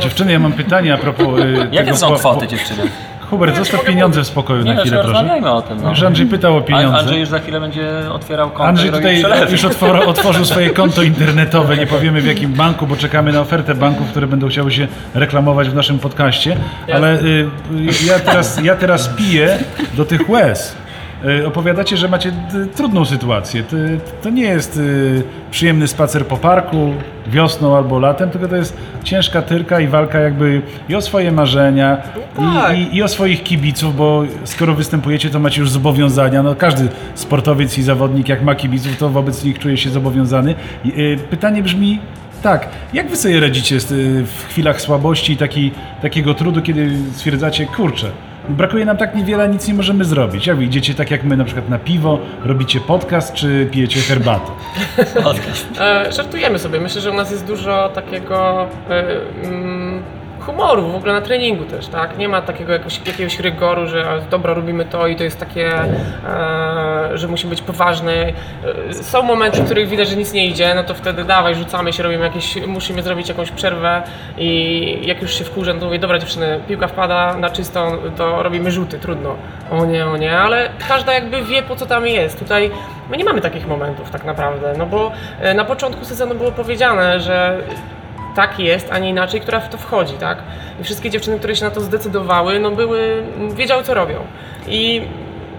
[0.00, 2.82] Dziewczyny, ja mam pytanie a propos y, Jakie są kwoty dziewczyny?
[3.30, 5.12] Hubert, zostaw pieniądze w spokoju Nie na no, chwilę, proszę.
[5.12, 5.82] rozmawiajmy o tym.
[5.82, 5.90] No.
[5.90, 6.98] Już Andrzej pytał o pieniądze.
[6.98, 9.52] Andrzej już za chwilę będzie otwierał konto Andrzej i robił tutaj przelewy.
[9.52, 13.74] już otwor, otworzył swoje konto internetowe, nie powiemy w jakim banku, bo czekamy na ofertę
[13.74, 16.56] banków, które będą chciały się reklamować w naszym podcaście,
[16.94, 19.58] ale y, y, ja, teraz, ja teraz piję
[19.94, 20.76] do tych łez.
[21.24, 22.32] Y, Opowiadacie, że macie
[22.74, 23.62] trudną sytuację.
[23.62, 23.76] To,
[24.22, 26.94] to nie jest y, przyjemny spacer po parku
[27.26, 31.96] wiosną albo latem, tylko to jest ciężka tyrka i walka jakby i o swoje marzenia,
[32.36, 32.76] tak.
[32.76, 36.42] i, i, i o swoich kibiców, bo skoro występujecie, to macie już zobowiązania.
[36.42, 40.54] No, każdy sportowiec i zawodnik, jak ma kibiców, to wobec nich czuje się zobowiązany.
[40.86, 41.98] Y, pytanie brzmi
[42.42, 45.70] tak, jak wy sobie radzicie y, w chwilach słabości i taki,
[46.02, 48.10] takiego trudu, kiedy stwierdzacie, kurczę,
[48.48, 50.46] brakuje nam tak niewiele, nic nie możemy zrobić.
[50.46, 54.50] Jak wy idziecie tak jak my na przykład na piwo, robicie podcast, czy pijecie herbatę?
[55.80, 56.80] E, żartujemy sobie.
[56.80, 59.04] Myślę, że u nas jest dużo takiego e,
[59.44, 60.02] mm,
[60.40, 62.18] humoru w ogóle na treningu też, tak?
[62.18, 65.72] Nie ma takiego jakoś, jakiegoś rygoru, że dobra, robimy to i to jest takie,
[66.28, 68.12] e, że musi być poważne.
[68.90, 71.92] E, są momenty, w których widać, że nic nie idzie, no to wtedy dawaj, rzucamy
[71.92, 74.02] się, robimy jakieś, musimy zrobić jakąś przerwę
[74.38, 78.70] i jak już się wkurzę, to mówię, dobra dziewczyny, piłka wpada na czystą, to robimy
[78.70, 79.36] rzuty, trudno.
[79.70, 82.38] O nie, o nie, ale każda jakby wie po co tam jest.
[82.38, 82.70] Tutaj
[83.10, 87.20] my nie mamy takich momentów tak naprawdę, no bo e, na początku sezonu było powiedziane,
[87.20, 87.58] że
[88.36, 90.38] tak jest, a nie inaczej, która w to wchodzi, tak?
[90.80, 93.22] I wszystkie dziewczyny, które się na to zdecydowały, no były,
[93.54, 94.16] wiedziały co robią.
[94.68, 95.02] I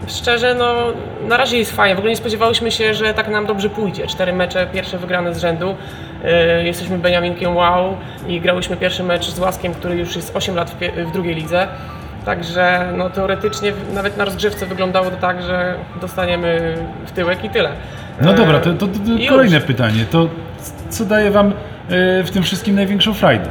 [0.07, 0.75] szczerze, no
[1.27, 1.95] na razie jest fajnie.
[1.95, 4.07] W ogóle nie spodziewałyśmy się, że tak nam dobrze pójdzie.
[4.07, 5.75] Cztery mecze, pierwsze wygrane z rzędu.
[6.23, 10.71] Yy, jesteśmy Beniaminkiem wow i grałyśmy pierwszy mecz z Łaskiem, który już jest 8 lat
[10.71, 11.67] w, w drugiej lidze.
[12.25, 17.71] Także no, teoretycznie nawet na rozgrzewce wyglądało to tak, że dostaniemy w tyłek i tyle.
[18.21, 20.05] No dobra, to, to, to, to kolejne pytanie.
[20.11, 20.27] To
[20.91, 21.53] co daje wam e,
[22.23, 23.49] w tym wszystkim największą frajdę?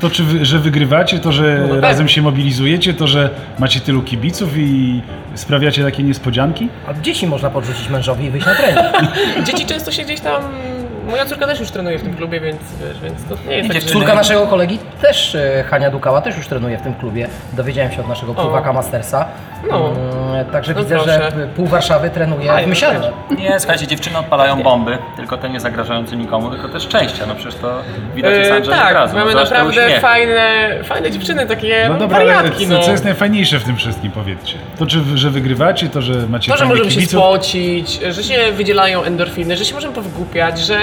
[0.00, 4.02] To, czy wy, że wygrywacie, to, że No razem się mobilizujecie, to, że macie tylu
[4.02, 5.02] kibiców i
[5.34, 6.68] sprawiacie takie niespodzianki?
[6.86, 8.86] A dzieci można podrzucić mężowi i wyjść na trening.
[9.46, 10.42] Dzieci często się gdzieś tam.
[11.10, 12.58] Moja córka też już trenuje w tym klubie, więc
[12.88, 16.36] wiesz, więc to nie jest tak, że- Córka naszego kolegi też, e, Hania Dukała, też
[16.36, 17.28] już trenuje w tym klubie.
[17.52, 19.24] Dowiedziałem się od naszego pływaka Mastersa.
[19.70, 19.88] No.
[19.90, 21.30] Mm, Także No widzę, proszę.
[21.36, 23.12] że pół Warszawy trenuje w Mysiarze.
[23.38, 27.26] Nie, słuchajcie, dziewczyny odpalają bomby, tylko te nie zagrażające nikomu, tylko te szczęścia.
[27.28, 27.80] No przecież to
[28.14, 29.14] widać jest E, Andrzej tak, od razu.
[29.16, 32.80] mamy no, zobacz naprawdę fajne, fajne dziewczyny, takie No dobra, ale wariatki, co, no.
[32.82, 34.54] co jest najfajniejsze w tym wszystkim, powiedzcie?
[34.78, 37.20] To, czy, że wygrywacie, to, że macie To, że możemy się kibiców?
[37.20, 40.78] spocić, że się wydzielają endorfiny, że się możemy powgłupiać, że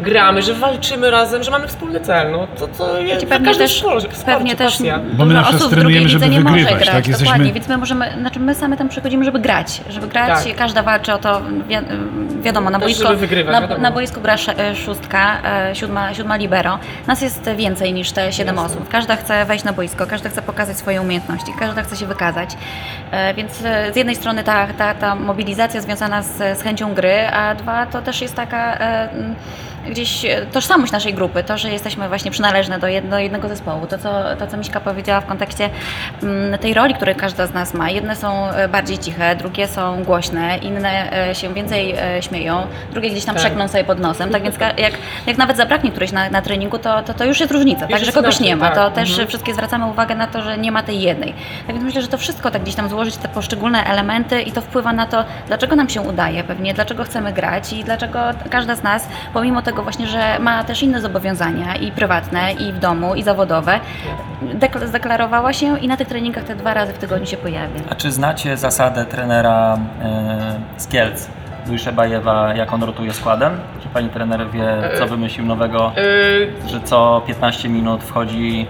[0.00, 2.32] gramy, że walczymy razem, że mamy wspólny cel.
[2.32, 4.78] No to, to jest Pewnie każdy też, sport, sport, pewnie też.
[5.12, 7.08] Bo my na przykład trenujemy, drugiej żeby nie może wygrywać, grać, tak?
[7.08, 10.56] Jesteśmy- dokładnie, więc my możemy, znaczy my same tam przychodzimy, żeby grać, żeby grać, Tak.
[10.56, 11.76] każda walczy o to, wi
[12.42, 12.78] wiadomo, na
[13.16, 13.80] wygrywać, na, wiadomo.
[13.80, 18.58] na boisku gra e, szóstka, e, siódma, siódma libero, nas jest więcej niż te siedem
[18.58, 22.50] osób, każda chce wejść na boisko, każda chce pokazać swoje umiejętności, każda chce się wykazać,
[23.10, 23.52] e, więc
[23.92, 28.02] z jednej strony ta, ta, ta mobilizacja związana z, z chęcią gry, a dwa to
[28.02, 29.08] też jest taka e,
[29.90, 33.86] gdzieś e, tożsamość naszej grupy, to, że jesteśmy właśnie przynależne do, jed, do jednego zespołu.
[33.86, 35.70] To co, to, co Miśka powiedziała w kontekście
[36.22, 37.90] mm, tej roli, której każda z nas ma.
[37.90, 43.24] Jedne są e, bardziej ciche, drugie są głośne, inne e, się więcej śmieją, drugie gdzieś
[43.24, 43.44] tam Tak.
[43.44, 44.30] przekną sobie pod nosem.
[44.30, 44.94] Tak więc jak,
[45.26, 47.80] jak nawet zabraknie którejś na, na treningu, to, to, to już jest różnica.
[47.80, 48.66] tak, jest że kogoś nie ma.
[48.70, 48.74] tak.
[48.74, 49.28] To też Mhm.
[49.28, 51.34] wszystkie zwracamy uwagę na to, że nie ma tej jednej.
[51.66, 54.60] Tak więc myślę, że to wszystko tak gdzieś tam złożyć, te poszczególne elementy i to
[54.60, 58.18] wpływa na to, dlaczego nam się udaje pewnie, dlaczego chcemy grać i dlaczego
[58.50, 59.08] każda z nas,
[59.38, 63.80] pomimo tego właśnie, że ma też inne zobowiązania i prywatne, i w domu, i zawodowe,
[64.42, 67.80] dekla- zdeklarowała się i na tych treningach te dwa razy w tygodniu się pojawia.
[67.90, 71.28] A czy znacie zasadę trenera e, z Kielc,
[71.68, 73.52] Luisza Bajewa, jak on rotuje składem?
[73.82, 74.66] Czy pani trener wie,
[74.98, 75.92] co wymyślił nowego,
[76.66, 78.66] E, że co 15 minut wchodzi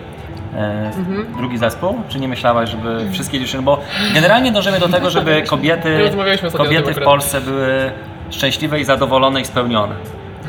[0.57, 1.27] e, Mhm.
[1.37, 2.01] drugi zespół?
[2.09, 3.81] Czy nie myślałaś, żeby wszystkie dziewczyny, bo
[4.15, 6.11] generalnie dążymy do tego, żeby kobiety,
[6.57, 7.05] kobiety w.
[7.05, 7.93] Polsce były
[8.31, 9.95] szczęśliwe i zadowolone i spełnione.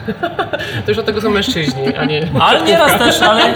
[0.86, 2.28] to już od tego są mężczyźni, a nie...
[2.48, 3.54] Ale nieraz też, ale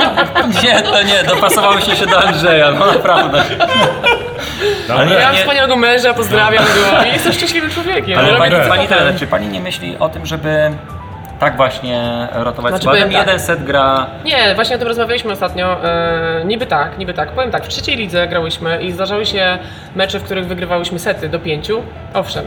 [0.63, 3.43] nie, to nie, dopasowałyście się do Andrzeja, no naprawdę.
[4.93, 8.19] Ale Ja mam wspaniałego męża, pozdrawiam go i jestem szczęśliwym człowiekiem.
[8.19, 10.71] Ale pani, pani trener, czy pani nie myśli o tym, żeby
[11.39, 13.03] tak właśnie rotować Znaczy, składem?
[13.03, 13.19] tak.
[13.19, 15.83] Jeden set gra Nie, właśnie o tym rozmawialiśmy ostatnio.
[15.83, 17.31] E, niby tak, niby tak.
[17.31, 19.57] Powiem tak, w trzeciej lidze grałyśmy i zdarzały się
[19.95, 21.83] mecze, w których wygrywałyśmy sety do pięciu.
[22.13, 22.45] Owszem,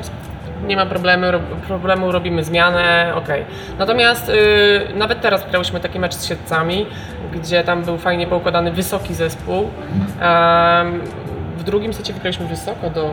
[0.65, 3.45] nie ma problemu, ro, problemu robimy zmianę, okej.
[3.79, 4.33] Natomiast y,
[4.95, 6.87] nawet teraz grałyśmy taki mecz z siedcami,
[7.33, 9.71] gdzie tam był fajnie poukładany wysoki zespół.
[11.57, 13.11] W drugim secie wygraliśmy wysoko do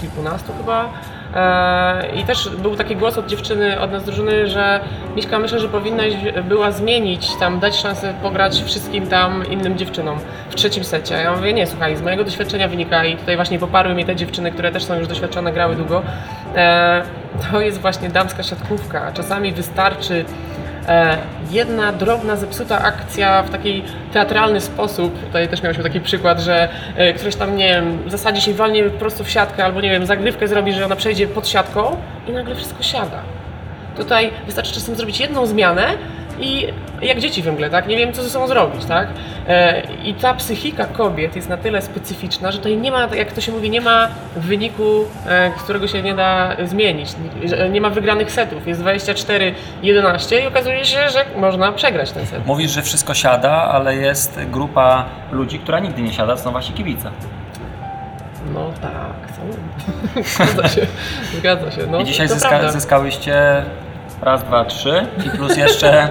[0.00, 0.88] kilkunastu chyba.
[1.34, 4.80] E, I też był taki głos od dziewczyny, od nas drużyny, że
[5.16, 6.14] Miśka, myślę, że powinnaś
[6.48, 10.18] była zmienić, tam dać szansę pograć wszystkim tam innym dziewczynom
[10.50, 11.14] w trzecim secie.
[11.14, 14.52] Ja mówię, nie, słuchaj, z mojego doświadczenia wynika i tutaj właśnie poparły mnie te dziewczyny,
[14.52, 16.02] które też są już doświadczone, grały długo.
[16.56, 17.02] E,
[17.50, 19.12] to jest właśnie damska siatkówka.
[19.12, 20.24] Czasami wystarczy
[21.50, 23.82] jedna drobna, zepsuta akcja w taki
[24.12, 25.26] teatralny sposób.
[25.26, 28.98] Tutaj też mieliśmy taki przykład, że e, ktoś tam, nie wiem, zasadzi się walnie po
[28.98, 31.96] prostu w siatkę, albo nie wiem, zagrywkę zrobi, że ona przejdzie pod siatką
[32.28, 33.22] i nagle wszystko siada.
[33.96, 35.84] Tutaj wystarczy czasem zrobić jedną zmianę
[36.40, 36.66] i
[37.02, 37.86] jak dzieci w tak?
[37.86, 39.08] Nie wiem, co ze sobą zrobić, tak?
[39.48, 43.40] E, I ta psychika kobiet jest na tyle specyficzna, że tutaj nie ma, jak to
[43.40, 47.08] się mówi, nie ma wyniku, e, którego się nie da zmienić.
[47.70, 48.66] Nie ma wygranych setów.
[48.66, 52.46] Jest 24-11 i okazuje się, że można przegrać ten set.
[52.46, 56.74] Mówisz, że wszystko siada, ale jest grupa ludzi, która nigdy nie siada, to są właśnie
[56.74, 57.10] kibice.
[58.54, 59.42] No tak, są.
[60.46, 60.86] Zgadza się,
[61.38, 61.86] zgadza się.
[61.90, 63.62] No, I dzisiaj zyska, zyskałyście
[64.22, 66.08] raz, dwa, trzy i plus jeszcze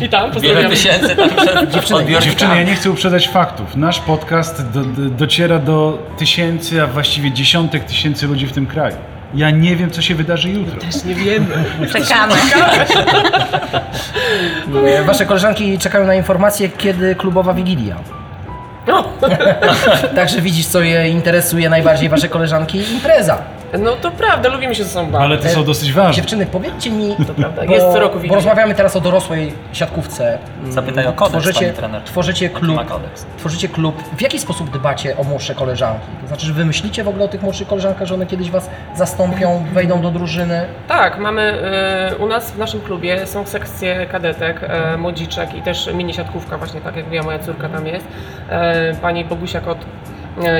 [0.00, 0.68] I tam wiele pozdrawiamy.
[0.74, 1.70] tysięcy tam przed.
[2.24, 3.76] Dziewczyny, ja nie chcę uprzedzać faktów.
[3.76, 8.96] Nasz podcast do, do, dociera do tysięcy, a właściwie dziesiątek tysięcy ludzi w tym kraju.
[9.34, 10.80] Ja nie wiem, co się wydarzy jutro.
[10.80, 11.46] Też nie wiemy.
[11.92, 12.34] Czekamy.
[14.86, 17.96] E, Wasze koleżanki czekają na informację, kiedy klubowa Wigilia.
[18.86, 19.04] No.
[20.16, 22.92] Także widzisz, co je interesuje najbardziej wasze koleżanki?
[22.92, 23.38] Impreza.
[23.78, 25.24] No to prawda, lubimy się ze sobą bawić.
[25.26, 26.12] Ale to są dosyć ważne.
[26.14, 30.38] Dziewczyny, powiedzcie mi, To prawda, bo, jest co roku bo rozmawiamy teraz o dorosłej siatkówce.
[30.68, 32.02] Zapytaj o kodeks, tworzycie, pani trener.
[32.02, 33.26] tworzycie Jaki klub, ma kodeks?
[33.38, 34.02] tworzycie klub.
[34.16, 36.06] W jaki sposób dbacie o młodsze koleżanki?
[36.22, 38.70] To znaczy, że wy myślicie w ogóle o tych młodszych koleżankach, że one kiedyś was
[38.96, 40.66] zastąpią, wejdą do drużyny?
[40.88, 45.90] Tak, mamy e, u nas w naszym klubie są sekcje kadetek, e, młodziczek i też
[45.94, 48.06] mini siatkówka właśnie tak jak ja, moja córka tam jest.
[48.50, 50.11] E, pani Bogusia Kot e,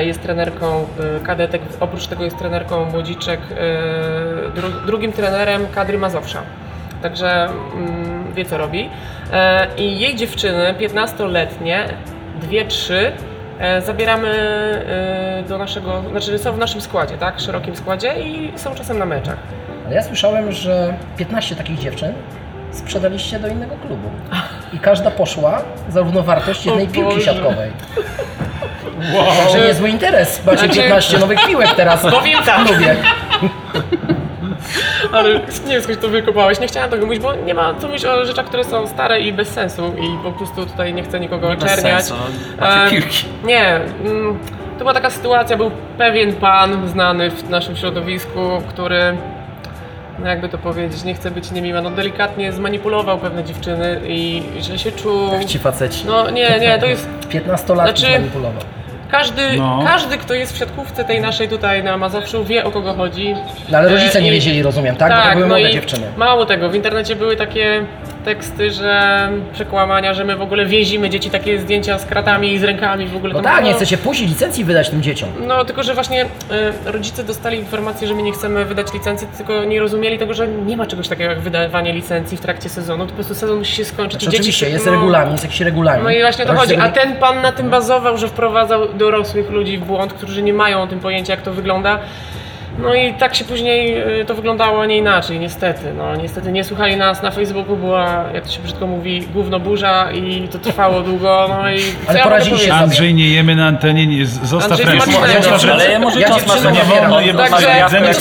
[0.05, 0.85] jest trenerką
[1.17, 6.41] e, kadetek, oprócz tego jest trenerką młodziczek, e, dru, drugim trenerem kadry Mazowsza.
[7.01, 8.89] Także mm, wie co robi.
[9.31, 11.85] E, I jej dziewczyny, 15-letnie,
[12.41, 13.11] dwie, trzy,
[13.59, 18.75] e, zabieramy e, do naszego, znaczy są w naszym składzie, tak, szerokim składzie i są
[18.75, 19.37] czasem na meczach.
[19.85, 22.13] Ale ja słyszałem, że 15 takich dziewczyn
[22.71, 24.09] sprzedaliście do innego klubu.
[24.73, 27.33] I każda poszła za równowartość jednej piłki Boże.
[29.11, 29.61] Siatkowej.
[29.61, 30.45] Że niezły interes.
[30.45, 32.65] Macie Znaczy- 15 nowych piłek teraz Powiem tak.
[32.67, 32.95] klubie.
[35.11, 35.33] Ale
[35.67, 38.25] nie wiem skąd to wykopałeś, nie chciałam tego mówić, bo nie ma co mówić o
[38.25, 42.05] rzeczach, które są stare i bez sensu i po prostu tutaj nie chcę nikogo oczerniać.
[42.89, 43.25] piłki.
[43.43, 43.65] Nie,
[44.05, 44.39] mm,
[44.73, 48.39] to była taka sytuacja, był pewien pan znany w naszym środowisku,
[48.69, 49.17] który
[50.19, 54.79] no jakby to powiedzieć, nie chcę być niemiła, no delikatnie zmanipulował pewne dziewczyny i że
[54.79, 55.29] się czuł...
[55.47, 56.03] Ci faceci.
[56.07, 58.61] No nie, nie, to jest 15 lat Znaczy- manipulował.
[59.17, 59.83] Każdy, No.
[59.87, 63.35] każdy, kto jest w siatkówce tej naszej tutaj na Mazowszu wie o kogo chodzi.
[63.69, 65.11] No ale rodzice E, nie i- wiedzieli, rozumiem, tak?
[65.11, 66.07] Bo to były no młode i dziewczyny.
[66.17, 67.85] Mało tego, w internecie były takie
[68.25, 72.63] teksty, że przekłamania, że my w ogóle więzimy dzieci, takie zdjęcia z kratami i z
[72.63, 73.33] rękami w ogóle.
[73.33, 75.29] No tak, nie było- chcecie puścić licencji wydać tym dzieciom.
[75.47, 79.63] No tylko, że właśnie y, rodzice dostali informację, że my nie chcemy wydać licencji, tylko
[79.63, 83.09] nie rozumieli tego, że nie ma czegoś takiego jak wydawanie licencji w trakcie sezonu, to
[83.09, 84.41] po prostu sezon musi się skończyć Znaczy, i dzieci...
[84.41, 86.03] oczywiście, jest no, regulamin, jest jakiś regulamin.
[86.03, 86.75] No i właśnie to chodzi.
[86.75, 90.81] A ten pan na tym bazował, że wprowadzał dorosłych ludzi w błąd, którzy nie mają
[90.81, 91.99] o tym pojęcia, jak to wygląda.
[92.77, 95.93] No i tak się później y, to wyglądało, a nie inaczej, niestety.
[95.97, 100.11] No niestety nie słuchali nas na Facebooku, była, jak to się brzydko mówi, gówno burza
[100.11, 102.73] i to trwało długo, no i co Ale ja sobie.
[102.73, 105.11] Andrzej, nie jemy na antenie, nie, zostaw Andrzej, ręce.
[105.11, 105.43] smacznego.
[105.43, 105.99] Zostaw Ale ręce.
[105.99, 108.13] może Ja czas na Nie wolno je Także- jedzenie,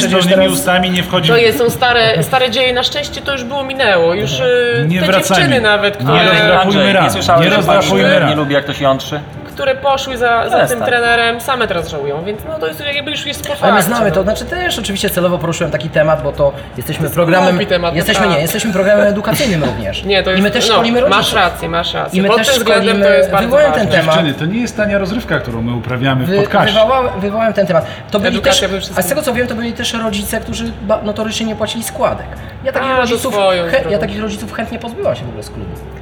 [0.00, 3.32] z pełnymi ustami nie wchodzi To w jest, są stare, stare dzieje, na szczęście to
[3.32, 5.42] już było minęło, już y, Nie te wracajmy.
[5.42, 8.28] dziewczyny nawet, Nie które, rozdrapujmy Andrzej, ran, nie słyszałem, nie że pani rozdrapujmy ran.
[8.30, 9.20] nie lubi jak ktoś jątrzy.
[9.62, 13.26] Które poszły za, za tym trenerem, same teraz żałują, więc no to jest jakby już
[13.26, 14.14] jest po Ale my znamy no.
[14.14, 18.20] to, znaczy też oczywiście celowo poruszyłem taki temat, bo to jesteśmy jest programem, temat, jesteśmy
[18.20, 18.42] nie, naprawdę.
[18.42, 20.04] jesteśmy programem edukacyjnym również.
[20.04, 21.18] Nie, to jest, I my też no, szkolimy rodziców.
[21.18, 22.18] Masz rację, masz rację.
[22.18, 24.14] I my Pod też tym względem szkolimy, to jest bardzo wywołałem ten temat.
[24.14, 26.72] Dziewczyny, to nie jest tania rozrywka, którą my uprawiamy w Wy, podcaście.
[26.72, 27.86] wywołałem, wywołałem ten temat.
[28.10, 30.72] To byli Edukacja też, a z tego co wiem, to byli też rodzice, którzy
[31.02, 32.26] notorycznie nie płacili składek.
[32.64, 33.34] Ja takich, A, to rodziców,
[33.70, 36.01] chę, ja takich rodziców chętnie pozbyłam się w ogóle z klubu.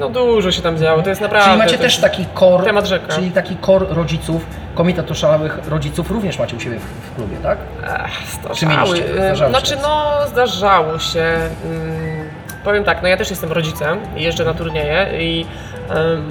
[0.00, 1.46] No dużo się tam działo, to jest naprawdę...
[1.50, 3.14] Czyli macie też taki kor, Temat rzeka.
[3.14, 7.58] czyli taki kor rodziców, komitet oszalałych rodziców również macie u siebie w, w klubie, tak?
[7.84, 8.96] Ech, Czy mieliście?
[8.96, 9.14] Zdarzały.
[9.14, 9.76] Zdarzały Znaczy się.
[9.82, 11.24] no, zdarzało się.
[11.64, 12.30] Mm,
[12.64, 15.46] Powiem tak, no ja też jestem rodzicem, jeżdżę na turnieje i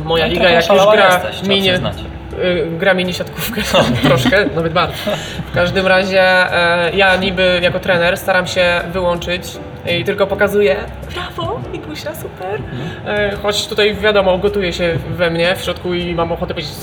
[0.04, 1.80] moja No liga jak już gra jesteś, minie,
[2.44, 3.62] y, gra mini siatkówkę,
[4.04, 4.96] troszkę, nawet bardzo.
[5.52, 9.44] W każdym razie e, ja niby jako trener staram się wyłączyć
[9.86, 10.76] i tylko pokazuję
[11.14, 12.62] brawo, Mikusia, super.
[13.06, 16.74] E, choć tutaj wiadomo, gotuje się we mnie w środku i mam ochotę powiedzieć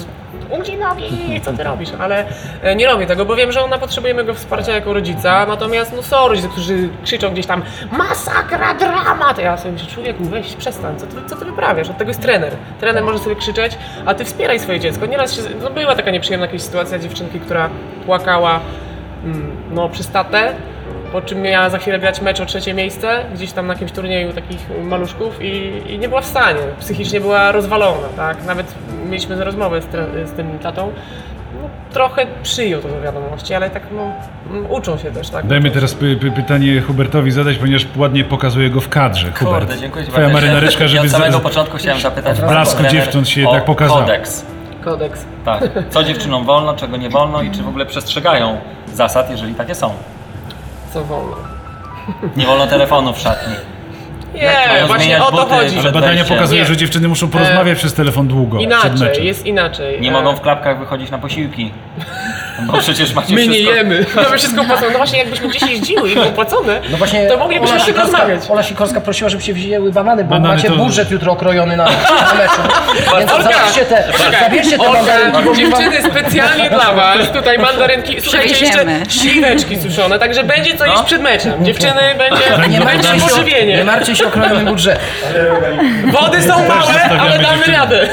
[0.50, 1.88] Umknij nogi, co ty robisz?
[1.98, 2.24] Ale
[2.62, 6.28] e, nie robię tego, bo wiem, że ona potrzebuje mego wsparcia jako rodzica, natomiast no
[6.28, 7.62] rodzice, którzy krzyczą gdzieś tam
[7.92, 9.38] masakra, dramat.
[9.38, 11.90] Ja sobie myślę, człowieku, weź przestań, co ty, co ty wyprawiasz?
[11.90, 12.52] Od tego jest trener.
[12.80, 15.06] Trener może sobie krzyczeć, a ty wspieraj swoje dziecko.
[15.06, 17.70] Nieraz się, no była taka nieprzyjemna jakaś sytuacja dziewczynki, która
[18.06, 18.60] płakała
[19.24, 20.54] mm, no, przy statę,
[21.12, 24.32] po czym miała za chwilę grać mecz o trzecie miejsce, gdzieś tam na jakimś turnieju
[24.32, 28.44] takich maluszków i, i nie była w stanie, psychicznie była rozwalona, tak?
[28.46, 28.74] Nawet
[29.10, 30.92] mieliśmy rozmowę z, tre- z tym tatą,
[31.62, 34.12] no, trochę przyjął to do wiadomości, ale tak no,
[34.50, 35.46] mm, uczą się też, tak?
[35.46, 39.26] Dajmy teraz py, py, pytanie Hubertowi zadać, ponieważ ładnie pokazuje go w kadrze.
[39.32, 42.38] Hubert, Kurde, dziękuję Ci twoja marynareczka, Ja żeby od samego z- początku chciałem zapytać.
[42.38, 43.98] w blasku dziewcząt się tak pokazał.
[43.98, 44.44] Kodeks.
[44.84, 45.24] Kodeks.
[45.44, 45.62] Tak.
[45.90, 48.56] Co dziewczynom wolno, czego nie wolno i czy w ogóle przestrzegają
[48.94, 49.92] zasad, jeżeli takie są.
[50.92, 51.36] Co wolno.
[52.36, 53.54] Nie wolno telefonu w szatni.
[54.34, 55.80] Nie, właśnie o to buty chodzi.
[55.80, 56.36] Że badania wejściem?
[56.36, 60.00] pokazują, że dziewczyny muszą porozmawiać przez telefon długo Inaczej, jest inaczej.
[60.00, 61.72] Nie E, mogą w klapkach wychodzić na posiłki.
[62.66, 63.74] Bo przecież macie My nie wszystko...
[63.74, 64.06] jemy.
[64.24, 64.90] Mamy wszystko opłacone.
[64.92, 68.40] No właśnie, jakbyśmy gdzieś jeździły i było opłacone, No właśnie to moglibyśmy Sikorska, rozmawiać.
[68.50, 71.90] Ola Sikorska prosiła, żebyście wzięły banany, bo Banany macie to- budżet jutro okrojony na, na
[72.38, 72.60] meczu.
[73.18, 74.40] Więc Olga, zabierzcie te, poczekaj.
[74.40, 80.18] zabierzcie te Olga, mandarynki, bo dziewczyny specjalnie dla was, tutaj mandarynki, słuchajcie, jeszcze śliweczki suszone,
[80.18, 81.64] także będzie co jeść przed meczem.
[81.64, 83.84] Dziewczyny, będzie, nie będzie martwcie się, o- nie pożywienie.
[83.84, 85.00] martwcie się o okrojonym budżecie.
[86.12, 88.08] Wody są małe, ale damy radę.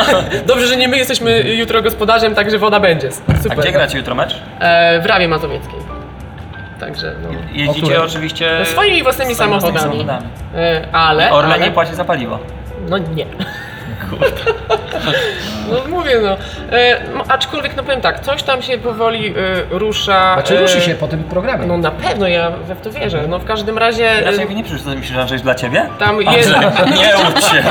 [0.45, 3.09] Dobrze, że nie my jesteśmy jutro gospodarzem, także woda będzie.
[3.39, 3.57] A Super.
[3.57, 4.34] gdzie gracie jutro mecz?
[4.59, 5.79] E, w Rawie Mazowieckiej.
[6.79, 7.29] Także no.
[7.51, 8.55] Jeździcie oczywiście...
[8.59, 10.03] No, swoimi własnymi swoimi własnymi samochodami.
[10.03, 10.27] samochodami.
[10.55, 12.39] E, ale, Orlen ale nie płaci za paliwo.
[12.89, 13.25] No nie.
[15.69, 16.37] No mówię no.
[16.77, 19.33] E, no, aczkolwiek no powiem tak, coś tam się powoli e,
[19.69, 20.33] rusza.
[20.33, 21.67] Znaczy e, ruszy się po tym programie.
[21.67, 23.27] No na pewno, ja w to wierzę.
[23.27, 24.91] No w każdym razie e, Dlaczego nie przyszło?
[24.91, 25.89] To myślisz, że coś dla ciebie?
[25.99, 26.49] tam jest
[26.99, 27.63] Nie łudź się.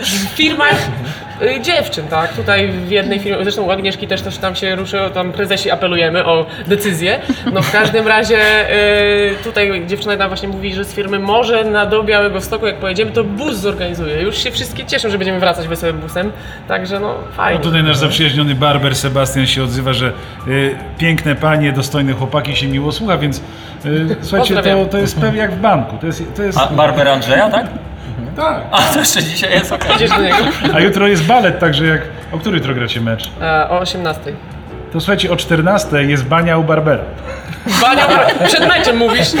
[0.00, 1.21] w firmach e,
[1.60, 2.32] dziewczyn, tak?
[2.32, 6.24] Tutaj w jednej firmie, zresztą u Agnieszki też coś tam się ruszy, tam prezesi apelujemy
[6.24, 7.18] o decyzję.
[7.52, 11.86] No w każdym razie e, tutaj dziewczyna jedna właśnie mówi, że z firmy może na
[11.86, 14.22] do Białego Stoku, jak pojedziemy, to bus zorganizuje.
[14.22, 16.32] Już się wszystkie cieszą, że będziemy wracać wesołym busem,
[16.68, 17.60] także no No fajnie.
[17.60, 20.12] tutaj nasz zaprzyjaźniony barber Sebastian się odzywa, że
[20.48, 23.38] y, piękne panie, dostojne chłopaki się miło słucha, więc
[23.84, 25.96] y, słuchajcie, to, to jest pewnie jak w banku.
[26.00, 27.66] To jest, to jest, A Barber Andrzeja, tak?
[28.36, 28.62] Tak.
[28.70, 29.96] A to jeszcze dzisiaj jest okej.
[29.96, 30.36] Idziesz do niego.
[30.74, 32.00] A jutro jest balet, także jak...
[32.32, 33.30] O który jutro gracie mecz?
[33.42, 34.20] E, o 18.
[34.92, 37.02] To słuchajcie, o 14 jest bania u Barbera.
[37.82, 38.06] Bania,
[38.46, 39.32] przed meczem mówisz?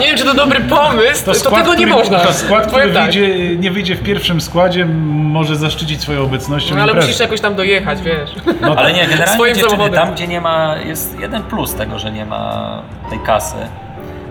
[0.00, 2.18] Nie wiem, czy to dobry pomysł, to, tego nie który, można.
[2.18, 3.04] To skład, który Powiem tak.
[3.04, 7.06] wyjdzie, nie wyjdzie w pierwszym składzie, może zaszczycić swoją obecnością No, ale imprezę.
[7.08, 8.30] musisz jakoś tam dojechać, wiesz.
[8.60, 10.04] No Ale nie, generalnie Swoim dziewczyny, samochodem.
[10.06, 13.56] tam gdzie nie ma, jest jeden plus tego, że nie ma tej kasy.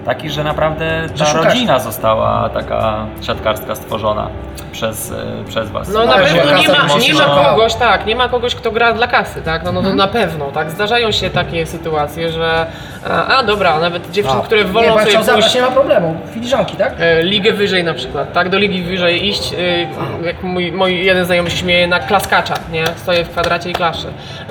[0.05, 4.27] Taki, że naprawdę ta rodzina została taka siatkarska stworzona
[4.71, 5.89] przez, e, przez was.
[5.93, 7.45] No na Tak, pewno nie ma, nie ma szukać.
[7.47, 10.51] kogoś, tak, nie ma kogoś, kto gra dla kasy, tak, no, no, no na pewno,
[10.51, 12.65] tak, zdarzają się takie sytuacje, że,
[13.09, 15.61] a, a dobra, nawet dziewczyn, które nie, bo wolą ja sobie chciał zabrać, pójść nie
[15.61, 16.15] ma problemu.
[16.33, 16.93] Filiżanki, tak?
[16.99, 21.25] e, ligę wyżej na przykład, tak, do ligi wyżej iść, e, jak mój, mój jeden
[21.25, 24.07] znajomy się śmieje, na klaskacza, nie, stoję w kwadracie i klaszę,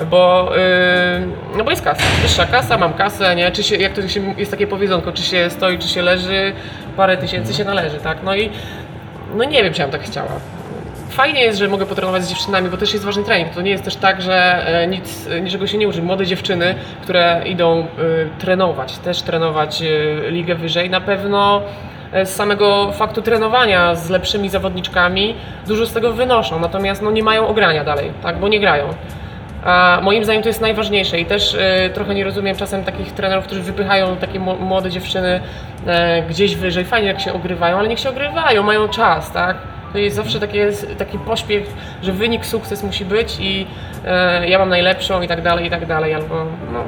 [0.09, 1.21] bo, e,
[1.57, 4.51] no bo jest kasa, wyższa kasa, mam kasę, nie, czy się, jak to się, jest
[4.51, 6.53] takie powiedzonko, czy się stoi, czy się leży,
[6.97, 8.49] parę tysięcy się należy, tak, no i,
[9.35, 10.31] no nie wiem, czy ja bym tak chciała.
[11.13, 13.49] Fajnie jest, że mogę potrenować z dziewczynami, bo też jest ważny trening.
[13.49, 16.01] To nie jest też tak, że e, nic, e, niczego się nie uczy.
[16.01, 17.85] Młode dziewczyny, które idą e,
[18.39, 19.83] trenować, też trenować
[20.29, 21.61] ligę wyżej, na pewno
[22.25, 25.35] z samego faktu trenowania z lepszymi zawodniczkami
[25.67, 28.85] dużo z tego wynoszą, natomiast no, nie mają ogrania dalej, tak, bo nie grają.
[29.65, 33.45] A moim zdaniem to jest najważniejsze i też e, trochę nie rozumiem czasem takich trenerów,
[33.45, 35.41] którzy wypychają takie mło- młode dziewczyny
[35.87, 36.85] e, gdzieś wyżej.
[36.85, 39.57] Fajnie jak się ogrywają, ale niech się ogrywają, mają czas, tak?
[39.93, 41.63] To jest zawsze takie, taki pośpiech,
[42.03, 43.67] że wynik, sukces musi być i
[44.05, 46.83] e, ja mam najlepszą i tak dalej, i tak dalej, albo no,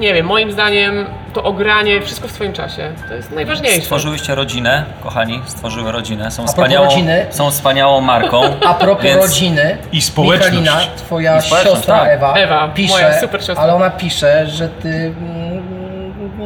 [0.00, 3.80] nie wiem, moim zdaniem to ogranie, wszystko w swoim czasie, to jest najważniejsze.
[3.80, 7.26] Stworzyłyście rodzinę, kochani, stworzyły rodzinę, są wspaniałą, rodziny.
[7.30, 8.42] są wspaniałą marką.
[8.68, 10.52] A propos więc rodziny, I społeczność.
[10.52, 12.08] Michalina, twoja I społeczność, siostra tak.
[12.08, 13.64] Ewa, Ewa, pisze, moja super siostra.
[13.64, 15.49] ale ona pisze, że ty mm,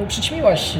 [0.07, 0.73] przyćmiłaś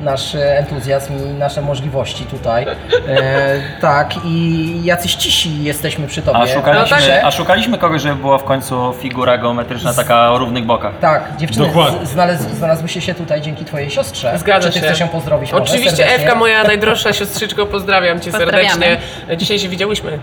[0.00, 2.66] nasz entuzjazm i nasze możliwości tutaj.
[3.08, 6.38] E, tak, i jacyś cisi jesteśmy przy tobie.
[6.38, 10.64] A szukaliśmy, Pisze, a szukaliśmy kogoś, żeby była w końcu figura geometryczna taka o równych
[10.66, 10.92] bokach.
[11.00, 12.06] tak, dziewczyny Dokładnie.
[12.06, 14.32] znalaz, znalazłyście się tutaj dzięki twojej siostrze.
[14.38, 14.86] Zgadza Czy ty się.
[14.86, 15.52] chcesz ją pozdrowić?
[15.52, 16.06] Oczywiście?
[16.14, 18.96] Ewka, moja najdroższa siostrzyczko, pozdrawiam Cię serdecznie.
[19.36, 20.18] Dzisiaj się widziałyśmy.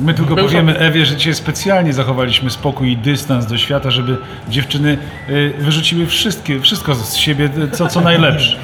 [0.00, 4.16] My tylko Był powiemy Ewie, że dzisiaj specjalnie zachowaliśmy spokój i dystans do świata, żeby
[4.48, 4.98] dziewczyny
[5.28, 8.56] y, wyrzuciły wszystkie, wszystko z siebie, co, co najlepsze.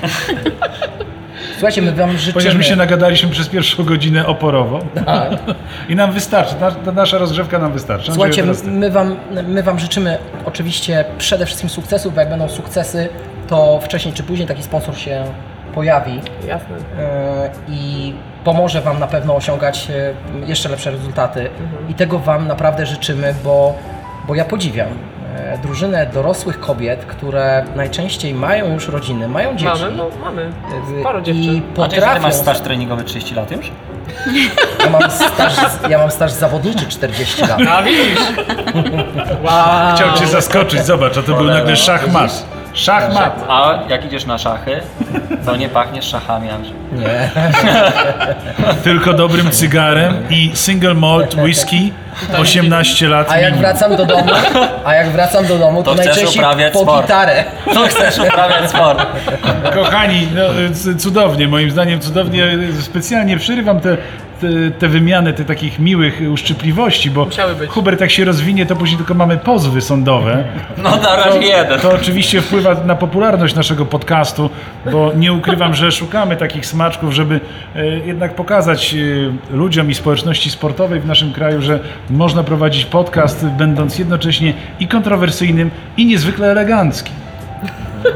[1.52, 2.32] Słuchajcie, my wam życzymy...
[2.32, 5.30] Ponieważ my się nagadaliśmy przez pierwszą godzinę oporowo Tak.
[5.88, 6.54] i nam wystarczy,
[6.86, 8.12] na, nasza rozgrzewka nam wystarczy.
[8.12, 9.16] Słuchajcie, my wam,
[9.48, 13.08] my wam życzymy oczywiście przede wszystkim sukcesów, bo jak będą sukcesy,
[13.48, 15.24] to wcześniej czy później taki sponsor się
[15.76, 16.76] pojawi Jasne.
[16.98, 18.12] e, i
[18.44, 20.14] pomoże wam na pewno osiągać e,
[20.46, 21.50] jeszcze lepsze rezultaty.
[21.88, 23.74] I tego wam naprawdę życzymy, bo,
[24.28, 24.88] bo ja podziwiam
[25.36, 29.82] e, drużynę dorosłych kobiet, które najczęściej mają już rodziny, mają dzieci.
[29.82, 30.52] Mamy, no mamy.
[31.00, 31.50] Sporo I dziewczyn.
[31.50, 32.22] A ty, potrafią.
[32.22, 33.70] masz staż treningowy 30 lat już?
[34.84, 35.54] Ja mam staż,
[35.90, 37.60] ja mam staż zawodniczy 40 lat.
[37.70, 38.18] A widzisz?
[39.44, 39.96] Wow.
[39.96, 42.46] Chciał cię zaskoczyć, zobacz, a to był nagle szach mas.
[42.76, 43.44] Szachmat.
[43.48, 44.80] A jak idziesz na szachy,
[45.46, 46.74] to nie pachniesz szachami, Andrzej.
[46.92, 47.30] Nie.
[48.84, 51.92] Tylko dobrym cygarem i single malt whisky
[52.38, 53.60] 18 lat A jak minimum.
[53.72, 54.30] wracam do domu,
[54.84, 57.02] a jak wracam do domu, to, To chcesz najczęściej uprawiać po sport.
[57.02, 57.44] gitarę.
[57.74, 59.06] To chcesz uprawiać sport.
[59.74, 60.42] Kochani, no,
[60.74, 62.46] c- cudownie, moim zdaniem cudownie.
[62.80, 63.96] Specjalnie przerywam te,
[64.40, 67.28] te, te wymiany, te takich miłych uszczypliwości, bo.
[67.68, 70.44] Hubert jak się rozwinie, to później tylko mamy pozwy sądowe.
[70.82, 71.80] No na razie jeden.
[71.80, 74.50] To oczywiście wpływa na popularność naszego podcastu,
[74.92, 77.40] bo nie ukrywam, że szukamy takich smaczków, żeby
[77.76, 81.80] e, jednak pokazać e, ludziom i społeczności sportowej w naszym kraju, że
[82.10, 87.14] można prowadzić podcast, będąc jednocześnie i kontrowersyjnym, i niezwykle eleganckim.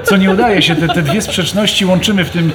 [0.03, 2.53] Co nie udaje się, te, te dwie sprzeczności łączymy w tym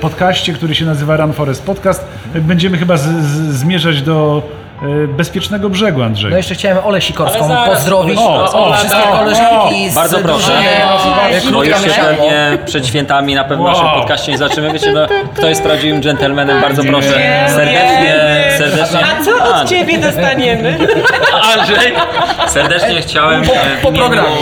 [0.00, 2.04] podcaście, który się nazywa Run Forest Podcast.
[2.34, 4.42] E, Będziemy chyba z, z, zmierzać do
[4.82, 6.30] e, bezpiecznego brzegu, Andrzej.
[6.30, 8.18] No jeszcze chciałem Olę Sikorską zaraz, pozdrowić.
[8.18, 10.52] o, o, wszystkie o, koleżanki z Bardzo proszę.
[11.32, 12.10] e, Krótka już się Mysiadło.
[12.16, 13.72] pewnie przed świętami na pewno w Wow.
[13.84, 14.72] naszym podcaście nie zobaczymy.
[14.72, 15.06] Wiecie, no,
[15.36, 16.60] kto jest prawdziwym dżentelmenem?
[16.60, 17.46] Bardzo proszę.
[17.48, 18.14] Serdecznie,
[18.68, 19.00] serdecznie.
[19.20, 20.78] A co od ciebie dostaniemy?
[21.58, 21.92] Andrzej,
[22.48, 24.36] serdecznie chciałem Po- e, w po programie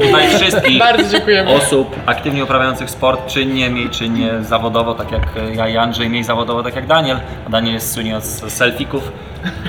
[0.00, 1.50] tutaj wszystkich Bardzo dziękujemy.
[1.50, 5.22] osób aktywnie uprawiających sport, czynnie, mniej czynnie, zawodowo, tak jak
[5.56, 7.16] ja i Andrzej, mniej zawodowo, tak jak Daniel.
[7.46, 9.12] A Daniel jest słynie od selfików.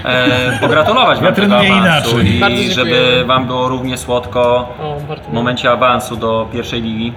[0.06, 2.36] E, pogratulować Ja wam tego trenuję awansu inaczej.
[2.36, 2.92] i Bardzo dziękujemy.
[2.92, 4.98] żeby wam było równie słodko O,
[5.30, 7.14] w momencie awansu do pierwszej ligi,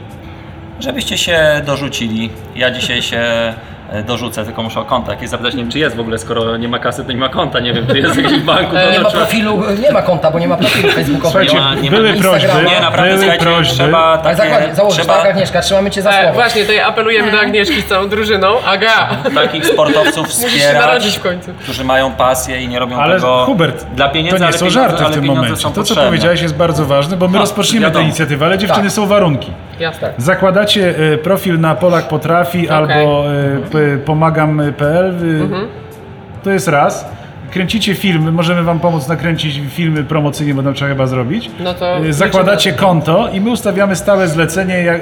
[0.80, 2.30] żebyście się dorzucili.
[2.54, 3.24] Ja dzisiaj się
[4.06, 6.68] dorzucę, tylko muszę o konta jakieś zapytać, nie wiem czy jest w ogóle, skoro nie
[6.68, 8.72] ma kasy, to nie ma konta, nie wiem czy jest jakiś w banku.
[8.72, 11.52] to E, Nie ma profilu, nie ma konta, bo nie ma profilu facebookowego.
[11.54, 13.74] Nie ma- nie ma były prośby, Nie, naprawdę, były słuchajcie, prośby.
[13.74, 16.34] trzeba Ale takie, zakładnie, założysz, trzeba tak Agnieszka, trzymamy cię za E, słowo.
[16.34, 18.48] właśnie, tutaj apelujemy do Agnieszki z całą drużyną.
[18.66, 21.50] Aga, takich sportowców wspierać, narodzić w końcu.
[21.62, 24.66] którzy mają pasję i nie robią Ale tego Hubert, dla pieniędzy, to nie ale są
[24.66, 25.50] pieniądze, żarty w tym momencie.
[25.56, 26.04] To, co potrzebne.
[26.04, 28.92] powiedziałeś, jest bardzo ważne, bo my No, rozpoczniemy tę inicjatywę, ale dziewczyny Tak.
[28.92, 29.52] są warunki.
[29.80, 30.12] Jasne.
[30.18, 35.06] Zakładacie e, profil na Polak Potrafi albo e, p- pomagam.pl.
[35.54, 37.08] e, To jest raz.
[37.50, 41.50] Kręcicie filmy, możemy Wam pomóc nakręcić filmy promocyjne, bo tam trzeba chyba zrobić.
[41.60, 45.00] No to E, Zakładacie konto i my ustawiamy stałe zlecenie jak,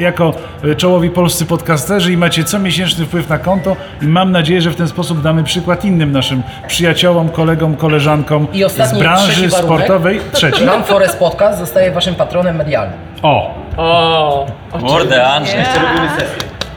[0.00, 0.32] jako
[0.76, 4.88] czołowi polscy podcasterzy i macie comiesięczny wpływ na konto i mam nadzieję, że w ten
[4.88, 10.20] sposób damy przykład innym naszym przyjaciołom, kolegom, koleżankom I z branży sportowej.
[10.32, 10.64] Trzeci.
[10.66, 12.98] Run Forest Podcast zostaje waszym patronem medialnym.
[13.22, 14.46] O, O,
[14.80, 15.60] Kurde, Andrzej.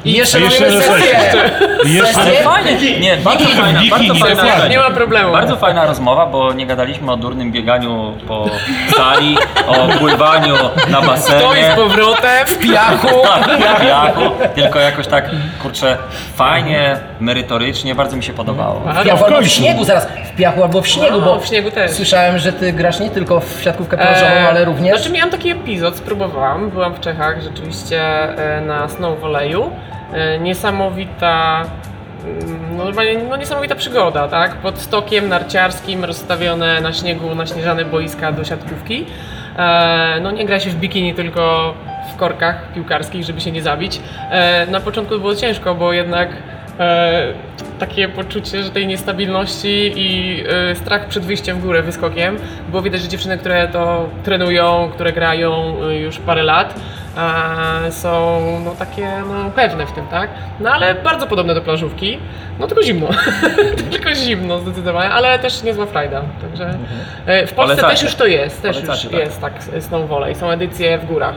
[0.05, 1.19] I jeszcze, jeszcze raz sesję.
[1.85, 2.43] Jeszcze Sesję?
[2.43, 5.31] Fajnie, nie, bardzo fajna, bardzo fajna, nie ma problemu.
[5.31, 8.45] bardzo fajna rozmowa, bo nie gadaliśmy o durnym bieganiu po
[8.97, 9.37] sali,
[9.67, 10.55] o pływaniu
[10.87, 11.39] na basenie.
[11.41, 12.45] To jest powrotem.
[12.47, 13.07] W piachu.
[13.77, 14.21] w piachu,
[14.55, 15.29] tylko jakoś tak,
[15.61, 15.97] kurczę,
[16.35, 18.79] fajnie, merytorycznie, bardzo mi się podobało.
[18.79, 20.07] W piachu albo w śniegu zaraz.
[20.33, 21.91] W piachu albo w śniegu, No, bo w śniegu też.
[21.91, 24.95] słyszałem, że ty grasz nie tylko w siatkówkę plażową, E, ale również...
[24.95, 26.69] Znaczy miałam taki epizod, spróbowałam.
[26.69, 28.01] Byłam w Czechach rzeczywiście
[28.57, 29.71] e, na snow voleju.
[30.15, 31.65] E, Niesamowita
[32.25, 32.83] mm, no,
[33.29, 34.55] no niesamowita przygoda, tak?
[34.55, 39.05] Pod stokiem narciarskim rozstawione na śniegu naśnieżane boiska do siatkówki.
[39.57, 41.73] E, no nie gra się w bikini, tylko
[42.13, 44.01] w korkach piłkarskich, żeby się nie zabić.
[44.31, 46.29] E, na początku było ciężko, bo jednak
[47.79, 52.37] takie poczucie, że tej niestabilności i e, strach przed wyjściem w górę wyskokiem.
[52.69, 56.79] Było widać, że dziewczyny, które to trenują, które grają e, już parę lat,
[57.87, 60.29] e, są no, takie no, pewne w tym, tak?
[60.59, 62.19] No ale bardzo podobne do plażówki,
[62.59, 63.07] no tylko zimno.
[63.91, 66.21] tylko zimno zdecydowanie, ale też niezła frajda.
[66.41, 66.77] Także
[67.25, 67.93] e, w Polsce Polecacie.
[67.93, 69.19] też już to jest, też już Polecacie, tak.
[69.19, 69.53] jest tak,
[69.83, 70.35] snow volley.
[70.35, 71.35] Są edycje w górach.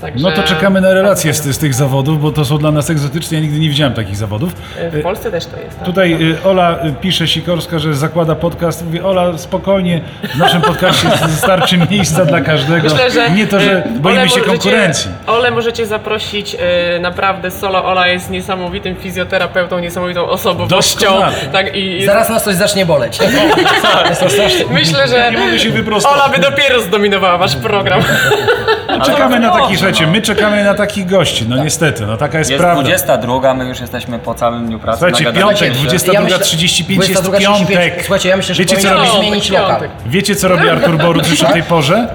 [0.00, 0.24] Także...
[0.28, 3.36] no to czekamy na relacje z, z tych zawodów, bo to są dla nas egzotyczne.
[3.36, 4.52] Ja nigdy nie widziałem takich zawodów.
[4.78, 5.76] E, W Polsce też to jest.
[5.78, 5.86] Tak?
[5.86, 8.84] Tutaj y, Ola pisze Sikorska, że zakłada podcast.
[8.84, 10.00] Mówię, Ola, spokojnie,
[10.34, 11.08] w naszym podcaście
[11.42, 12.88] starczy miejsca dla każdego.
[12.88, 15.10] Myślę, że nie to, że e, boimy Ole się możecie- konkurencji.
[15.26, 17.84] Ole możecie zaprosić e, naprawdę solo.
[17.84, 21.08] Ola jest niesamowitym fizjoterapeutą, niesamowitą osobowością.
[21.52, 23.18] Tak, i, Zaraz nas coś zacznie boleć.
[24.70, 26.18] myślę, że Nie mogę się wyprostować.
[26.20, 28.00] Ola by dopiero zdominowała wasz program.
[29.06, 29.62] Czekamy na można.
[29.62, 31.46] takich, słuchajcie, my czekamy na takich gości.
[31.48, 32.82] No niestety, no taka jest, Jest prawda.
[32.82, 34.98] 22, my już jesteśmy po całym dniu pracy.
[34.98, 35.80] Słuchajcie, piątek, się.
[35.88, 37.38] 22.35 jest 22:35.
[37.40, 37.94] piątek.
[38.00, 39.88] Słuchajcie, ja myślę, że Wiecie, co robi- zmienić lokal.
[40.06, 42.08] Wiecie, co robi Artur Boruc już o tej porze?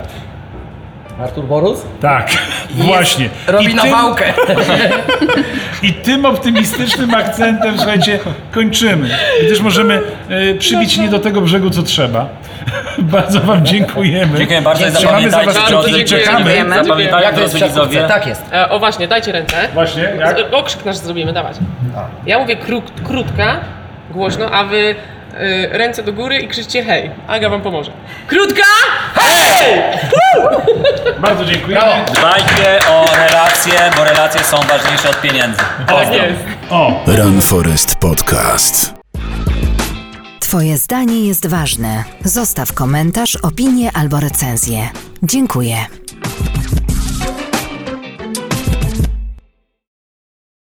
[1.21, 1.81] Artur Borus?
[2.01, 2.29] Tak,
[2.69, 3.29] właśnie.
[3.47, 4.33] Robi I tym- nawałkę.
[5.83, 8.19] I tym optymistycznym akcentem, słuchajcie,
[8.51, 9.09] kończymy.
[9.45, 12.25] Gdyż możemy e, przybić nie do tego brzegu, co trzeba.
[12.99, 14.37] Bardzo Wam dziękujemy.
[14.37, 16.23] Dziękuję bardzo i Trzymamy za Was kciuki i dziękujemy.
[16.25, 16.53] czekamy.
[16.85, 17.21] Dziękujemy.
[17.21, 18.03] Jak to jest widzowie.
[18.07, 18.43] Tak jest.
[18.53, 19.55] E, o właśnie, dajcie ręce.
[19.73, 20.37] Właśnie, jak?
[20.37, 21.57] Z- Okrzyk nasz zrobimy, dawać.
[22.25, 23.59] Ja mówię krót, krótka,
[24.11, 24.95] głośno, a wy
[25.41, 27.11] y, ręce do góry i krzyczcie hej.
[27.27, 27.91] Aga wam pomoże.
[28.27, 28.63] Krótka!
[29.15, 29.81] Hej!
[31.19, 31.77] Bardzo dziękuję.
[32.13, 35.59] Dbajcie o relacje, bo relacje są ważniejsze od pieniędzy.
[35.87, 36.39] Tak jest.
[36.69, 38.93] O, Run Forest Podcast.
[40.39, 42.03] Twoje zdanie jest ważne.
[42.23, 44.89] Zostaw komentarz, opinię albo recenzję.
[45.23, 45.75] Dziękuję.